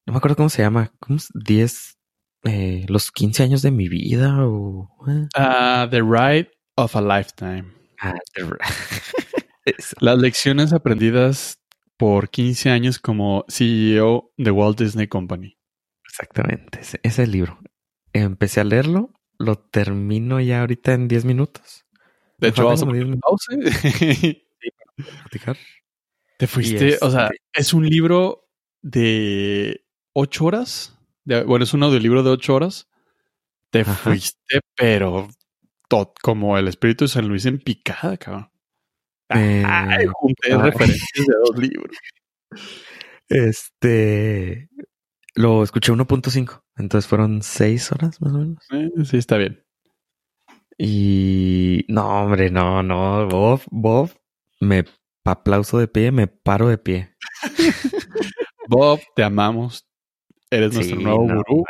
No 0.06 0.14
me 0.14 0.18
acuerdo 0.18 0.36
cómo 0.38 0.50
se 0.50 0.62
llama. 0.62 0.92
¿Cómo 1.00 1.18
es? 1.18 1.30
10, 1.34 1.98
eh, 2.44 2.86
los 2.90 3.12
15 3.12 3.44
años 3.44 3.62
de 3.62 3.72
mi 3.72 3.88
vida 3.90 4.36
o... 4.46 4.90
Ah, 5.36 5.88
The 5.90 6.02
Ride 6.02 6.52
of 6.76 6.96
a 6.96 7.02
Lifetime. 7.02 7.66
Ah, 8.02 8.14
The- 8.34 8.44
Eso. 9.78 9.96
Las 10.00 10.18
lecciones 10.20 10.74
aprendidas 10.74 11.60
por 11.98 12.30
15 12.30 12.70
años 12.70 13.00
como 13.00 13.46
CEO 13.50 14.32
de 14.38 14.52
Walt 14.52 14.80
Disney 14.80 15.08
Company. 15.08 15.58
Exactamente, 16.06 16.80
ese, 16.82 17.00
ese 17.04 17.28
libro. 17.28 17.60
Empecé 18.14 18.62
a 18.62 18.64
leerlo, 18.64 19.14
lo 19.38 19.58
termino 19.58 20.40
ya 20.40 20.62
ahorita 20.62 20.94
en 20.94 21.08
10 21.08 21.26
minutos. 21.26 21.86
De 22.38 22.48
Me 22.48 22.50
hecho, 22.50 22.66
vamos 22.66 22.82
a 22.84 22.86
pause. 23.20 23.48
Platicar. 24.96 25.58
Te 26.38 26.48
fuiste, 26.48 26.98
o 27.02 27.12
sea, 27.12 27.26
este- 27.26 27.38
es 27.54 27.74
un 27.74 27.86
libro 27.88 28.50
de 28.82 29.86
ocho 30.14 30.46
horas. 30.46 30.98
De- 31.26 31.44
bueno, 31.44 31.64
es 31.64 31.74
un 31.74 31.84
audiolibro 31.84 32.24
de 32.24 32.30
ocho 32.32 32.56
horas. 32.56 32.88
Te 33.72 33.82
Ajá. 33.82 33.94
fuiste, 33.94 34.62
pero 34.76 35.30
tot, 35.90 36.18
como 36.22 36.58
el 36.58 36.68
espíritu 36.68 37.06
de 37.06 37.10
San 37.10 37.28
Luis 37.28 37.46
en 37.46 37.60
picada, 37.60 38.18
cabrón. 38.18 38.50
Eh, 39.36 39.64
Ay, 39.66 40.08
junté 40.12 40.54
ay. 40.54 40.62
referencias 40.62 41.28
de 41.28 41.34
dos 41.46 41.58
libros. 41.58 41.98
Este 43.28 44.70
lo 45.36 45.64
escuché 45.64 45.94
1.5, 45.94 46.64
entonces 46.78 47.08
fueron 47.08 47.42
6 47.42 47.92
horas 47.92 48.22
más 48.22 48.34
o 48.34 48.40
menos. 48.40 48.66
Eh, 48.72 48.90
sí, 49.06 49.18
está 49.18 49.38
bien. 49.38 49.64
Y 50.78 51.86
no, 51.88 52.24
hombre, 52.24 52.50
no, 52.50 52.84
no, 52.84 53.28
Bob, 53.28 53.62
Bob, 53.70 54.12
me 54.60 54.86
aplauso 55.26 55.78
de 55.78 55.88
pie, 55.88 56.12
me 56.12 56.28
paro 56.28 56.68
de 56.68 56.78
pie. 56.78 57.16
Bob, 58.68 59.00
te 59.16 59.24
amamos. 59.24 59.88
Eres 60.50 60.74
nuestro 60.74 61.00
nuevo 61.00 61.26
no, 61.26 61.36
gurú. 61.36 61.64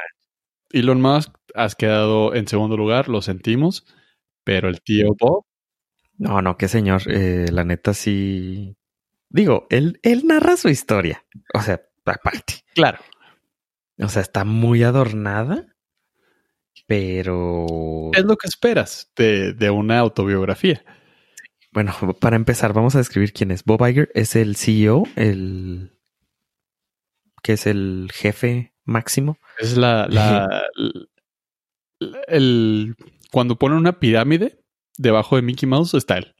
Elon 0.71 1.01
Musk, 1.01 1.33
has 1.55 1.75
quedado 1.75 2.33
en 2.33 2.47
segundo 2.47 2.77
lugar, 2.77 3.09
lo 3.09 3.21
sentimos. 3.21 3.85
Pero 4.43 4.69
el 4.69 4.81
tío 4.81 5.15
Bob, 5.19 5.45
No, 6.19 6.41
no, 6.41 6.57
qué 6.57 6.67
señor, 6.67 7.01
eh, 7.07 7.47
la 7.51 7.63
neta 7.63 7.93
sí. 7.95 8.75
Digo, 9.29 9.65
él, 9.71 9.99
él 10.03 10.23
narra 10.25 10.57
su 10.57 10.69
historia. 10.69 11.25
O 11.53 11.61
sea, 11.61 11.81
aparte. 12.05 12.55
claro, 12.75 12.99
O 13.99 14.09
sea, 14.09 14.21
está 14.21 14.43
muy 14.43 14.83
adornada, 14.83 15.65
pero 16.87 17.65
es 18.13 18.25
lo 18.25 18.35
que 18.35 18.47
esperas 18.47 19.11
de, 19.15 19.53
de 19.53 19.69
una 19.69 19.99
autobiografía. 19.99 20.83
bueno, 21.71 21.93
para 22.19 22.35
empezar, 22.35 22.73
vamos 22.73 22.95
a 22.95 22.99
describir 22.99 23.31
quién 23.33 23.51
es. 23.51 23.63
Bob 23.63 23.85
Iger 23.87 24.09
es 24.13 24.35
el 24.35 24.55
CEO, 24.55 25.03
el 25.15 25.93
que 27.43 27.53
es 27.53 27.67
el 27.67 28.09
jefe 28.13 28.73
máximo. 28.83 29.37
Es 29.59 29.77
la, 29.77 30.07
la, 30.09 30.63
la- 30.75 31.05
el, 32.27 32.95
cuando 33.31 33.57
ponen 33.57 33.77
una 33.77 33.99
pirámide 33.99 34.58
debajo 34.99 35.37
de 35.37 35.41
Mickey 35.41 35.67
Mouse 35.67 35.93
está 35.95 36.17
él. 36.17 36.35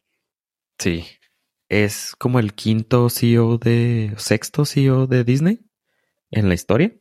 Sí. 0.78 1.06
Es 1.70 2.16
como 2.18 2.40
el 2.40 2.54
quinto 2.54 3.10
CEO 3.10 3.58
de, 3.58 4.14
sexto 4.18 4.66
CEO 4.66 5.08
de 5.08 5.24
Disney 5.24 5.62
en 6.30 6.50
la 6.50 6.56
historia. 6.56 6.94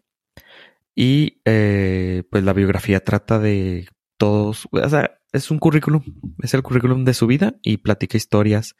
Y 0.94 1.40
eh, 1.44 2.22
pues 2.30 2.44
la 2.44 2.52
biografía 2.52 3.04
trata 3.04 3.38
de 3.38 3.88
todos, 4.16 4.68
o 4.70 4.88
sea, 4.88 5.20
es 5.32 5.50
un 5.50 5.58
currículum, 5.58 6.02
es 6.42 6.54
el 6.54 6.62
currículum 6.62 7.04
de 7.04 7.14
su 7.14 7.26
vida 7.26 7.54
y 7.62 7.78
platica 7.78 8.16
historias 8.16 8.76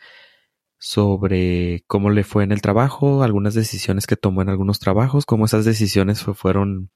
sobre 0.79 1.85
cómo 1.87 2.11
le 2.11 2.25
fue 2.25 2.45
en 2.45 2.53
el 2.53 2.63
trabajo, 2.63 3.23
algunas 3.23 3.55
decisiones 3.55 4.07
que 4.07 4.17
tomó 4.17 4.43
en 4.43 4.49
algunos 4.49 4.79
trabajos, 4.79 5.27
cómo 5.27 5.47
esas 5.47 5.65
decisiones 5.65 6.19
se 6.19 6.35
fueron 6.35 6.91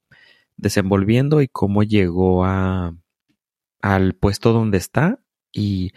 desenvolviendo 0.56 1.40
y 1.42 1.48
cómo 1.48 1.82
llegó 1.82 2.44
a 2.44 2.96
al 3.80 4.14
puesto 4.14 4.52
donde 4.52 4.78
está 4.78 5.21
y 5.52 5.92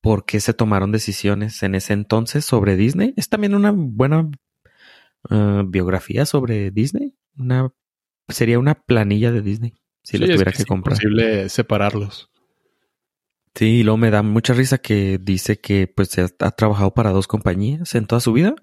por 0.00 0.24
qué 0.24 0.40
se 0.40 0.54
tomaron 0.54 0.92
decisiones 0.92 1.62
en 1.62 1.74
ese 1.74 1.92
entonces 1.92 2.44
sobre 2.44 2.76
Disney. 2.76 3.12
Es 3.16 3.28
también 3.28 3.54
una 3.54 3.72
buena 3.74 4.30
eh, 5.30 5.62
biografía 5.66 6.26
sobre 6.26 6.70
Disney. 6.70 7.14
Una 7.36 7.72
sería 8.28 8.58
una 8.58 8.74
planilla 8.74 9.32
de 9.32 9.42
Disney 9.42 9.74
si 10.02 10.18
Sí, 10.18 10.24
es 10.24 10.30
tuviera 10.30 10.52
que 10.52 10.56
que, 10.58 10.62
es 10.62 10.68
comprar. 10.68 10.94
imposible 10.96 11.48
separarlos. 11.48 12.30
Sí, 13.54 13.78
y 13.80 13.82
luego 13.82 13.96
me 13.96 14.10
da 14.10 14.22
mucha 14.22 14.52
risa 14.52 14.78
que 14.78 15.18
dice 15.20 15.58
que 15.60 15.88
pues 15.88 16.08
se 16.10 16.20
ha, 16.22 16.28
ha 16.40 16.50
trabajado 16.52 16.92
para 16.94 17.10
dos 17.10 17.26
compañías 17.26 17.94
en 17.94 18.06
toda 18.06 18.20
su 18.20 18.32
vida, 18.32 18.54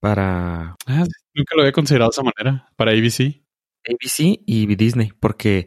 para 0.00 0.76
Ah, 0.86 1.04
nunca 1.34 1.56
lo 1.56 1.62
había 1.62 1.72
considerado 1.72 2.10
de 2.10 2.14
esa 2.14 2.22
manera. 2.22 2.68
Para 2.76 2.92
ABC. 2.92 3.42
ABC 3.88 4.40
y 4.46 4.76
Disney, 4.76 5.12
porque 5.18 5.66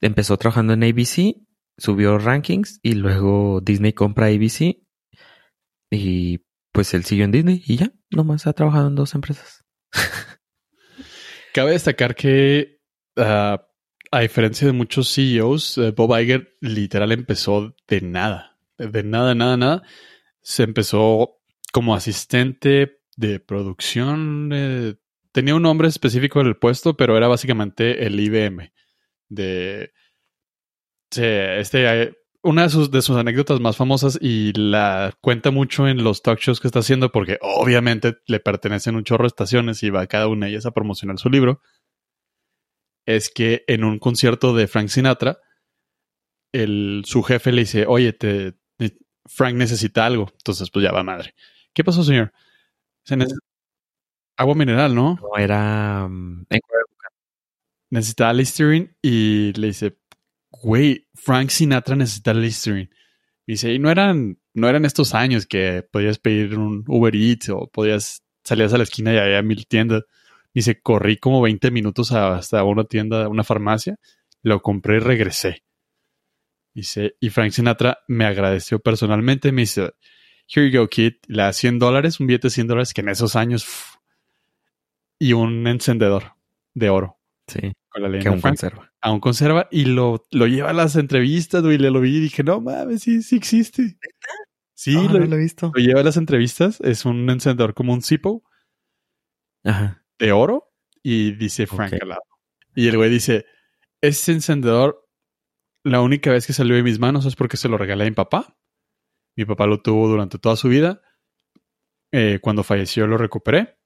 empezó 0.00 0.36
trabajando 0.36 0.74
en 0.74 0.84
ABC, 0.84 1.36
subió 1.78 2.18
rankings 2.18 2.80
y 2.82 2.94
luego 2.94 3.60
Disney 3.62 3.92
compra 3.92 4.26
ABC 4.26 4.82
y 5.90 6.44
pues 6.72 6.92
él 6.94 7.04
siguió 7.04 7.24
en 7.24 7.32
Disney 7.32 7.62
y 7.66 7.76
ya, 7.76 7.92
nomás 8.10 8.46
ha 8.46 8.52
trabajado 8.52 8.88
en 8.88 8.94
dos 8.94 9.14
empresas. 9.14 9.64
Cabe 11.54 11.72
destacar 11.72 12.14
que, 12.14 12.80
ah, 13.16 13.66
a 14.10 14.20
diferencia 14.20 14.66
de 14.66 14.72
muchos 14.72 15.12
CEOs, 15.14 15.78
eh, 15.78 15.90
Bob 15.92 16.18
Iger 16.18 16.56
literal 16.60 17.12
empezó 17.12 17.74
de 17.86 18.00
nada. 18.00 18.58
De 18.76 19.02
nada, 19.02 19.34
nada, 19.34 19.56
nada. 19.56 19.82
Se 20.40 20.62
empezó 20.62 21.40
como 21.72 21.94
asistente 21.94 23.00
de 23.16 23.40
producción. 23.40 24.98
tenía 25.32 25.54
un 25.54 25.62
nombre 25.62 25.88
específico 25.88 26.42
del 26.42 26.56
puesto, 26.56 26.96
pero 26.96 27.16
era 27.16 27.28
básicamente 27.28 28.06
el 28.06 28.20
IBM. 28.20 28.72
De. 29.28 29.92
Se- 31.10 31.60
este, 31.60 32.02
eh, 32.02 32.14
una 32.42 32.62
de 32.64 32.70
sus, 32.70 32.90
de 32.90 33.02
sus 33.02 33.16
anécdotas 33.16 33.60
más 33.60 33.76
famosas 33.76 34.18
y 34.20 34.52
la 34.54 35.12
cuenta 35.20 35.50
mucho 35.50 35.88
en 35.88 36.04
los 36.04 36.22
talk 36.22 36.38
shows 36.40 36.60
que 36.60 36.68
está 36.68 36.80
haciendo 36.80 37.10
porque 37.12 37.38
obviamente 37.42 38.16
le 38.26 38.40
pertenecen 38.40 38.96
un 38.96 39.04
chorro 39.04 39.24
de 39.24 39.28
estaciones 39.28 39.82
y 39.82 39.90
va 39.90 40.06
cada 40.06 40.28
una 40.28 40.46
de 40.46 40.52
ellas 40.52 40.66
a 40.66 40.70
promocionar 40.72 41.18
su 41.18 41.30
libro, 41.30 41.60
es 43.06 43.28
que 43.30 43.64
en 43.66 43.82
un 43.84 43.98
concierto 43.98 44.54
de 44.54 44.68
Frank 44.68 44.88
Sinatra, 44.88 45.38
el, 46.52 47.02
su 47.04 47.22
jefe 47.22 47.52
le 47.52 47.62
dice, 47.62 47.86
oye, 47.86 48.12
te, 48.12 48.54
Frank 49.26 49.54
necesita 49.56 50.06
algo. 50.06 50.28
Entonces, 50.32 50.70
pues 50.70 50.82
ya 50.84 50.92
va 50.92 51.02
madre. 51.02 51.34
¿Qué 51.74 51.84
pasó, 51.84 52.02
señor? 52.02 52.32
Se 53.04 53.16
agua 54.36 54.54
mineral, 54.54 54.94
¿no? 54.94 55.18
No 55.20 55.36
era 55.38 56.06
mm, 56.08 56.46
en- 56.50 56.60
Necesita 57.90 58.32
Listerine 58.32 58.94
y 59.00 59.52
le 59.54 59.68
dice, 59.68 59.96
güey, 60.50 61.06
Frank 61.14 61.50
Sinatra 61.50 61.96
necesita 61.96 62.34
Listerine. 62.34 62.90
Y 63.46 63.52
dice, 63.52 63.72
y 63.72 63.78
no 63.78 63.90
eran, 63.90 64.38
no 64.54 64.68
eran 64.68 64.84
estos 64.84 65.14
años 65.14 65.46
que 65.46 65.82
podías 65.90 66.18
pedir 66.18 66.58
un 66.58 66.84
Uber 66.86 67.14
Eats 67.14 67.48
o 67.48 67.68
podías 67.68 68.22
salías 68.44 68.72
a 68.72 68.78
la 68.78 68.84
esquina 68.84 69.12
y 69.12 69.18
había 69.18 69.42
mil 69.42 69.66
tiendas. 69.66 70.04
Dice, 70.54 70.80
corrí 70.80 71.18
como 71.18 71.40
20 71.42 71.70
minutos 71.70 72.12
hasta 72.12 72.64
una 72.64 72.84
tienda, 72.84 73.28
una 73.28 73.44
farmacia, 73.44 73.96
lo 74.42 74.60
compré 74.62 74.96
y 74.96 75.00
regresé. 75.00 75.64
Dice, 76.74 77.16
y 77.20 77.30
Frank 77.30 77.52
Sinatra 77.52 77.98
me 78.08 78.24
agradeció 78.24 78.78
personalmente, 78.78 79.52
me 79.52 79.62
dice, 79.62 79.92
here 80.48 80.70
you 80.70 80.80
go, 80.80 80.88
kid, 80.88 81.14
le 81.26 81.42
da 81.42 81.52
100 81.52 81.78
dólares, 81.78 82.20
un 82.20 82.26
billete 82.26 82.48
de 82.48 82.52
100 82.52 82.66
dólares, 82.66 82.94
que 82.94 83.00
en 83.02 83.08
esos 83.10 83.36
años, 83.36 83.64
pff, 83.64 83.96
y 85.18 85.32
un 85.32 85.66
encendedor 85.66 86.34
de 86.74 86.90
oro. 86.90 87.18
Sí. 87.46 87.72
Con 87.88 88.02
la 88.02 88.08
leyenda 88.08 88.22
Que 88.22 88.28
aún 88.28 88.40
Frank. 88.40 88.52
conserva. 88.52 88.87
Aún 89.00 89.20
conserva 89.20 89.68
y 89.70 89.84
lo, 89.84 90.24
lo 90.32 90.46
lleva 90.46 90.70
a 90.70 90.72
las 90.72 90.96
entrevistas, 90.96 91.62
güey, 91.62 91.78
le 91.78 91.90
lo 91.90 92.00
vi 92.00 92.16
y 92.16 92.20
dije, 92.20 92.42
no 92.42 92.60
mames, 92.60 93.02
sí, 93.02 93.22
sí 93.22 93.36
existe. 93.36 93.96
Sí, 94.74 94.92
lo, 94.92 95.20
no 95.20 95.26
lo 95.26 95.36
he 95.36 95.38
visto. 95.38 95.70
lo 95.74 95.80
lleva 95.80 96.00
a 96.00 96.04
las 96.04 96.16
entrevistas, 96.16 96.80
es 96.80 97.04
un 97.04 97.28
encendedor 97.30 97.74
como 97.74 97.92
un 97.92 98.02
Zippo 98.02 98.42
Ajá. 99.64 100.04
de 100.18 100.32
oro 100.32 100.72
y 101.02 101.32
dice 101.32 101.66
Frank 101.66 101.94
al 102.00 102.08
lado. 102.08 102.22
Y 102.74 102.88
el 102.88 102.96
güey 102.96 103.10
dice, 103.10 103.46
este 104.00 104.32
encendedor, 104.32 105.04
la 105.84 106.00
única 106.00 106.30
vez 106.30 106.46
que 106.46 106.52
salió 106.52 106.76
de 106.76 106.82
mis 106.82 106.98
manos 106.98 107.24
es 107.26 107.34
porque 107.34 107.56
se 107.56 107.68
lo 107.68 107.78
regalé 107.78 108.04
a 108.04 108.08
mi 108.08 108.14
papá. 108.14 108.56
Mi 109.36 109.44
papá 109.44 109.66
lo 109.66 109.80
tuvo 109.80 110.08
durante 110.08 110.38
toda 110.38 110.56
su 110.56 110.68
vida. 110.68 111.00
Eh, 112.12 112.38
cuando 112.40 112.62
falleció 112.62 113.06
lo 113.06 113.18
recuperé. 113.18 113.78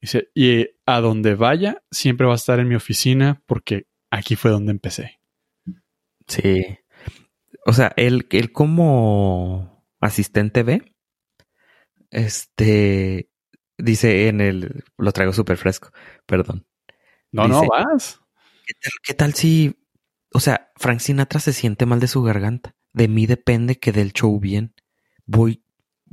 Dice, 0.00 0.30
y 0.34 0.66
a 0.84 1.00
donde 1.00 1.36
vaya, 1.36 1.82
siempre 1.90 2.26
va 2.26 2.32
a 2.32 2.36
estar 2.36 2.58
en 2.58 2.68
mi 2.68 2.74
oficina 2.74 3.42
porque 3.46 3.86
aquí 4.12 4.36
fue 4.36 4.50
donde 4.50 4.70
empecé. 4.70 5.20
Sí. 6.28 6.78
O 7.66 7.72
sea, 7.72 7.92
él, 7.96 8.28
él 8.30 8.52
como 8.52 9.84
asistente 10.00 10.62
B, 10.62 10.94
este, 12.10 13.30
dice 13.78 14.28
en 14.28 14.40
el, 14.40 14.84
lo 14.98 15.12
traigo 15.12 15.32
súper 15.32 15.56
fresco, 15.56 15.90
perdón. 16.26 16.66
No, 17.32 17.48
no, 17.48 17.66
vas. 17.66 18.20
¿Qué 18.66 18.74
tal, 18.74 18.92
qué 19.02 19.14
tal 19.14 19.34
si, 19.34 19.74
o 20.32 20.40
sea, 20.40 20.70
Frank 20.76 21.00
Sinatra 21.00 21.40
se 21.40 21.52
siente 21.52 21.86
mal 21.86 21.98
de 21.98 22.08
su 22.08 22.22
garganta? 22.22 22.76
De 22.92 23.08
mí 23.08 23.26
depende 23.26 23.78
que 23.78 23.92
del 23.92 24.12
show 24.12 24.38
bien. 24.38 24.74
Voy, 25.24 25.64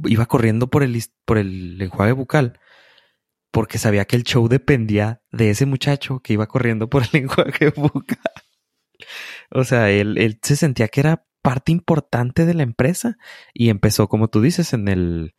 iba 0.06 0.26
corriendo 0.26 0.70
por 0.70 0.84
el, 0.84 1.04
por 1.26 1.38
el 1.38 1.82
enjuague 1.82 2.14
bucal 2.14 2.60
porque 3.52 3.78
sabía 3.78 4.06
que 4.06 4.16
el 4.16 4.24
show 4.24 4.48
dependía 4.48 5.22
de 5.32 5.50
ese 5.50 5.66
muchacho 5.66 6.20
que 6.20 6.34
iba 6.34 6.48
corriendo 6.48 6.90
por 6.90 7.04
el 7.04 7.10
enjuague 7.24 7.72
bucal. 7.76 8.20
O 9.52 9.64
sea, 9.64 9.90
él, 9.90 10.18
él 10.18 10.40
se 10.42 10.56
sentía 10.56 10.88
que 10.88 11.00
era 11.00 11.26
parte 11.42 11.72
importante 11.72 12.46
de 12.46 12.54
la 12.54 12.64
empresa 12.64 13.18
y 13.54 13.70
empezó, 13.70 14.08
como 14.08 14.28
tú 14.28 14.42
dices, 14.42 14.74
en 14.74 14.88
el, 14.88 15.36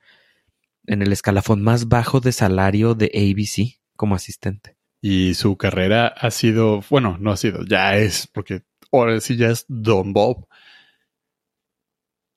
en 0.87 1.03
el 1.03 1.13
escalafón 1.13 1.63
más 1.63 1.89
bajo 1.89 2.21
de 2.21 2.33
salario 2.33 2.95
de 2.95 3.11
ABC 3.15 3.81
como 3.97 4.15
asistente. 4.15 4.77
Y 5.03 5.35
su 5.35 5.57
carrera 5.57 6.09
ha 6.09 6.31
sido, 6.31 6.83
bueno, 6.91 7.17
no 7.19 7.31
ha 7.31 7.37
sido, 7.37 7.65
ya 7.65 7.97
es, 7.97 8.27
porque 8.27 8.63
ahora 8.93 9.21
sí 9.21 9.37
ya 9.37 9.49
es 9.49 9.65
Don 9.69 10.13
Bob. 10.13 10.47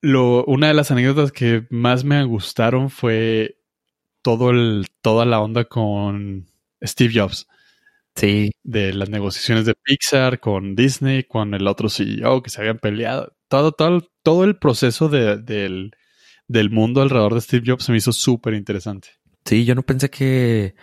Lo, 0.02 0.46
una 0.46 0.68
de 0.68 0.74
las 0.74 0.92
anécdotas 0.92 1.32
que 1.32 1.66
más 1.70 2.04
me 2.04 2.24
gustaron 2.26 2.90
fue 2.90 3.58
todo 4.24 4.52
el, 4.52 4.88
toda 5.04 5.26
la 5.26 5.42
onda 5.42 5.66
con 5.66 6.48
Steve 6.84 7.14
Jobs, 7.16 7.48
Sí, 8.16 8.52
de 8.64 8.94
las 8.94 9.10
negociaciones 9.10 9.66
de 9.66 9.74
Pixar 9.76 10.40
con 10.40 10.76
Disney, 10.76 11.24
con 11.24 11.54
el 11.56 11.68
otro 11.68 11.90
CEO 11.90 12.44
que 12.44 12.50
se 12.52 12.62
habían 12.62 12.78
peleado. 12.80 13.34
Todo, 13.48 13.72
todo, 13.72 14.08
todo 14.24 14.44
el 14.44 14.58
proceso 14.58 15.10
de- 15.10 15.38
del, 15.38 15.92
del 16.48 16.70
mundo 16.70 17.02
alrededor 17.02 17.34
de 17.36 17.42
Steve 17.42 17.64
Jobs 17.68 17.86
se 17.86 17.92
me 17.92 18.00
hizo 18.00 18.14
súper 18.14 18.54
interesante. 18.56 19.10
Sí, 19.46 19.66
yo 19.66 19.76
no 19.76 19.84
pensé 19.84 20.10
que 20.10 20.76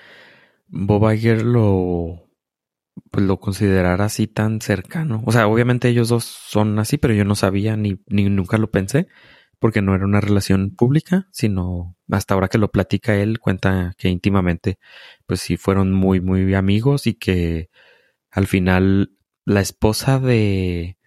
Bob 0.68 1.11
Iger 1.12 1.43
lo, 1.43 2.28
pues 3.11 3.26
lo 3.26 3.41
considerara 3.41 4.07
así 4.07 4.26
tan 4.26 4.61
cercano. 4.61 5.22
O 5.26 5.32
sea, 5.32 5.49
obviamente 5.49 5.88
ellos 5.88 6.09
dos 6.09 6.24
son 6.24 6.78
así, 6.78 6.99
pero 6.99 7.14
yo 7.14 7.24
no 7.24 7.34
sabía 7.34 7.76
ni, 7.76 8.01
ni 8.09 8.24
nunca 8.28 8.59
lo 8.59 8.70
pensé 8.70 9.09
porque 9.61 9.83
no 9.83 9.95
era 9.95 10.05
una 10.05 10.21
relación 10.21 10.75
pública, 10.75 11.29
sino 11.31 11.97
hasta 12.11 12.35
ahora 12.35 12.49
que 12.49 12.59
lo 12.59 12.73
platica 12.73 13.15
él, 13.15 13.39
cuenta 13.39 13.95
que 13.97 14.09
íntimamente, 14.09 14.79
pues 15.27 15.41
sí 15.41 15.57
fueron 15.57 15.93
muy, 15.93 16.21
muy 16.21 16.55
amigos 16.55 17.07
y 17.07 17.15
que 17.15 17.71
al 18.33 18.47
final 18.49 19.13
la 19.45 19.61
esposa 19.61 20.19
de, 20.19 20.99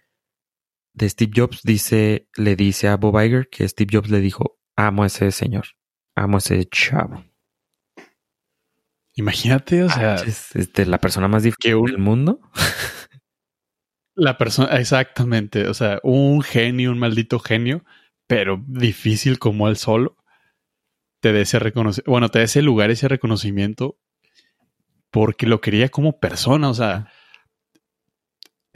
de 0.94 1.08
Steve 1.08 1.32
Jobs 1.34 1.60
dice, 1.64 2.28
le 2.36 2.56
dice 2.56 2.88
a 2.88 2.96
Bob 2.96 3.20
Iger 3.20 3.48
que 3.50 3.68
Steve 3.68 3.90
Jobs 3.96 4.10
le 4.10 4.20
dijo, 4.20 4.58
amo 4.76 5.02
a 5.02 5.06
ese 5.06 5.30
señor, 5.32 5.66
amo 6.14 6.36
a 6.36 6.38
ese 6.38 6.64
chavo. 6.66 7.24
Imagínate, 9.16 9.82
o 9.84 9.88
sea, 9.90 10.16
Es 10.16 10.54
este, 10.56 10.86
la 10.86 10.98
persona 10.98 11.28
más 11.28 11.42
difícil 11.44 11.74
un- 11.76 11.86
del 11.86 11.98
mundo. 11.98 12.40
La 14.16 14.38
persona, 14.38 14.76
exactamente, 14.78 15.66
o 15.68 15.74
sea, 15.74 15.98
un 16.04 16.42
genio, 16.42 16.92
un 16.92 16.98
maldito 17.00 17.40
genio, 17.40 17.84
pero 18.34 18.60
difícil 18.66 19.38
como 19.38 19.68
él 19.68 19.76
solo, 19.76 20.16
te 21.20 21.32
dé 21.32 21.42
ese 21.42 21.60
reconocimiento, 21.60 22.10
bueno, 22.10 22.28
te 22.30 22.40
dé 22.40 22.46
ese 22.46 22.62
lugar, 22.62 22.90
ese 22.90 23.06
reconocimiento, 23.06 23.96
porque 25.12 25.46
lo 25.46 25.60
quería 25.60 25.88
como 25.88 26.18
persona, 26.18 26.68
o 26.68 26.74
sea, 26.74 27.12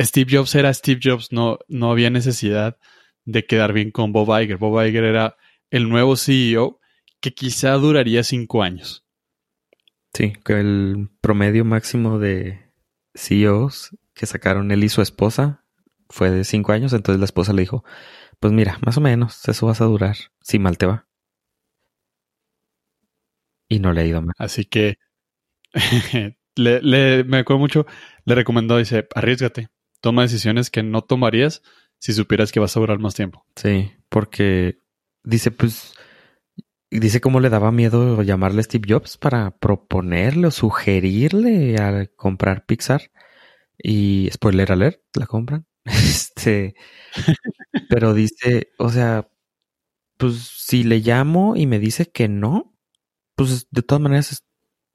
Steve 0.00 0.36
Jobs 0.36 0.54
era 0.54 0.72
Steve 0.72 1.00
Jobs, 1.02 1.32
no, 1.32 1.58
no 1.66 1.90
había 1.90 2.08
necesidad 2.08 2.78
de 3.24 3.46
quedar 3.46 3.72
bien 3.72 3.90
con 3.90 4.12
Bob 4.12 4.28
Iger. 4.40 4.58
Bob 4.58 4.80
Iger 4.80 5.02
era 5.02 5.36
el 5.70 5.88
nuevo 5.88 6.14
CEO 6.14 6.78
que 7.20 7.34
quizá 7.34 7.72
duraría 7.72 8.22
cinco 8.22 8.62
años. 8.62 9.04
Sí, 10.14 10.34
que 10.44 10.60
el 10.60 11.10
promedio 11.20 11.64
máximo 11.64 12.20
de 12.20 12.70
CEOs 13.16 13.90
que 14.14 14.26
sacaron 14.26 14.70
él 14.70 14.84
y 14.84 14.88
su 14.88 15.02
esposa 15.02 15.64
fue 16.08 16.30
de 16.30 16.44
cinco 16.44 16.70
años. 16.70 16.92
Entonces 16.92 17.18
la 17.18 17.24
esposa 17.24 17.52
le 17.52 17.62
dijo, 17.62 17.84
pues 18.40 18.52
mira, 18.52 18.78
más 18.84 18.96
o 18.96 19.00
menos, 19.00 19.48
eso 19.48 19.66
vas 19.66 19.80
a 19.80 19.84
durar, 19.86 20.16
si 20.40 20.58
mal 20.58 20.78
te 20.78 20.86
va. 20.86 21.06
Y 23.68 23.78
no 23.80 23.92
le 23.92 24.00
ha 24.02 24.06
ido 24.06 24.22
mal. 24.22 24.34
Así 24.38 24.64
que 24.64 24.96
le, 26.56 26.82
le- 26.82 27.24
me 27.24 27.38
acuerdo 27.38 27.60
mucho, 27.60 27.86
le 28.24 28.34
recomendó, 28.34 28.78
dice, 28.78 29.08
arriesgate, 29.14 29.68
toma 30.00 30.22
decisiones 30.22 30.70
que 30.70 30.82
no 30.82 31.02
tomarías 31.02 31.62
si 32.00 32.12
supieras 32.12 32.52
que 32.52 32.60
vas 32.60 32.76
a 32.76 32.80
durar 32.80 32.98
más 32.98 33.14
tiempo. 33.14 33.46
Sí, 33.56 33.92
porque 34.08 34.80
dice, 35.24 35.50
pues, 35.52 35.94
dice 36.90 37.20
cómo 37.20 37.40
le 37.40 37.50
daba 37.50 37.72
miedo 37.72 38.22
llamarle 38.22 38.62
Steve 38.62 38.86
Jobs 38.94 39.16
para 39.18 39.52
proponerle 39.58 40.48
o 40.48 40.50
sugerirle 40.50 41.76
a 41.78 42.06
comprar 42.16 42.66
Pixar. 42.66 43.10
Y 43.82 44.30
spoiler 44.32 44.72
alert, 44.72 45.00
la 45.14 45.26
compran. 45.26 45.66
Este, 45.86 46.74
pero 47.88 48.14
dice, 48.14 48.68
o 48.78 48.90
sea, 48.90 49.28
pues 50.18 50.36
si 50.38 50.84
le 50.84 50.98
llamo 51.00 51.56
y 51.56 51.66
me 51.66 51.78
dice 51.78 52.06
que 52.10 52.28
no, 52.28 52.74
pues 53.36 53.68
de 53.70 53.82
todas 53.82 54.02
maneras 54.02 54.32
es- 54.32 54.44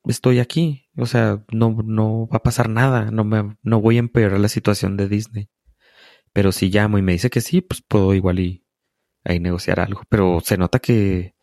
estoy 0.06 0.40
aquí. 0.40 0.88
O 0.98 1.06
sea, 1.08 1.46
no, 1.54 1.78
no 1.86 2.28
va 2.28 2.38
a 2.40 2.44
pasar 2.44 2.70
nada. 2.70 3.12
No 3.12 3.24
me, 3.26 3.58
no 3.64 3.82
voy 3.82 3.98
a 3.98 4.00
empeorar 4.02 4.40
la 4.42 4.50
situación 4.50 4.98
de 4.98 5.10
Disney. 5.10 5.50
Pero 6.34 6.52
si 6.54 6.70
llamo 6.70 6.98
y 7.00 7.04
me 7.04 7.14
dice 7.14 7.30
que 7.32 7.42
sí, 7.42 7.62
pues 7.62 7.84
puedo 7.88 8.14
igual 8.16 8.40
y 8.40 8.66
ahí 9.26 9.40
negociar 9.42 9.80
algo. 9.82 10.04
Pero 10.10 10.42
se 10.42 10.58
nota 10.58 10.80
que, 10.80 11.36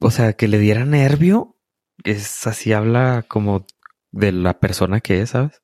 o 0.00 0.10
sea, 0.10 0.32
que 0.34 0.48
le 0.48 0.58
diera 0.58 0.84
nervio, 0.84 1.56
es 2.04 2.46
así 2.46 2.72
habla 2.72 3.24
como 3.28 3.66
de 4.10 4.32
la 4.32 4.58
persona 4.60 5.00
que 5.00 5.20
es, 5.22 5.30
¿sabes? 5.30 5.62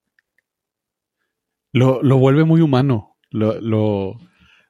Lo, 1.72 2.02
lo 2.02 2.16
vuelve 2.18 2.44
muy 2.44 2.60
humano, 2.60 3.16
lo, 3.30 3.60
lo, 3.60 4.14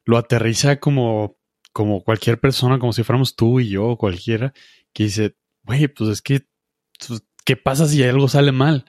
lo 0.07 0.16
aterriza 0.16 0.76
como, 0.76 1.36
como 1.72 2.02
cualquier 2.02 2.40
persona, 2.40 2.78
como 2.78 2.94
si 2.94 3.02
fuéramos 3.02 3.36
tú 3.36 3.61
y 3.61 3.68
yo 3.68 3.88
o 3.88 3.98
cualquiera, 3.98 4.54
que 4.94 5.04
dice, 5.04 5.36
güey, 5.64 5.88
pues 5.88 6.09
es 6.09 6.22
que, 6.22 6.46
pues, 7.07 7.22
¿qué 7.44 7.57
pasa 7.57 7.86
si 7.86 8.02
algo 8.02 8.28
sale 8.28 8.52
mal? 8.52 8.86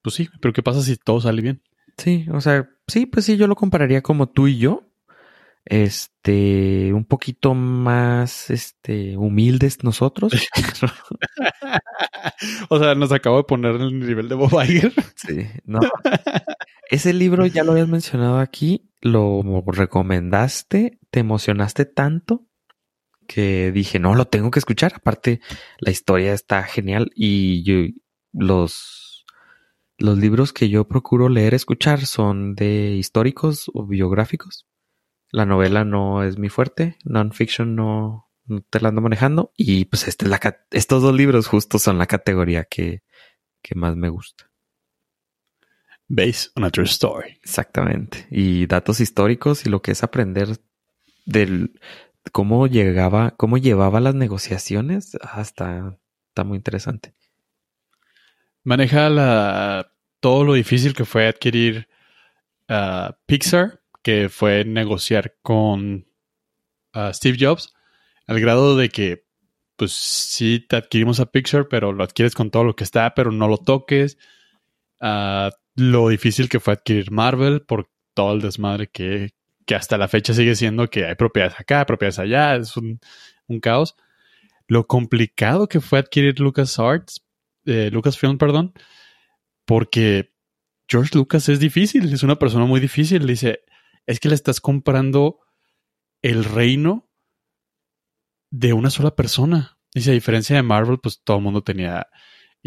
Pues 0.00 0.14
sí, 0.14 0.30
pero 0.40 0.54
¿qué 0.54 0.62
pasa 0.62 0.82
si 0.82 0.96
todo 0.96 1.20
sale 1.20 1.42
bien? 1.42 1.62
Sí, 1.98 2.26
o 2.32 2.40
sea, 2.40 2.70
sí, 2.86 3.06
pues 3.06 3.26
sí, 3.26 3.36
yo 3.36 3.48
lo 3.48 3.56
compararía 3.56 4.02
como 4.02 4.28
tú 4.28 4.46
y 4.46 4.58
yo. 4.58 4.84
Este, 5.64 6.92
un 6.92 7.04
poquito 7.04 7.54
más, 7.54 8.50
este, 8.50 9.16
humildes 9.16 9.82
nosotros. 9.82 10.32
o 12.68 12.78
sea, 12.78 12.94
nos 12.94 13.10
acabo 13.10 13.38
de 13.38 13.44
poner 13.44 13.74
en 13.74 13.82
el 13.82 13.98
nivel 13.98 14.28
de 14.28 14.36
Bob 14.36 14.62
Iger. 14.62 14.92
Sí, 15.16 15.44
no. 15.64 15.80
Ese 16.88 17.12
libro 17.12 17.46
ya 17.46 17.64
lo 17.64 17.72
habías 17.72 17.88
mencionado 17.88 18.38
aquí, 18.38 18.90
lo 19.00 19.42
recomendaste, 19.66 20.98
te 21.10 21.20
emocionaste 21.20 21.84
tanto 21.84 22.46
que 23.26 23.72
dije, 23.72 23.98
no, 23.98 24.14
lo 24.14 24.26
tengo 24.26 24.50
que 24.50 24.58
escuchar. 24.58 24.92
Aparte, 24.94 25.40
la 25.78 25.90
historia 25.90 26.32
está 26.32 26.62
genial 26.62 27.10
y 27.14 27.62
yo, 27.64 27.92
los, 28.32 29.24
los 29.98 30.18
libros 30.18 30.52
que 30.52 30.68
yo 30.68 30.86
procuro 30.86 31.28
leer, 31.28 31.54
escuchar 31.54 32.06
son 32.06 32.54
de 32.54 32.94
históricos 32.96 33.70
o 33.74 33.86
biográficos. 33.86 34.66
La 35.30 35.44
novela 35.44 35.84
no 35.84 36.22
es 36.22 36.38
mi 36.38 36.48
fuerte, 36.48 36.96
non-fiction 37.04 37.74
no, 37.74 38.30
no 38.44 38.62
te 38.62 38.80
la 38.80 38.90
ando 38.90 39.00
manejando 39.00 39.52
y 39.56 39.86
pues 39.86 40.06
esta 40.06 40.24
es 40.24 40.30
la, 40.30 40.56
estos 40.70 41.02
dos 41.02 41.14
libros 41.14 41.48
justo 41.48 41.78
son 41.78 41.98
la 41.98 42.06
categoría 42.06 42.64
que, 42.64 43.02
que 43.60 43.74
más 43.74 43.96
me 43.96 44.08
gusta. 44.08 44.50
Based 46.08 46.52
on 46.56 46.64
a 46.64 46.70
true 46.70 46.86
story. 46.86 47.38
Exactamente. 47.42 48.26
Y 48.30 48.66
datos 48.66 49.00
históricos 49.00 49.66
y 49.66 49.70
lo 49.70 49.82
que 49.82 49.92
es 49.92 50.02
aprender 50.02 50.58
del 51.24 51.80
cómo 52.32 52.66
llegaba, 52.66 53.32
cómo 53.36 53.58
llevaba 53.58 54.00
las 54.00 54.14
negociaciones, 54.14 55.16
hasta 55.20 55.98
está 56.28 56.44
muy 56.44 56.56
interesante. 56.56 57.14
Maneja 58.62 59.08
la, 59.08 59.92
todo 60.20 60.44
lo 60.44 60.54
difícil 60.54 60.92
que 60.94 61.04
fue 61.04 61.28
adquirir 61.28 61.88
uh, 62.68 63.12
Pixar, 63.26 63.80
que 64.02 64.28
fue 64.28 64.64
negociar 64.64 65.36
con 65.42 66.06
uh, 66.94 67.12
Steve 67.12 67.36
Jobs, 67.40 67.74
al 68.26 68.40
grado 68.40 68.76
de 68.76 68.88
que, 68.88 69.24
pues 69.76 69.92
sí, 69.92 70.64
te 70.68 70.76
adquirimos 70.76 71.20
a 71.20 71.26
Pixar, 71.26 71.68
pero 71.68 71.92
lo 71.92 72.04
adquieres 72.04 72.34
con 72.34 72.50
todo 72.50 72.64
lo 72.64 72.76
que 72.76 72.84
está, 72.84 73.14
pero 73.14 73.32
no 73.32 73.48
lo 73.48 73.58
toques. 73.58 74.18
Uh, 75.00 75.50
lo 75.76 76.08
difícil 76.08 76.48
que 76.48 76.60
fue 76.60 76.74
adquirir 76.74 77.10
Marvel 77.10 77.62
por 77.62 77.90
todo 78.14 78.32
el 78.32 78.40
desmadre 78.40 78.88
que, 78.88 79.34
que 79.66 79.74
hasta 79.74 79.98
la 79.98 80.08
fecha 80.08 80.32
sigue 80.32 80.56
siendo 80.56 80.88
que 80.88 81.06
hay 81.06 81.14
propiedades 81.14 81.60
acá, 81.60 81.84
propiedades 81.84 82.18
allá, 82.18 82.56
es 82.56 82.76
un, 82.76 82.98
un 83.46 83.60
caos. 83.60 83.94
Lo 84.66 84.86
complicado 84.86 85.68
que 85.68 85.80
fue 85.80 85.98
adquirir 85.98 86.40
LucasArts, 86.40 87.24
eh, 87.66 87.90
Lucasfilm, 87.92 88.38
perdón, 88.38 88.72
porque 89.64 90.32
George 90.88 91.10
Lucas 91.14 91.48
es 91.48 91.60
difícil, 91.60 92.12
es 92.12 92.22
una 92.22 92.38
persona 92.38 92.64
muy 92.64 92.80
difícil. 92.80 93.26
Dice, 93.26 93.64
es 94.06 94.18
que 94.18 94.28
le 94.28 94.34
estás 94.34 94.60
comprando 94.60 95.40
el 96.22 96.44
reino 96.44 97.08
de 98.50 98.72
una 98.72 98.90
sola 98.90 99.14
persona. 99.14 99.78
Dice, 99.94 100.10
a 100.10 100.14
diferencia 100.14 100.56
de 100.56 100.62
Marvel, 100.62 100.98
pues 101.00 101.22
todo 101.22 101.36
el 101.36 101.42
mundo 101.42 101.62
tenía 101.62 102.08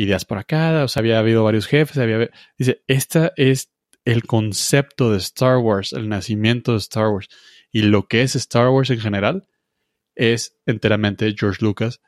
ideas 0.01 0.25
por 0.25 0.37
acá, 0.37 0.83
o 0.83 0.87
sea, 0.87 1.01
había 1.01 1.19
habido 1.19 1.43
varios 1.43 1.67
jefes, 1.67 1.97
había... 1.97 2.29
Dice, 2.57 2.83
esta 2.87 3.33
es 3.35 3.71
el 4.05 4.23
concepto 4.23 5.11
de 5.11 5.17
Star 5.17 5.57
Wars, 5.57 5.93
el 5.93 6.07
nacimiento 6.09 6.71
de 6.71 6.77
Star 6.77 7.09
Wars 7.09 7.27
y 7.71 7.83
lo 7.83 8.07
que 8.07 8.21
es 8.21 8.35
Star 8.35 8.69
Wars 8.69 8.89
en 8.89 8.99
general 8.99 9.47
es 10.15 10.57
enteramente 10.65 11.33
George 11.37 11.63
Lucas. 11.63 12.01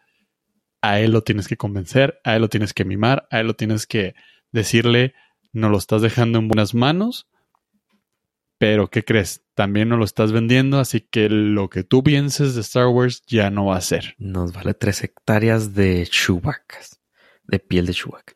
A 0.82 1.00
él 1.00 1.12
lo 1.12 1.22
tienes 1.22 1.48
que 1.48 1.58
convencer, 1.58 2.20
a 2.24 2.36
él 2.36 2.42
lo 2.42 2.50
tienes 2.50 2.74
que 2.74 2.86
mimar, 2.86 3.28
a 3.30 3.39
él 3.39 3.48
lo 3.48 3.56
tienes 3.56 3.86
que 3.86 4.16
decirle, 4.52 5.14
no 5.54 5.70
lo 5.70 5.78
estás 5.78 6.02
dejando 6.02 6.39
en 6.39 6.48
buenas 6.48 6.74
manos, 6.74 7.28
pero 8.58 8.89
¿qué 8.89 9.04
crees? 9.04 9.44
También 9.54 9.89
no 9.89 9.98
lo 9.98 10.06
estás 10.06 10.32
vendiendo, 10.32 10.80
así 10.80 11.02
que 11.02 11.30
lo 11.30 11.70
que 11.70 11.84
tú 11.84 12.04
pienses 12.04 12.56
de 12.56 12.62
Star 12.62 12.88
Wars 12.88 13.24
ya 13.28 13.50
no 13.52 13.66
va 13.66 13.78
a 13.78 13.82
ser. 13.82 14.16
Nos 14.18 14.54
vale 14.54 14.74
tres 14.74 15.04
hectáreas 15.04 15.74
de 15.76 16.08
chubacas, 16.08 17.01
de 17.52 17.60
piel 17.60 17.86
de 17.86 17.93
chubac. 17.93 18.36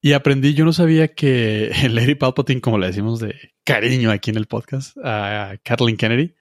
Y 0.00 0.12
aprendí, 0.12 0.52
yo 0.52 0.66
no 0.66 0.74
sabía 0.74 1.14
que 1.14 1.70
Lady 1.90 2.14
Palpatine, 2.14 2.60
como 2.60 2.78
le 2.78 2.88
decimos 2.88 3.20
de 3.20 3.54
cariño 3.64 4.10
aquí 4.10 4.30
en 4.30 4.36
el 4.36 4.46
podcast, 4.46 4.96
a 5.02 5.56
Kathleen 5.64 5.96
Kennedy, 5.96 6.34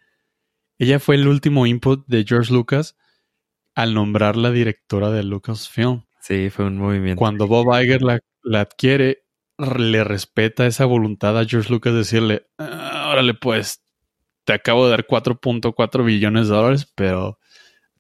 ella 0.78 1.00
fue 1.00 1.16
el 1.16 1.28
último 1.28 1.66
input 1.66 2.06
de 2.08 2.26
George 2.28 2.54
Lucas 2.54 2.98
al 3.74 3.94
nombrar 3.94 4.36
la 4.36 4.52
directora 4.52 5.12
de 5.12 5.24
Lucasfilm. 5.24 6.04
Sí, 6.20 6.50
fue 6.50 6.66
un 6.66 6.78
movimiento. 6.78 7.20
Cuando 7.20 7.48
Bob 7.48 7.74
Iger 7.82 8.02
la, 8.02 8.20
adquiere, 8.60 9.24
le 9.58 10.04
respeta 10.04 10.66
esa 10.66 10.86
voluntad 10.86 11.40
a 11.40 11.46
George 11.46 11.72
Lucas 11.72 11.94
de 11.94 12.00
decirle, 12.00 12.48
ah, 12.58 13.10
órale 13.14 13.34
pues, 13.34 13.82
te 14.44 14.54
acabo 14.54 14.86
de 14.86 14.92
dar 14.92 15.08
4.4 15.08 16.04
billones 16.04 16.50
de 16.50 16.56
dólares, 16.56 16.92
pero 16.96 17.40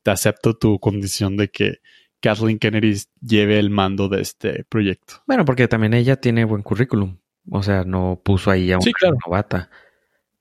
te 0.03 0.11
acepto 0.11 0.57
tu 0.57 0.79
condición 0.79 1.37
de 1.37 1.49
que 1.49 1.77
Kathleen 2.23 2.57
Kennedy 2.57 2.95
lleve 3.19 3.59
el 3.59 3.69
mando 3.69 4.07
de 4.07 4.21
este 4.21 4.63
proyecto. 4.63 5.15
Bueno, 5.27 5.43
porque 5.43 5.67
también 5.67 5.93
ella 5.93 6.15
tiene 6.15 6.45
buen 6.45 6.63
currículum. 6.63 7.17
O 7.51 7.61
sea, 7.61 7.83
no 7.83 8.21
puso 8.23 8.49
ahí 8.49 8.71
a 8.71 8.77
una 8.77 9.17
novata. 9.25 9.69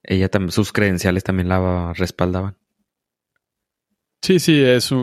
Ella 0.05 0.29
también, 0.29 0.53
sus 0.53 0.73
credenciales 0.73 1.25
también 1.25 1.49
la 1.49 1.93
respaldaban. 1.95 2.57
Sí, 4.23 4.39
sí, 4.39 4.63
es, 4.63 4.95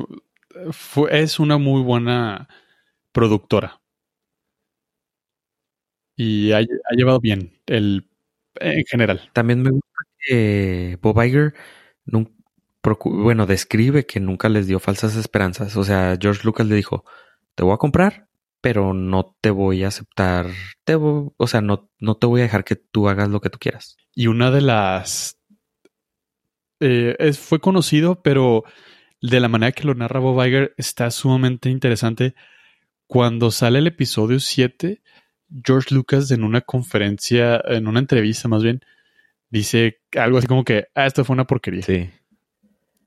es 1.12 1.40
una 1.40 1.58
muy 1.58 1.82
buena 1.82 2.48
productora. 3.12 3.82
Y 6.16 6.54
ha, 6.54 6.62
llevado 6.96 7.20
bien 7.20 7.60
el, 7.66 8.08
en 8.56 8.86
general. 8.86 9.30
También 9.34 9.62
me 9.62 9.72
gusta 9.72 10.04
que 10.18 10.98
Bob 11.02 11.22
Iger 11.22 11.54
nunca, 12.06 12.32
bueno, 13.06 13.46
describe 13.46 14.06
que 14.06 14.20
nunca 14.20 14.50
les 14.50 14.68
dio 14.68 14.80
falsas 14.80 15.16
esperanzas. 15.16 15.76
O 15.76 15.84
sea, 15.84 16.18
George 16.20 16.42
Lucas 16.44 16.68
le 16.68 16.76
dijo, 16.76 17.06
te 17.56 17.64
voy 17.64 17.74
a 17.74 17.78
comprar, 17.78 18.28
pero 18.62 18.94
no 18.94 19.36
te 19.42 19.50
voy 19.50 19.84
a 19.84 19.88
aceptar, 19.90 20.48
te 20.84 20.96
o 20.96 21.48
sea, 21.48 21.62
no, 21.62 21.90
no 22.00 22.16
te 22.16 22.28
voy 22.28 22.42
a 22.42 22.44
dejar 22.44 22.64
que 22.64 22.76
tú 22.76 23.08
hagas 23.10 23.30
lo 23.30 23.42
que 23.42 23.50
tú 23.50 23.60
quieras. 23.60 23.98
Y 24.14 24.28
una 24.28 24.52
de 24.52 24.62
las... 24.62 25.38
Eh, 26.82 27.34
fue 27.34 27.60
conocido, 27.60 28.22
pero 28.22 28.64
de 29.22 29.40
la 29.40 29.50
manera 29.50 29.74
que 29.74 29.84
lo 29.84 29.94
narra 29.96 30.20
Bob 30.20 30.46
Iger 30.46 30.74
está 30.78 31.12
sumamente 31.12 31.70
interesante. 31.70 32.36
Cuando 33.08 33.52
sale 33.52 33.80
el 33.80 33.88
episodio 33.88 34.40
7, 34.40 35.02
George 35.66 35.94
Lucas 35.94 36.32
en 36.32 36.44
una 36.44 36.62
conferencia, 36.62 37.62
en 37.66 37.88
una 37.88 38.00
entrevista 38.00 38.48
más 38.48 38.64
bien, 38.64 38.82
dice 39.50 40.00
algo 40.16 40.38
así 40.38 40.48
como 40.48 40.64
que, 40.64 40.88
ah, 40.96 41.06
esto 41.06 41.26
fue 41.26 41.34
una 41.34 41.48
porquería. 41.48 41.82
Sí. 41.82 42.10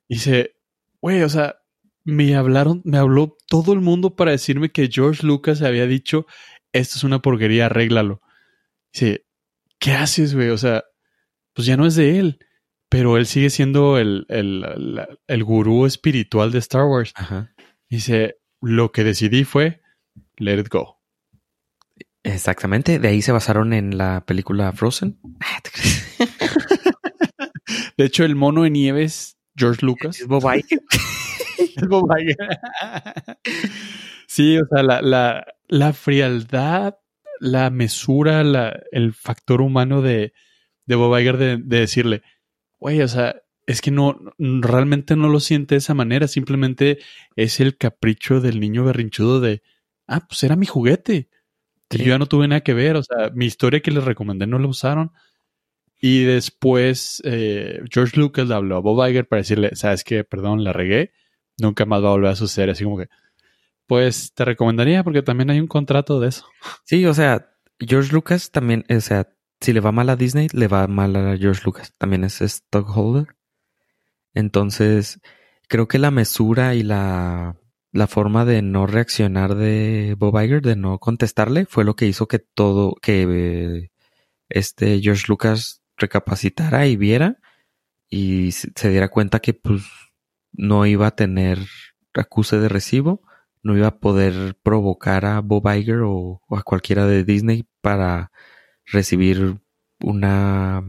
Dice, 0.08 0.56
güey, 1.00 1.22
o 1.22 1.28
sea, 1.28 1.56
me 2.04 2.34
hablaron, 2.34 2.82
me 2.84 2.98
habló 2.98 3.36
todo 3.46 3.72
el 3.72 3.80
mundo 3.80 4.16
para 4.16 4.32
decirme 4.32 4.70
que 4.70 4.88
George 4.90 5.26
Lucas 5.26 5.62
había 5.62 5.86
dicho, 5.86 6.26
esto 6.72 6.96
es 6.96 7.04
una 7.04 7.22
porquería, 7.22 7.66
arréglalo. 7.66 8.20
Dice, 8.92 9.26
¿qué 9.78 9.92
haces, 9.92 10.34
güey? 10.34 10.48
O 10.48 10.58
sea, 10.58 10.84
pues 11.54 11.66
ya 11.66 11.76
no 11.76 11.86
es 11.86 11.94
de 11.94 12.18
él, 12.18 12.38
pero 12.88 13.16
él 13.16 13.26
sigue 13.26 13.50
siendo 13.50 13.98
el, 13.98 14.26
el, 14.28 15.06
el, 15.26 15.44
gurú 15.44 15.86
espiritual 15.86 16.50
de 16.50 16.58
Star 16.58 16.84
Wars. 16.84 17.14
Dice, 17.88 18.38
lo 18.60 18.92
que 18.92 19.04
decidí 19.04 19.44
fue, 19.44 19.80
let 20.36 20.60
it 20.60 20.68
go. 20.68 20.98
Exactamente, 22.24 22.98
de 22.98 23.08
ahí 23.08 23.20
se 23.20 23.32
basaron 23.32 23.72
en 23.72 23.98
la 23.98 24.24
película 24.24 24.72
Frozen. 24.72 25.18
de 27.96 28.04
hecho, 28.04 28.24
el 28.24 28.36
mono 28.36 28.62
de 28.62 28.70
nieves 28.70 29.38
George 29.56 29.84
Lucas. 29.84 30.20
Es 30.20 30.26
Bob 30.26 30.44
Iger. 30.44 30.80
es 31.58 31.88
Bob 31.88 32.10
Iger. 32.18 32.36
sí, 34.26 34.58
o 34.58 34.66
sea, 34.66 34.82
la, 34.82 35.02
la, 35.02 35.46
la 35.68 35.92
frialdad, 35.92 36.96
la 37.40 37.70
mesura, 37.70 38.44
la, 38.44 38.80
el 38.90 39.12
factor 39.12 39.60
humano 39.60 40.02
de, 40.02 40.32
de 40.86 40.94
Bob 40.94 41.18
Iger 41.18 41.36
de, 41.36 41.56
de 41.58 41.80
decirle, 41.80 42.22
güey, 42.78 43.02
o 43.02 43.08
sea, 43.08 43.42
es 43.66 43.80
que 43.80 43.90
no, 43.90 44.18
realmente 44.38 45.16
no 45.16 45.28
lo 45.28 45.40
siente 45.40 45.74
de 45.74 45.80
esa 45.80 45.94
manera, 45.94 46.28
simplemente 46.28 46.98
es 47.36 47.60
el 47.60 47.76
capricho 47.76 48.40
del 48.40 48.60
niño 48.60 48.84
berrinchudo 48.84 49.40
de, 49.40 49.62
ah, 50.06 50.26
pues 50.26 50.42
era 50.42 50.56
mi 50.56 50.66
juguete. 50.66 51.28
Y 51.90 51.98
yo 51.98 52.04
ya 52.04 52.18
no 52.18 52.26
tuve 52.26 52.48
nada 52.48 52.62
que 52.62 52.72
ver, 52.72 52.96
o 52.96 53.02
sea, 53.02 53.30
mi 53.34 53.44
historia 53.44 53.80
que 53.80 53.90
les 53.90 54.02
recomendé 54.02 54.46
no 54.46 54.58
la 54.58 54.66
usaron. 54.66 55.12
Y 56.04 56.24
después 56.24 57.22
eh, 57.24 57.80
George 57.88 58.18
Lucas 58.18 58.48
le 58.48 58.56
habló 58.56 58.76
a 58.76 58.80
Bob 58.80 59.08
Iger 59.08 59.28
para 59.28 59.42
decirle, 59.42 59.76
sabes 59.76 60.02
que, 60.02 60.24
perdón, 60.24 60.64
la 60.64 60.72
regué, 60.72 61.12
nunca 61.58 61.86
más 61.86 62.02
va 62.02 62.08
a 62.08 62.10
volver 62.10 62.32
a 62.32 62.36
suceder. 62.36 62.70
Así 62.70 62.82
como 62.82 62.98
que, 62.98 63.08
pues 63.86 64.34
te 64.34 64.44
recomendaría 64.44 65.04
porque 65.04 65.22
también 65.22 65.50
hay 65.50 65.60
un 65.60 65.68
contrato 65.68 66.18
de 66.18 66.30
eso. 66.30 66.44
Sí, 66.84 67.06
o 67.06 67.14
sea, 67.14 67.54
George 67.78 68.12
Lucas 68.12 68.50
también, 68.50 68.84
o 68.90 69.00
sea, 69.00 69.32
si 69.60 69.72
le 69.72 69.78
va 69.78 69.92
mal 69.92 70.10
a 70.10 70.16
Disney, 70.16 70.48
le 70.52 70.66
va 70.66 70.88
mal 70.88 71.14
a 71.14 71.38
George 71.38 71.62
Lucas. 71.64 71.94
También 71.98 72.24
es 72.24 72.40
stockholder. 72.40 73.36
Entonces, 74.34 75.20
creo 75.68 75.86
que 75.86 76.00
la 76.00 76.10
mesura 76.10 76.74
y 76.74 76.82
la, 76.82 77.60
la 77.92 78.06
forma 78.08 78.44
de 78.44 78.60
no 78.60 78.88
reaccionar 78.88 79.54
de 79.54 80.16
Bob 80.18 80.42
Iger, 80.42 80.62
de 80.62 80.74
no 80.74 80.98
contestarle, 80.98 81.64
fue 81.66 81.84
lo 81.84 81.94
que 81.94 82.06
hizo 82.06 82.26
que 82.26 82.40
todo, 82.40 82.96
que 83.00 83.90
este 84.48 85.00
George 85.00 85.26
Lucas 85.28 85.81
recapacitara 86.02 86.86
y 86.86 86.96
viera 86.96 87.38
y 88.10 88.52
se 88.52 88.90
diera 88.90 89.08
cuenta 89.08 89.40
que 89.40 89.54
pues 89.54 89.82
no 90.52 90.84
iba 90.84 91.06
a 91.06 91.16
tener 91.16 91.58
acuse 92.12 92.58
de 92.58 92.68
recibo, 92.68 93.22
no 93.62 93.74
iba 93.74 93.86
a 93.86 93.98
poder 93.98 94.58
provocar 94.62 95.24
a 95.24 95.40
Bob 95.40 95.66
Iger 95.74 96.00
o, 96.04 96.42
a 96.50 96.62
cualquiera 96.62 97.06
de 97.06 97.24
Disney 97.24 97.64
para 97.80 98.30
recibir 98.84 99.60
una 100.00 100.82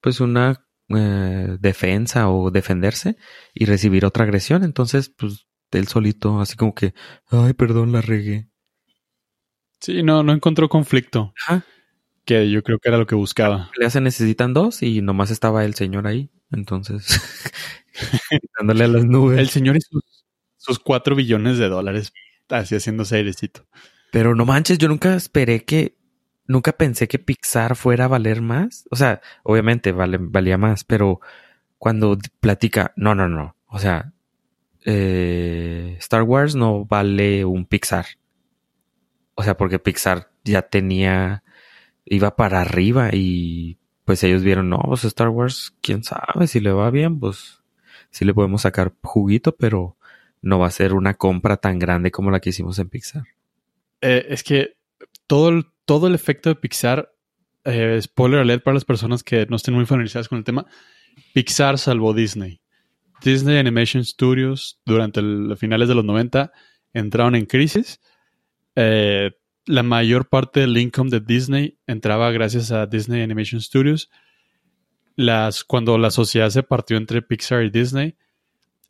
pues 0.00 0.20
una 0.20 0.64
eh, 0.90 1.56
defensa 1.58 2.30
o 2.30 2.52
defenderse 2.52 3.16
y 3.52 3.64
recibir 3.64 4.06
otra 4.06 4.22
agresión. 4.22 4.62
Entonces, 4.62 5.08
pues 5.08 5.48
él 5.72 5.88
solito, 5.88 6.40
así 6.40 6.54
como 6.54 6.74
que, 6.74 6.94
ay, 7.28 7.54
perdón, 7.54 7.90
la 7.90 8.02
regué. 8.02 8.48
Sí, 9.80 10.04
no, 10.04 10.22
no 10.22 10.32
encontró 10.32 10.68
conflicto. 10.68 11.32
Ajá 11.44 11.64
que 12.26 12.50
yo 12.50 12.62
creo 12.62 12.78
que 12.78 12.88
era 12.88 12.98
lo 12.98 13.06
que 13.06 13.14
buscaba. 13.14 13.70
Ya 13.80 13.88
se 13.88 14.02
necesitan 14.02 14.52
dos 14.52 14.82
y 14.82 15.00
nomás 15.00 15.30
estaba 15.30 15.64
el 15.64 15.74
señor 15.74 16.06
ahí. 16.06 16.30
Entonces, 16.52 17.20
dándole 18.58 18.84
a 18.84 18.88
las 18.88 19.04
nubes. 19.04 19.38
El 19.38 19.48
señor 19.48 19.76
y 19.76 19.80
sus, 20.58 20.78
cuatro 20.78 21.16
billones 21.16 21.56
de 21.58 21.68
dólares 21.68 22.12
así 22.50 22.74
haciéndose 22.74 23.16
airecito. 23.16 23.66
Pero 24.12 24.34
no 24.34 24.44
manches, 24.44 24.78
yo 24.78 24.88
nunca 24.88 25.14
esperé 25.14 25.64
que 25.64 25.96
nunca 26.46 26.72
pensé 26.72 27.08
que 27.08 27.18
Pixar 27.18 27.76
fuera 27.76 28.04
a 28.04 28.08
valer 28.08 28.42
más. 28.42 28.84
O 28.90 28.96
sea, 28.96 29.20
obviamente 29.42 29.92
vale, 29.92 30.18
valía 30.20 30.58
más, 30.58 30.84
pero 30.84 31.20
cuando 31.78 32.18
platica, 32.40 32.92
no, 32.96 33.14
no, 33.14 33.28
no. 33.28 33.56
O 33.66 33.78
sea, 33.78 34.12
eh, 34.84 35.96
Star 35.98 36.22
Wars 36.22 36.54
no 36.54 36.84
vale 36.84 37.44
un 37.44 37.66
Pixar. 37.66 38.06
O 39.34 39.42
sea, 39.42 39.56
porque 39.56 39.78
Pixar 39.78 40.30
ya 40.44 40.62
tenía, 40.62 41.42
iba 42.06 42.36
para 42.36 42.62
arriba 42.62 43.10
y 43.12 43.78
pues 44.04 44.22
ellos 44.22 44.42
vieron, 44.42 44.70
no, 44.70 44.78
pues 44.86 45.04
Star 45.04 45.28
Wars, 45.28 45.74
quién 45.80 46.04
sabe, 46.04 46.46
si 46.46 46.60
le 46.60 46.70
va 46.70 46.90
bien, 46.90 47.18
pues 47.18 47.60
sí 48.10 48.24
le 48.24 48.32
podemos 48.32 48.62
sacar 48.62 48.94
juguito, 49.02 49.56
pero 49.56 49.96
no 50.40 50.60
va 50.60 50.68
a 50.68 50.70
ser 50.70 50.94
una 50.94 51.14
compra 51.14 51.56
tan 51.56 51.78
grande 51.78 52.12
como 52.12 52.30
la 52.30 52.40
que 52.40 52.50
hicimos 52.50 52.78
en 52.78 52.88
Pixar. 52.88 53.24
Eh, 54.00 54.26
es 54.28 54.44
que 54.44 54.76
todo 55.26 55.48
el, 55.48 55.66
todo 55.84 56.06
el 56.06 56.14
efecto 56.14 56.48
de 56.48 56.54
Pixar, 56.54 57.12
eh, 57.64 57.98
spoiler 58.00 58.40
alert 58.40 58.62
para 58.62 58.74
las 58.74 58.84
personas 58.84 59.24
que 59.24 59.46
no 59.46 59.56
estén 59.56 59.74
muy 59.74 59.86
familiarizadas 59.86 60.28
con 60.28 60.38
el 60.38 60.44
tema, 60.44 60.66
Pixar 61.34 61.76
salvó 61.76 62.14
Disney. 62.14 62.60
Disney 63.24 63.58
Animation 63.58 64.04
Studios 64.04 64.80
durante 64.84 65.20
los 65.20 65.58
finales 65.58 65.88
de 65.88 65.94
los 65.96 66.04
90 66.04 66.52
entraron 66.92 67.34
en 67.34 67.46
crisis. 67.46 68.00
Eh, 68.76 69.32
la 69.66 69.82
mayor 69.82 70.28
parte 70.28 70.60
del 70.60 70.78
income 70.78 71.10
de 71.10 71.20
Disney 71.20 71.78
entraba 71.86 72.30
gracias 72.30 72.70
a 72.70 72.86
Disney 72.86 73.22
Animation 73.22 73.60
Studios. 73.60 74.10
Las, 75.16 75.64
cuando 75.64 75.98
la 75.98 76.10
sociedad 76.10 76.50
se 76.50 76.62
partió 76.62 76.96
entre 76.96 77.22
Pixar 77.22 77.64
y 77.64 77.70
Disney, 77.70 78.16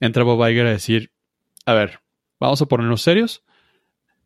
entra 0.01 0.23
Bob 0.23 0.47
Iger 0.47 0.67
a 0.67 0.71
decir, 0.71 1.13
a 1.65 1.73
ver, 1.73 2.01
vamos 2.39 2.61
a 2.61 2.67
ponernos 2.67 3.03
serios. 3.03 3.43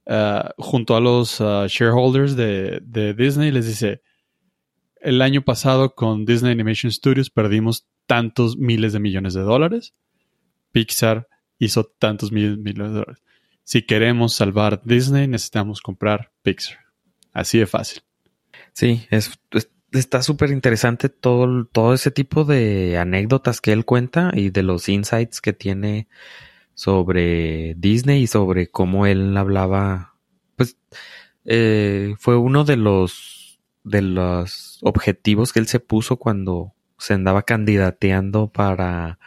Uh, 0.06 0.48
junto 0.56 0.96
a 0.96 1.00
los 1.00 1.40
uh, 1.40 1.66
shareholders 1.68 2.34
de, 2.34 2.80
de, 2.82 3.14
Disney, 3.14 3.52
les 3.52 3.66
dice, 3.66 4.02
el 5.00 5.22
año 5.22 5.42
pasado 5.42 5.94
con 5.94 6.24
Disney 6.24 6.52
Animation 6.52 6.90
Studios 6.90 7.30
perdimos 7.30 7.86
tantos 8.06 8.56
miles 8.56 8.92
de 8.92 8.98
millones 8.98 9.34
de 9.34 9.42
dólares. 9.42 9.94
Pixar 10.72 11.28
hizo 11.58 11.84
tantos 11.84 12.32
miles 12.32 12.56
de 12.56 12.62
millones 12.62 12.92
de 12.92 12.98
dólares 12.98 13.22
si 13.64 13.82
queremos 13.82 14.34
salvar 14.34 14.80
Disney, 14.84 15.28
necesitamos 15.28 15.80
comprar 15.80 16.32
Pixar. 16.42 16.78
Así 17.32 17.58
de 17.58 17.66
fácil. 17.66 18.02
Sí, 18.72 19.06
es, 19.10 19.38
está 19.92 20.22
súper 20.22 20.50
interesante 20.50 21.08
todo, 21.08 21.64
todo 21.66 21.94
ese 21.94 22.10
tipo 22.10 22.44
de 22.44 22.98
anécdotas 22.98 23.60
que 23.60 23.72
él 23.72 23.84
cuenta 23.84 24.30
y 24.34 24.50
de 24.50 24.62
los 24.62 24.88
insights 24.88 25.40
que 25.40 25.52
tiene 25.52 26.08
sobre 26.74 27.74
Disney 27.76 28.22
y 28.22 28.26
sobre 28.26 28.70
cómo 28.70 29.06
él 29.06 29.36
hablaba. 29.36 30.14
Pues 30.56 30.76
eh, 31.44 32.14
fue 32.18 32.36
uno 32.36 32.64
de 32.64 32.76
los 32.76 33.60
de 33.82 34.02
los 34.02 34.78
objetivos 34.82 35.52
que 35.52 35.58
él 35.58 35.66
se 35.66 35.80
puso 35.80 36.16
cuando 36.16 36.74
se 36.98 37.14
andaba 37.14 37.42
candidateando 37.42 38.48
para 38.48 39.18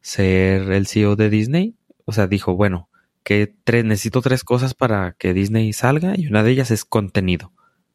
ser 0.00 0.70
el 0.70 0.86
CEO 0.86 1.16
de 1.16 1.28
Disney. 1.28 1.76
O 2.04 2.12
sea, 2.12 2.28
dijo, 2.28 2.54
bueno, 2.54 2.88
que 3.26 3.52
necesito 3.82 4.22
tres 4.22 4.44
cosas 4.44 4.74
para 4.74 5.16
que 5.18 5.34
Disney 5.34 5.72
salga 5.72 6.14
y 6.16 6.28
una 6.28 6.44
de 6.44 6.52
ellas 6.52 6.70
es 6.70 6.84
contenido. 6.84 7.52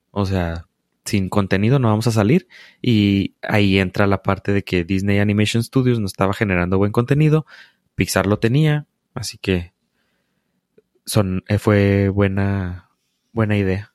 O 0.10 0.26
sea, 0.26 0.68
sin 1.06 1.30
contenido 1.30 1.80
no 1.80 1.88
vamos 1.88 2.06
a 2.08 2.12
salir 2.12 2.50
y 2.82 3.36
ahí 3.42 3.80
entra 3.80 4.08
la 4.08 4.24
parte 4.24 4.52
de 4.52 4.66
que 4.66 4.84
Disney 4.84 5.20
Animation 5.20 5.64
Studios 5.64 6.02
no 6.02 6.06
estaba 6.06 6.34
generando 6.34 6.78
buen 6.78 6.92
contenido, 6.92 7.46
Pixar 7.96 8.28
lo 8.28 8.40
tenía, 8.40 8.88
así 9.14 9.38
que 9.38 9.72
son, 11.06 11.46
eh, 11.48 11.60
fue 11.60 12.10
buena, 12.10 12.90
buena 13.32 13.58
idea. 13.58 13.94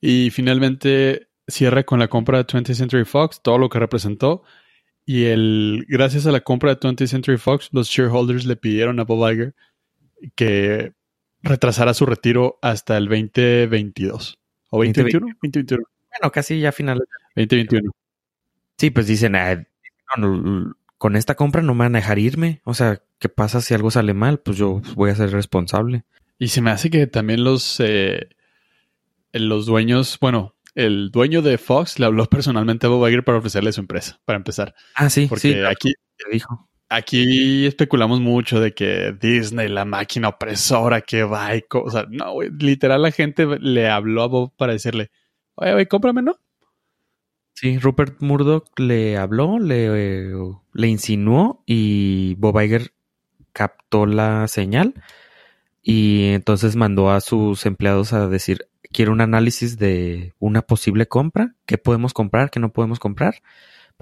Y 0.00 0.30
finalmente 0.30 1.28
cierra 1.46 1.84
con 1.84 2.00
la 2.00 2.08
compra 2.08 2.38
de 2.38 2.46
20th 2.48 2.74
Century 2.74 3.04
Fox, 3.04 3.40
todo 3.40 3.58
lo 3.58 3.68
que 3.68 3.78
representó. 3.78 4.42
Y 5.06 5.26
el, 5.26 5.86
gracias 5.88 6.26
a 6.26 6.32
la 6.32 6.40
compra 6.40 6.74
de 6.74 6.80
20th 6.80 7.06
Century 7.06 7.38
Fox, 7.38 7.68
los 7.70 7.88
shareholders 7.88 8.46
le 8.46 8.56
pidieron 8.56 8.98
a 8.98 9.04
Bob 9.04 9.30
Iger 9.30 9.54
que 10.34 10.92
retrasara 11.42 11.94
su 11.94 12.06
retiro 12.06 12.58
hasta 12.62 12.96
el 12.96 13.06
2022. 13.06 14.38
¿O 14.70 14.78
2021? 14.78 15.26
2021. 15.26 15.84
Bueno, 16.10 16.32
casi 16.32 16.60
ya 16.60 16.72
final. 16.72 16.98
2021. 17.36 17.90
Sí, 18.78 18.90
pues 18.90 19.06
dicen, 19.06 19.36
ah, 19.36 19.64
con 20.98 21.16
esta 21.16 21.34
compra 21.34 21.62
no 21.62 21.74
me 21.74 21.84
van 21.84 21.96
a 21.96 21.98
dejar 21.98 22.18
irme. 22.18 22.60
O 22.64 22.74
sea, 22.74 23.02
¿qué 23.18 23.28
pasa 23.28 23.60
si 23.60 23.74
algo 23.74 23.90
sale 23.90 24.14
mal? 24.14 24.40
Pues 24.40 24.56
yo 24.56 24.80
voy 24.94 25.10
a 25.10 25.14
ser 25.14 25.30
responsable. 25.30 26.04
Y 26.38 26.48
se 26.48 26.60
me 26.60 26.70
hace 26.70 26.90
que 26.90 27.06
también 27.06 27.44
los, 27.44 27.78
eh, 27.80 28.28
los 29.32 29.66
dueños, 29.66 30.18
bueno, 30.20 30.54
el 30.74 31.10
dueño 31.10 31.42
de 31.42 31.58
Fox 31.58 31.98
le 31.98 32.06
habló 32.06 32.26
personalmente 32.26 32.86
a 32.86 32.90
Bob 32.90 33.06
Iger 33.08 33.24
para 33.24 33.38
ofrecerle 33.38 33.72
su 33.72 33.80
empresa, 33.80 34.20
para 34.24 34.36
empezar. 34.38 34.74
Ah, 34.94 35.10
sí, 35.10 35.26
Porque 35.28 35.40
sí, 35.40 35.54
aquí 35.60 35.94
dijo 36.30 36.68
aquí 36.92 37.66
especulamos 37.66 38.20
mucho 38.20 38.60
de 38.60 38.74
que 38.74 39.14
Disney, 39.18 39.68
la 39.68 39.84
máquina 39.84 40.28
opresora 40.28 41.00
que 41.00 41.24
va 41.24 41.56
y... 41.56 41.64
O 41.72 41.90
sea, 41.90 42.06
no, 42.08 42.40
literal 42.42 43.02
la 43.02 43.10
gente 43.10 43.46
le 43.60 43.88
habló 43.88 44.22
a 44.22 44.28
Bob 44.28 44.52
para 44.56 44.72
decirle, 44.72 45.10
oye, 45.54 45.72
güey, 45.72 45.86
cómprame, 45.86 46.22
¿no? 46.22 46.36
Sí, 47.54 47.78
Rupert 47.78 48.20
Murdoch 48.20 48.66
le 48.78 49.16
habló, 49.16 49.58
le, 49.58 50.32
le 50.72 50.88
insinuó 50.88 51.62
y 51.66 52.34
Bob 52.36 52.60
Iger 52.60 52.92
captó 53.52 54.06
la 54.06 54.48
señal 54.48 54.94
y 55.82 56.28
entonces 56.28 56.76
mandó 56.76 57.10
a 57.10 57.20
sus 57.20 57.66
empleados 57.66 58.12
a 58.12 58.28
decir, 58.28 58.68
quiero 58.92 59.12
un 59.12 59.20
análisis 59.20 59.78
de 59.78 60.34
una 60.38 60.62
posible 60.62 61.06
compra, 61.06 61.54
qué 61.66 61.78
podemos 61.78 62.14
comprar, 62.14 62.50
qué 62.50 62.60
no 62.60 62.72
podemos 62.72 62.98
comprar 62.98 63.42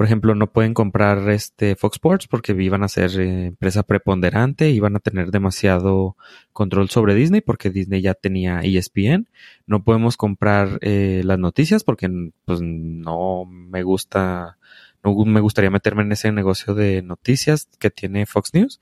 por 0.01 0.07
ejemplo, 0.07 0.35
no 0.35 0.51
pueden 0.51 0.73
comprar 0.73 1.29
este 1.29 1.77
Fox 1.77 1.97
Sports 1.97 2.27
porque 2.27 2.53
iban 2.53 2.83
a 2.83 2.89
ser 2.89 3.21
eh, 3.21 3.49
empresa 3.49 3.83
preponderante, 3.83 4.71
iban 4.71 4.97
a 4.97 4.99
tener 4.99 5.31
demasiado 5.31 6.17
control 6.55 6.89
sobre 6.89 7.15
Disney 7.15 7.43
porque 7.43 7.69
Disney 7.69 8.01
ya 8.01 8.15
tenía 8.15 8.61
ESPN. 8.63 9.29
No 9.67 9.85
podemos 9.85 10.17
comprar 10.17 10.79
eh, 10.81 11.21
las 11.27 11.39
noticias 11.39 11.85
porque 11.85 12.09
pues 12.47 12.63
no 12.63 13.45
me 13.45 13.83
gusta, 13.83 14.57
no 15.05 15.15
me 15.27 15.41
gustaría 15.41 15.69
meterme 15.69 16.01
en 16.01 16.13
ese 16.13 16.33
negocio 16.33 16.73
de 16.75 17.03
noticias 17.03 17.69
que 17.79 17.91
tiene 17.91 18.25
Fox 18.25 18.55
News. 18.55 18.81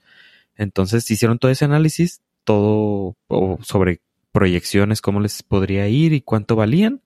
Entonces 0.55 1.11
hicieron 1.11 1.37
todo 1.37 1.51
ese 1.51 1.65
análisis, 1.65 2.21
todo 2.45 3.17
sobre 3.59 3.99
proyecciones, 4.31 5.01
cómo 5.01 5.19
les 5.19 5.43
podría 5.43 5.85
ir 5.89 6.13
y 6.13 6.21
cuánto 6.21 6.55
valían. 6.55 7.01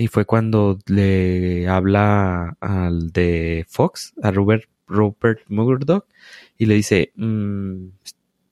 Y 0.00 0.06
fue 0.06 0.24
cuando 0.24 0.78
le 0.86 1.66
habla 1.66 2.56
al 2.60 3.10
de 3.10 3.66
Fox, 3.68 4.14
a 4.22 4.30
Rupert, 4.30 4.70
Rupert 4.86 5.40
Murdoch, 5.48 6.06
y 6.56 6.66
le 6.66 6.74
dice, 6.74 7.12
mm, 7.16 7.88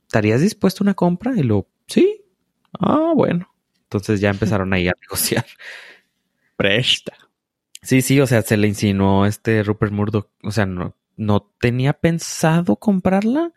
¿estarías 0.08 0.40
dispuesto 0.40 0.82
a 0.82 0.86
una 0.86 0.94
compra? 0.94 1.34
Y 1.36 1.44
lo, 1.44 1.68
sí. 1.86 2.20
Ah, 2.80 3.12
bueno. 3.14 3.48
Entonces 3.84 4.20
ya 4.20 4.30
empezaron 4.30 4.72
ahí 4.72 4.88
a 4.88 4.94
negociar. 5.00 5.46
Presta. 6.56 7.12
Sí, 7.80 8.02
sí, 8.02 8.20
o 8.20 8.26
sea, 8.26 8.42
se 8.42 8.56
le 8.56 8.66
insinuó 8.66 9.24
este 9.24 9.62
Rupert 9.62 9.92
Murdoch. 9.92 10.28
O 10.42 10.50
sea, 10.50 10.66
no, 10.66 10.96
no 11.16 11.48
tenía 11.60 11.92
pensado 11.92 12.74
comprarla, 12.74 13.52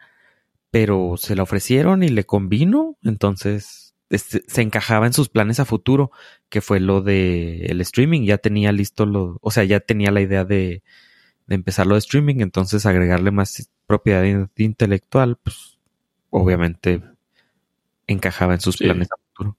pero 0.69 1.15
se 1.17 1.35
la 1.35 1.41
ofrecieron 1.41 2.03
y 2.03 2.09
le 2.09 2.23
convino. 2.25 2.97
Entonces 3.01 3.88
este, 4.09 4.43
se 4.47 4.61
encajaba 4.61 5.05
en 5.07 5.13
sus 5.13 5.29
planes 5.29 5.59
a 5.59 5.65
futuro, 5.65 6.11
que 6.49 6.61
fue 6.61 6.79
lo 6.79 7.01
de 7.01 7.65
el 7.65 7.81
streaming. 7.81 8.23
Ya 8.23 8.37
tenía 8.37 8.71
listo 8.71 9.05
lo, 9.05 9.37
o 9.41 9.51
sea, 9.51 9.63
ya 9.63 9.79
tenía 9.79 10.11
la 10.11 10.21
idea 10.21 10.45
de, 10.45 10.83
de 11.47 11.55
empezar 11.55 11.87
lo 11.87 11.95
de 11.95 11.99
streaming, 11.99 12.37
entonces 12.39 12.85
agregarle 12.85 13.31
más 13.31 13.69
propiedad 13.87 14.23
intelectual, 14.55 15.37
pues 15.37 15.79
obviamente 16.29 17.01
encajaba 18.07 18.53
en 18.53 18.61
sus 18.61 18.77
planes 18.77 19.07
a 19.11 19.17
futuro. 19.17 19.57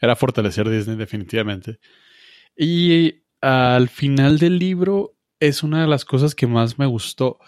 Era 0.00 0.16
fortalecer 0.16 0.68
Disney 0.68 0.96
definitivamente. 0.96 1.78
Y 2.56 3.22
al 3.40 3.88
final 3.88 4.38
del 4.38 4.58
libro 4.58 5.14
es 5.38 5.62
una 5.62 5.82
de 5.82 5.86
las 5.86 6.04
cosas 6.04 6.34
que 6.34 6.46
más 6.46 6.78
me 6.78 6.86
gustó. 6.86 7.38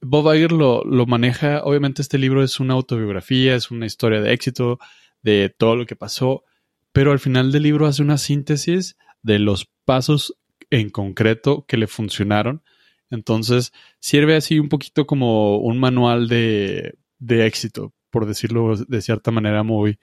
Bob 0.00 0.32
Iger 0.34 0.52
lo, 0.52 0.84
lo 0.84 1.06
maneja, 1.06 1.62
obviamente 1.64 2.02
este 2.02 2.18
libro 2.18 2.42
es 2.42 2.60
una 2.60 2.74
autobiografía, 2.74 3.54
es 3.54 3.70
una 3.70 3.86
historia 3.86 4.20
de 4.20 4.32
éxito, 4.32 4.78
de 5.24 5.52
todo 5.56 5.74
lo 5.74 5.86
que 5.86 5.96
pasó, 5.96 6.44
pero 6.92 7.10
al 7.10 7.18
final 7.18 7.50
del 7.50 7.64
libro 7.64 7.86
hace 7.86 8.02
una 8.02 8.18
síntesis 8.18 8.96
de 9.22 9.40
los 9.40 9.68
pasos 9.84 10.36
en 10.70 10.90
concreto 10.90 11.64
que 11.66 11.76
le 11.76 11.88
funcionaron. 11.88 12.62
Entonces 13.10 13.72
sirve 13.98 14.36
así 14.36 14.60
un 14.60 14.68
poquito 14.68 15.06
como 15.06 15.58
un 15.58 15.80
manual 15.80 16.28
de, 16.28 16.96
de 17.18 17.46
éxito, 17.46 17.92
por 18.10 18.26
decirlo 18.26 18.76
de 18.76 19.02
cierta 19.02 19.30
manera 19.30 19.62
muy, 19.62 19.98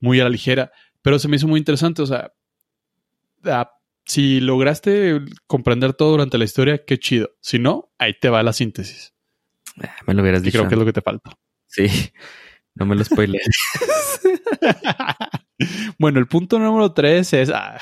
muy 0.00 0.20
a 0.20 0.24
la 0.24 0.30
ligera. 0.30 0.72
Pero 1.02 1.18
se 1.18 1.28
me 1.28 1.36
hizo 1.36 1.48
muy 1.48 1.58
interesante, 1.58 2.00
o 2.00 2.06
sea, 2.06 2.32
si 4.06 4.40
lograste 4.40 5.20
comprender 5.46 5.94
todo 5.94 6.12
durante 6.12 6.38
la 6.38 6.44
historia, 6.44 6.84
qué 6.84 6.98
chido. 6.98 7.30
Si 7.40 7.58
no, 7.58 7.90
ahí 7.98 8.14
te 8.18 8.30
va 8.30 8.42
la 8.42 8.52
síntesis. 8.52 9.14
Ah, 9.82 9.96
me 10.06 10.14
lo 10.14 10.22
hubieras 10.22 10.42
dicho. 10.42 10.58
creo 10.58 10.68
que 10.68 10.74
es 10.74 10.78
lo 10.78 10.86
que 10.86 10.92
te 10.92 11.02
falta. 11.02 11.32
Sí. 11.66 11.86
No 12.74 12.86
me 12.86 12.96
lo 12.96 13.04
spoilé. 13.04 13.40
bueno, 15.98 16.18
el 16.18 16.26
punto 16.26 16.58
número 16.58 16.92
tres 16.92 17.32
es. 17.32 17.50
Ah, 17.50 17.78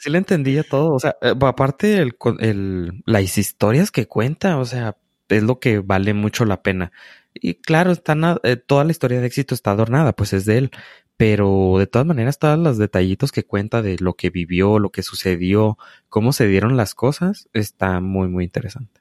sí 0.00 0.10
le 0.10 0.18
entendía 0.18 0.62
todo. 0.62 0.92
O 0.92 1.00
sea, 1.00 1.16
eh, 1.22 1.34
aparte 1.40 1.98
el, 1.98 2.16
el, 2.40 3.02
las 3.06 3.38
historias 3.38 3.90
que 3.90 4.06
cuenta, 4.06 4.58
o 4.58 4.64
sea, 4.64 4.96
es 5.28 5.42
lo 5.42 5.58
que 5.58 5.78
vale 5.78 6.14
mucho 6.14 6.44
la 6.44 6.62
pena. 6.62 6.92
Y 7.34 7.54
claro, 7.54 7.92
está 7.92 8.16
eh, 8.42 8.56
toda 8.56 8.84
la 8.84 8.92
historia 8.92 9.20
de 9.20 9.26
éxito 9.26 9.54
está 9.54 9.70
adornada, 9.70 10.12
pues 10.12 10.32
es 10.32 10.44
de 10.44 10.58
él. 10.58 10.70
Pero 11.16 11.76
de 11.78 11.86
todas 11.86 12.06
maneras, 12.06 12.38
todos 12.38 12.58
los 12.58 12.76
detallitos 12.76 13.32
que 13.32 13.44
cuenta 13.44 13.80
de 13.80 13.96
lo 13.98 14.14
que 14.14 14.28
vivió, 14.28 14.78
lo 14.78 14.90
que 14.90 15.02
sucedió, 15.02 15.78
cómo 16.10 16.34
se 16.34 16.46
dieron 16.46 16.76
las 16.76 16.94
cosas, 16.94 17.48
está 17.54 18.00
muy, 18.00 18.28
muy 18.28 18.44
interesante. 18.44 19.00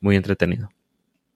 Muy 0.00 0.16
entretenido. 0.16 0.70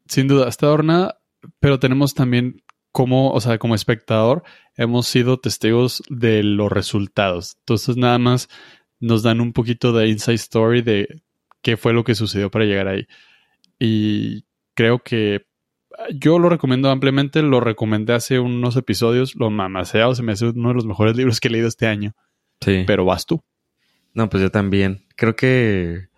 Sin 0.06 0.26
duda, 0.26 0.48
está 0.48 0.66
adornada, 0.66 1.20
pero 1.60 1.78
tenemos 1.78 2.14
también 2.14 2.63
como, 2.94 3.32
o 3.32 3.40
sea, 3.40 3.58
como 3.58 3.74
espectador, 3.74 4.44
hemos 4.76 5.08
sido 5.08 5.40
testigos 5.40 6.00
de 6.08 6.44
los 6.44 6.70
resultados. 6.70 7.56
Entonces, 7.58 7.96
nada 7.96 8.18
más 8.20 8.48
nos 9.00 9.24
dan 9.24 9.40
un 9.40 9.52
poquito 9.52 9.92
de 9.92 10.06
inside 10.06 10.36
story 10.36 10.80
de 10.80 11.22
qué 11.60 11.76
fue 11.76 11.92
lo 11.92 12.04
que 12.04 12.14
sucedió 12.14 12.52
para 12.52 12.66
llegar 12.66 12.86
ahí. 12.86 13.08
Y 13.80 14.44
creo 14.74 15.00
que 15.00 15.44
yo 16.14 16.38
lo 16.38 16.48
recomiendo 16.48 16.88
ampliamente, 16.88 17.42
lo 17.42 17.58
recomendé 17.58 18.12
hace 18.12 18.38
unos 18.38 18.76
episodios, 18.76 19.34
lo 19.34 19.50
mamaseado, 19.50 20.14
se 20.14 20.22
me 20.22 20.30
hace 20.30 20.50
uno 20.50 20.68
de 20.68 20.74
los 20.76 20.86
mejores 20.86 21.16
libros 21.16 21.40
que 21.40 21.48
he 21.48 21.50
leído 21.50 21.66
este 21.66 21.88
año. 21.88 22.14
Sí. 22.60 22.84
Pero 22.86 23.04
vas 23.04 23.26
tú. 23.26 23.42
No, 24.12 24.28
pues 24.28 24.40
yo 24.40 24.52
también. 24.52 25.04
Creo 25.16 25.34
que 25.34 26.10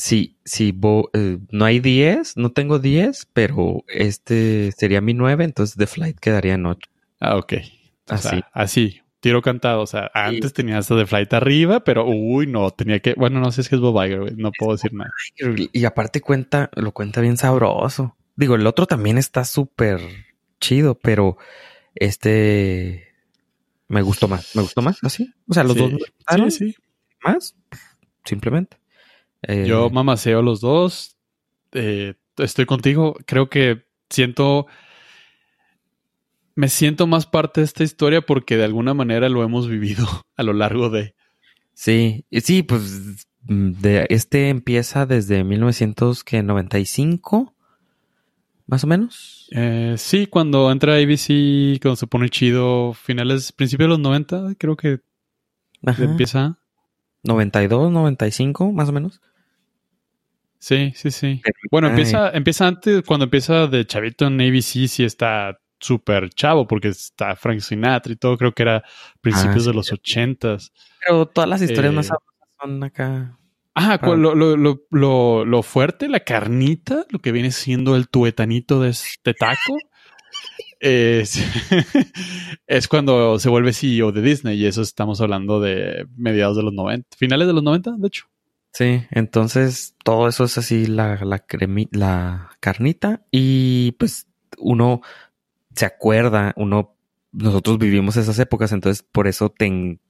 sí, 0.00 0.38
sí, 0.44 0.74
eh, 1.12 1.38
no 1.50 1.64
hay 1.64 1.80
10, 1.80 2.36
no 2.36 2.50
tengo 2.50 2.78
10, 2.78 3.28
pero 3.32 3.84
este 3.88 4.72
sería 4.72 5.00
mi 5.00 5.14
9, 5.14 5.44
entonces 5.44 5.76
The 5.76 5.86
Flight 5.86 6.18
quedaría 6.18 6.54
en 6.54 6.66
8. 6.66 6.90
Ah, 7.20 7.36
ok. 7.36 7.52
así. 8.08 8.40
así, 8.52 9.00
tiro 9.20 9.42
cantado. 9.42 9.82
O 9.82 9.86
sea, 9.86 10.10
antes 10.14 10.52
tenía 10.52 10.78
hasta 10.78 10.96
The 10.96 11.06
Flight 11.06 11.32
arriba, 11.34 11.80
pero 11.84 12.06
uy, 12.06 12.46
no, 12.46 12.70
tenía 12.70 13.00
que. 13.00 13.14
Bueno, 13.14 13.40
no 13.40 13.52
sé 13.52 13.62
si 13.62 13.74
es 13.74 13.80
Bob 13.80 14.02
Iger, 14.02 14.36
no 14.38 14.50
puedo 14.58 14.72
decir 14.72 14.92
nada. 14.94 15.10
Y 15.72 15.84
aparte 15.84 16.20
cuenta, 16.20 16.70
lo 16.74 16.92
cuenta 16.92 17.20
bien 17.20 17.36
sabroso. 17.36 18.16
Digo, 18.36 18.54
el 18.54 18.66
otro 18.66 18.86
también 18.86 19.18
está 19.18 19.44
súper 19.44 20.00
chido, 20.60 20.94
pero 20.94 21.36
este 21.94 23.08
me 23.88 24.02
gustó 24.02 24.28
más. 24.28 24.56
Me 24.56 24.62
gustó 24.62 24.80
más, 24.80 24.98
así. 25.02 25.32
O 25.46 25.52
sea, 25.52 25.64
los 25.64 25.76
dos 25.76 25.92
me 25.92 26.50
Sí, 26.50 26.72
sí. 26.72 26.76
Más, 27.22 27.54
simplemente. 28.24 28.79
Eh, 29.42 29.66
Yo 29.66 29.90
mamaseo 29.90 30.42
los 30.42 30.60
dos. 30.60 31.16
Eh, 31.72 32.14
estoy 32.38 32.66
contigo. 32.66 33.16
Creo 33.26 33.48
que 33.48 33.86
siento. 34.08 34.66
Me 36.54 36.68
siento 36.68 37.06
más 37.06 37.26
parte 37.26 37.60
de 37.60 37.64
esta 37.64 37.84
historia 37.84 38.22
porque 38.22 38.56
de 38.56 38.64
alguna 38.64 38.94
manera 38.94 39.28
lo 39.28 39.42
hemos 39.42 39.68
vivido 39.68 40.06
a 40.36 40.42
lo 40.42 40.52
largo 40.52 40.90
de. 40.90 41.14
Sí, 41.72 42.26
sí, 42.42 42.62
pues 42.62 43.26
de, 43.42 44.06
este 44.10 44.50
empieza 44.50 45.06
desde 45.06 45.44
1995 45.44 47.54
más 48.70 48.84
o 48.84 48.86
menos. 48.86 49.48
Eh, 49.50 49.96
sí, 49.98 50.28
cuando 50.28 50.70
entra 50.70 50.94
ABC, 50.94 51.80
cuando 51.82 51.96
se 51.96 52.06
pone 52.06 52.28
chido, 52.28 52.94
finales, 52.94 53.50
principios 53.50 53.86
de 53.86 53.88
los 53.88 53.98
90, 53.98 54.54
creo 54.58 54.76
que 54.76 55.00
empieza. 55.82 56.56
92, 57.24 57.90
95, 57.90 58.72
más 58.72 58.88
o 58.88 58.92
menos. 58.92 59.20
Sí, 60.60 60.92
sí, 60.94 61.10
sí. 61.10 61.40
Bueno, 61.70 61.88
empieza, 61.88 62.30
empieza 62.30 62.68
antes, 62.68 63.02
cuando 63.06 63.24
empieza 63.24 63.66
de 63.66 63.86
chavito 63.86 64.26
en 64.26 64.40
ABC, 64.40 64.86
sí 64.86 65.04
está 65.04 65.58
súper 65.80 66.28
chavo, 66.30 66.66
porque 66.66 66.88
está 66.88 67.34
Frank 67.34 67.60
Sinatra 67.60 68.12
y 68.12 68.16
todo, 68.16 68.36
creo 68.36 68.52
que 68.52 68.62
era 68.62 68.84
principios 69.22 69.66
ah, 69.66 69.70
de 69.70 69.74
los 69.74 69.90
ochentas. 69.90 70.70
Pero 71.04 71.26
todas 71.26 71.48
las 71.48 71.62
historias 71.62 71.94
más 71.94 72.10
eh, 72.10 72.14
son 72.60 72.84
acá. 72.84 73.38
Ah, 73.74 73.98
lo, 74.02 74.34
lo, 74.34 74.56
lo, 74.56 75.44
lo, 75.46 75.62
fuerte, 75.62 76.08
la 76.08 76.20
carnita, 76.20 77.06
lo 77.08 77.20
que 77.20 77.32
viene 77.32 77.52
siendo 77.52 77.96
el 77.96 78.08
tuetanito 78.08 78.82
de 78.82 78.90
este 78.90 79.32
taco, 79.32 79.78
es, 80.80 81.40
es 82.66 82.86
cuando 82.86 83.38
se 83.38 83.48
vuelve 83.48 83.72
CEO 83.72 84.12
de 84.12 84.20
Disney 84.20 84.60
y 84.60 84.66
eso 84.66 84.82
estamos 84.82 85.22
hablando 85.22 85.58
de 85.58 86.06
mediados 86.16 86.58
de 86.58 86.64
los 86.64 86.74
90, 86.74 87.16
finales 87.16 87.46
de 87.46 87.54
los 87.54 87.62
90, 87.62 87.92
de 87.96 88.06
hecho. 88.06 88.29
Sí, 88.72 89.04
entonces 89.10 89.96
todo 90.04 90.28
eso 90.28 90.44
es 90.44 90.56
así 90.58 90.86
la, 90.86 91.16
la, 91.24 91.44
la 91.92 92.50
carnita 92.60 93.22
y 93.30 93.92
pues 93.92 94.28
uno 94.58 95.00
se 95.74 95.86
acuerda, 95.86 96.52
uno, 96.56 96.96
nosotros 97.32 97.78
vivimos 97.78 98.16
esas 98.16 98.38
épocas, 98.38 98.72
entonces 98.72 99.02
por 99.02 99.28
eso 99.28 99.50
te, 99.50 100.00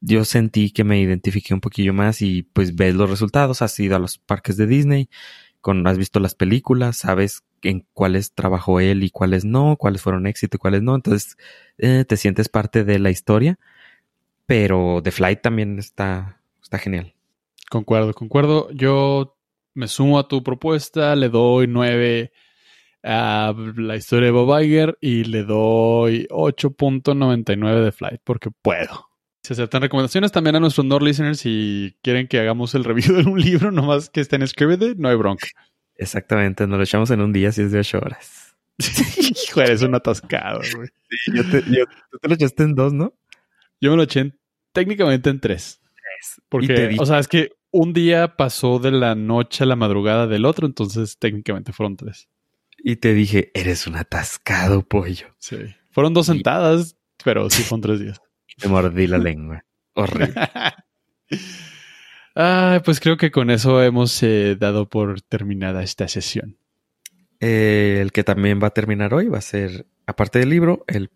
yo 0.00 0.24
sentí 0.24 0.70
que 0.72 0.84
me 0.84 1.00
identifiqué 1.00 1.54
un 1.54 1.60
poquillo 1.60 1.92
más 1.94 2.22
y 2.22 2.42
pues 2.42 2.74
ves 2.76 2.94
los 2.94 3.10
resultados, 3.10 3.62
has 3.62 3.78
ido 3.80 3.96
a 3.96 3.98
los 3.98 4.18
parques 4.18 4.56
de 4.56 4.66
Disney, 4.66 5.08
con, 5.60 5.86
has 5.86 5.98
visto 5.98 6.20
las 6.20 6.34
películas, 6.34 6.98
sabes 6.98 7.44
en 7.62 7.86
cuáles 7.92 8.32
trabajó 8.34 8.80
él 8.80 9.04
y 9.04 9.10
cuáles 9.10 9.44
no, 9.44 9.76
cuáles 9.76 10.02
fueron 10.02 10.26
éxito 10.26 10.56
y 10.56 10.60
cuáles 10.60 10.82
no, 10.82 10.94
entonces 10.94 11.36
eh, 11.78 12.04
te 12.06 12.16
sientes 12.16 12.48
parte 12.48 12.84
de 12.84 12.98
la 12.98 13.10
historia, 13.10 13.58
pero 14.46 15.00
The 15.02 15.12
Flight 15.12 15.42
también 15.42 15.78
está, 15.78 16.40
está 16.62 16.78
genial. 16.78 17.14
Concuerdo, 17.72 18.12
concuerdo. 18.12 18.70
Yo 18.72 19.38
me 19.72 19.88
sumo 19.88 20.18
a 20.18 20.28
tu 20.28 20.42
propuesta, 20.42 21.16
le 21.16 21.30
doy 21.30 21.66
nueve 21.68 22.30
a 23.02 23.54
la 23.76 23.96
historia 23.96 24.26
de 24.26 24.32
Bob 24.32 24.60
Iger 24.60 24.98
y 25.00 25.24
le 25.24 25.42
doy 25.42 26.26
8.99 26.28 27.82
de 27.82 27.92
Flight 27.92 28.20
porque 28.24 28.50
puedo. 28.50 29.08
Se 29.42 29.54
aceptan 29.54 29.80
recomendaciones 29.80 30.30
también 30.32 30.56
a 30.56 30.60
nuestros 30.60 30.84
Nord 30.84 31.02
listeners 31.02 31.40
si 31.40 31.96
quieren 32.02 32.28
que 32.28 32.40
hagamos 32.40 32.74
el 32.74 32.84
review 32.84 33.16
de 33.16 33.22
un 33.22 33.40
libro, 33.40 33.70
nomás 33.72 34.10
que 34.10 34.20
estén 34.20 34.42
escribiendo, 34.42 34.92
no 34.98 35.08
hay 35.08 35.16
bronca. 35.16 35.46
Exactamente, 35.96 36.66
nos 36.66 36.76
lo 36.76 36.84
echamos 36.84 37.10
en 37.10 37.22
un 37.22 37.32
día 37.32 37.52
si 37.52 37.62
es 37.62 37.72
de 37.72 37.78
ocho 37.78 38.00
horas. 38.00 38.54
Hijo, 39.46 39.62
eres 39.62 39.80
un 39.80 39.94
atascado, 39.94 40.60
güey. 40.76 40.88
Sí, 41.08 41.32
yo 41.34 41.50
te, 41.50 41.62
tú 41.62 42.18
te 42.20 42.28
lo 42.28 42.34
echaste 42.34 42.64
en 42.64 42.74
dos, 42.74 42.92
¿no? 42.92 43.14
Yo 43.80 43.92
me 43.92 43.96
lo 43.96 44.02
eché 44.02 44.30
técnicamente 44.74 45.30
en 45.30 45.40
tres. 45.40 45.78
Porque, 46.50 46.96
o 46.98 47.06
sea, 47.06 47.18
es 47.18 47.28
que 47.28 47.50
un 47.72 47.92
día 47.92 48.36
pasó 48.36 48.78
de 48.78 48.92
la 48.92 49.14
noche 49.14 49.64
a 49.64 49.66
la 49.66 49.76
madrugada 49.76 50.26
del 50.26 50.44
otro, 50.44 50.66
entonces 50.66 51.18
técnicamente 51.18 51.72
fueron 51.72 51.96
tres. 51.96 52.28
Y 52.78 52.96
te 52.96 53.14
dije, 53.14 53.50
eres 53.54 53.86
un 53.86 53.96
atascado 53.96 54.82
pollo. 54.82 55.26
Sí. 55.38 55.56
Fueron 55.90 56.14
dos 56.14 56.26
sentadas, 56.26 56.96
pero 57.24 57.48
sí 57.50 57.62
fueron 57.62 57.80
tres 57.80 58.00
días. 58.00 58.20
Me 58.62 58.70
mordí 58.70 59.06
la 59.06 59.18
lengua. 59.18 59.64
Horrible. 59.94 60.34
ah, 62.36 62.82
pues 62.84 63.00
creo 63.00 63.16
que 63.16 63.30
con 63.30 63.50
eso 63.50 63.82
hemos 63.82 64.22
eh, 64.22 64.56
dado 64.58 64.88
por 64.88 65.20
terminada 65.22 65.82
esta 65.82 66.08
sesión. 66.08 66.58
Eh, 67.40 67.98
el 68.00 68.12
que 68.12 68.22
también 68.22 68.60
va 68.62 68.68
a 68.68 68.74
terminar 68.74 69.14
hoy 69.14 69.28
va 69.28 69.38
a 69.38 69.42
ser, 69.42 69.86
aparte 70.06 70.38
del 70.38 70.50
libro, 70.50 70.84
el 70.86 71.10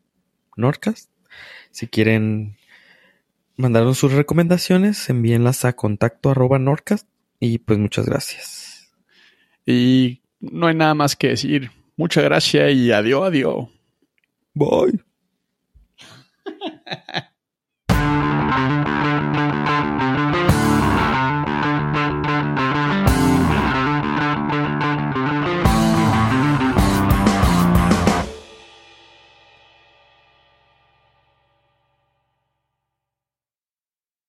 Nordcast. 0.57 1.11
Si 1.71 1.87
quieren 1.87 2.57
mandaron 3.57 3.95
sus 3.95 4.13
recomendaciones, 4.13 5.09
envíenlas 5.11 5.65
a 5.65 5.75
contacto 5.75 6.31
arroba 6.31 6.59
Norcast 6.59 7.09
y 7.41 7.59
pues 7.59 7.79
muchas 7.79 8.07
gracias. 8.07 8.93
Y 9.65 10.23
no 10.41 10.67
hay 10.67 10.75
nada 10.75 10.95
más 10.95 11.17
que 11.17 11.29
decir. 11.29 11.71
Muchas 11.97 12.25
gracias 12.25 12.73
y 12.73 12.93
adiós, 12.93 13.27
adiós. 13.27 13.69
Bye. 14.55 15.01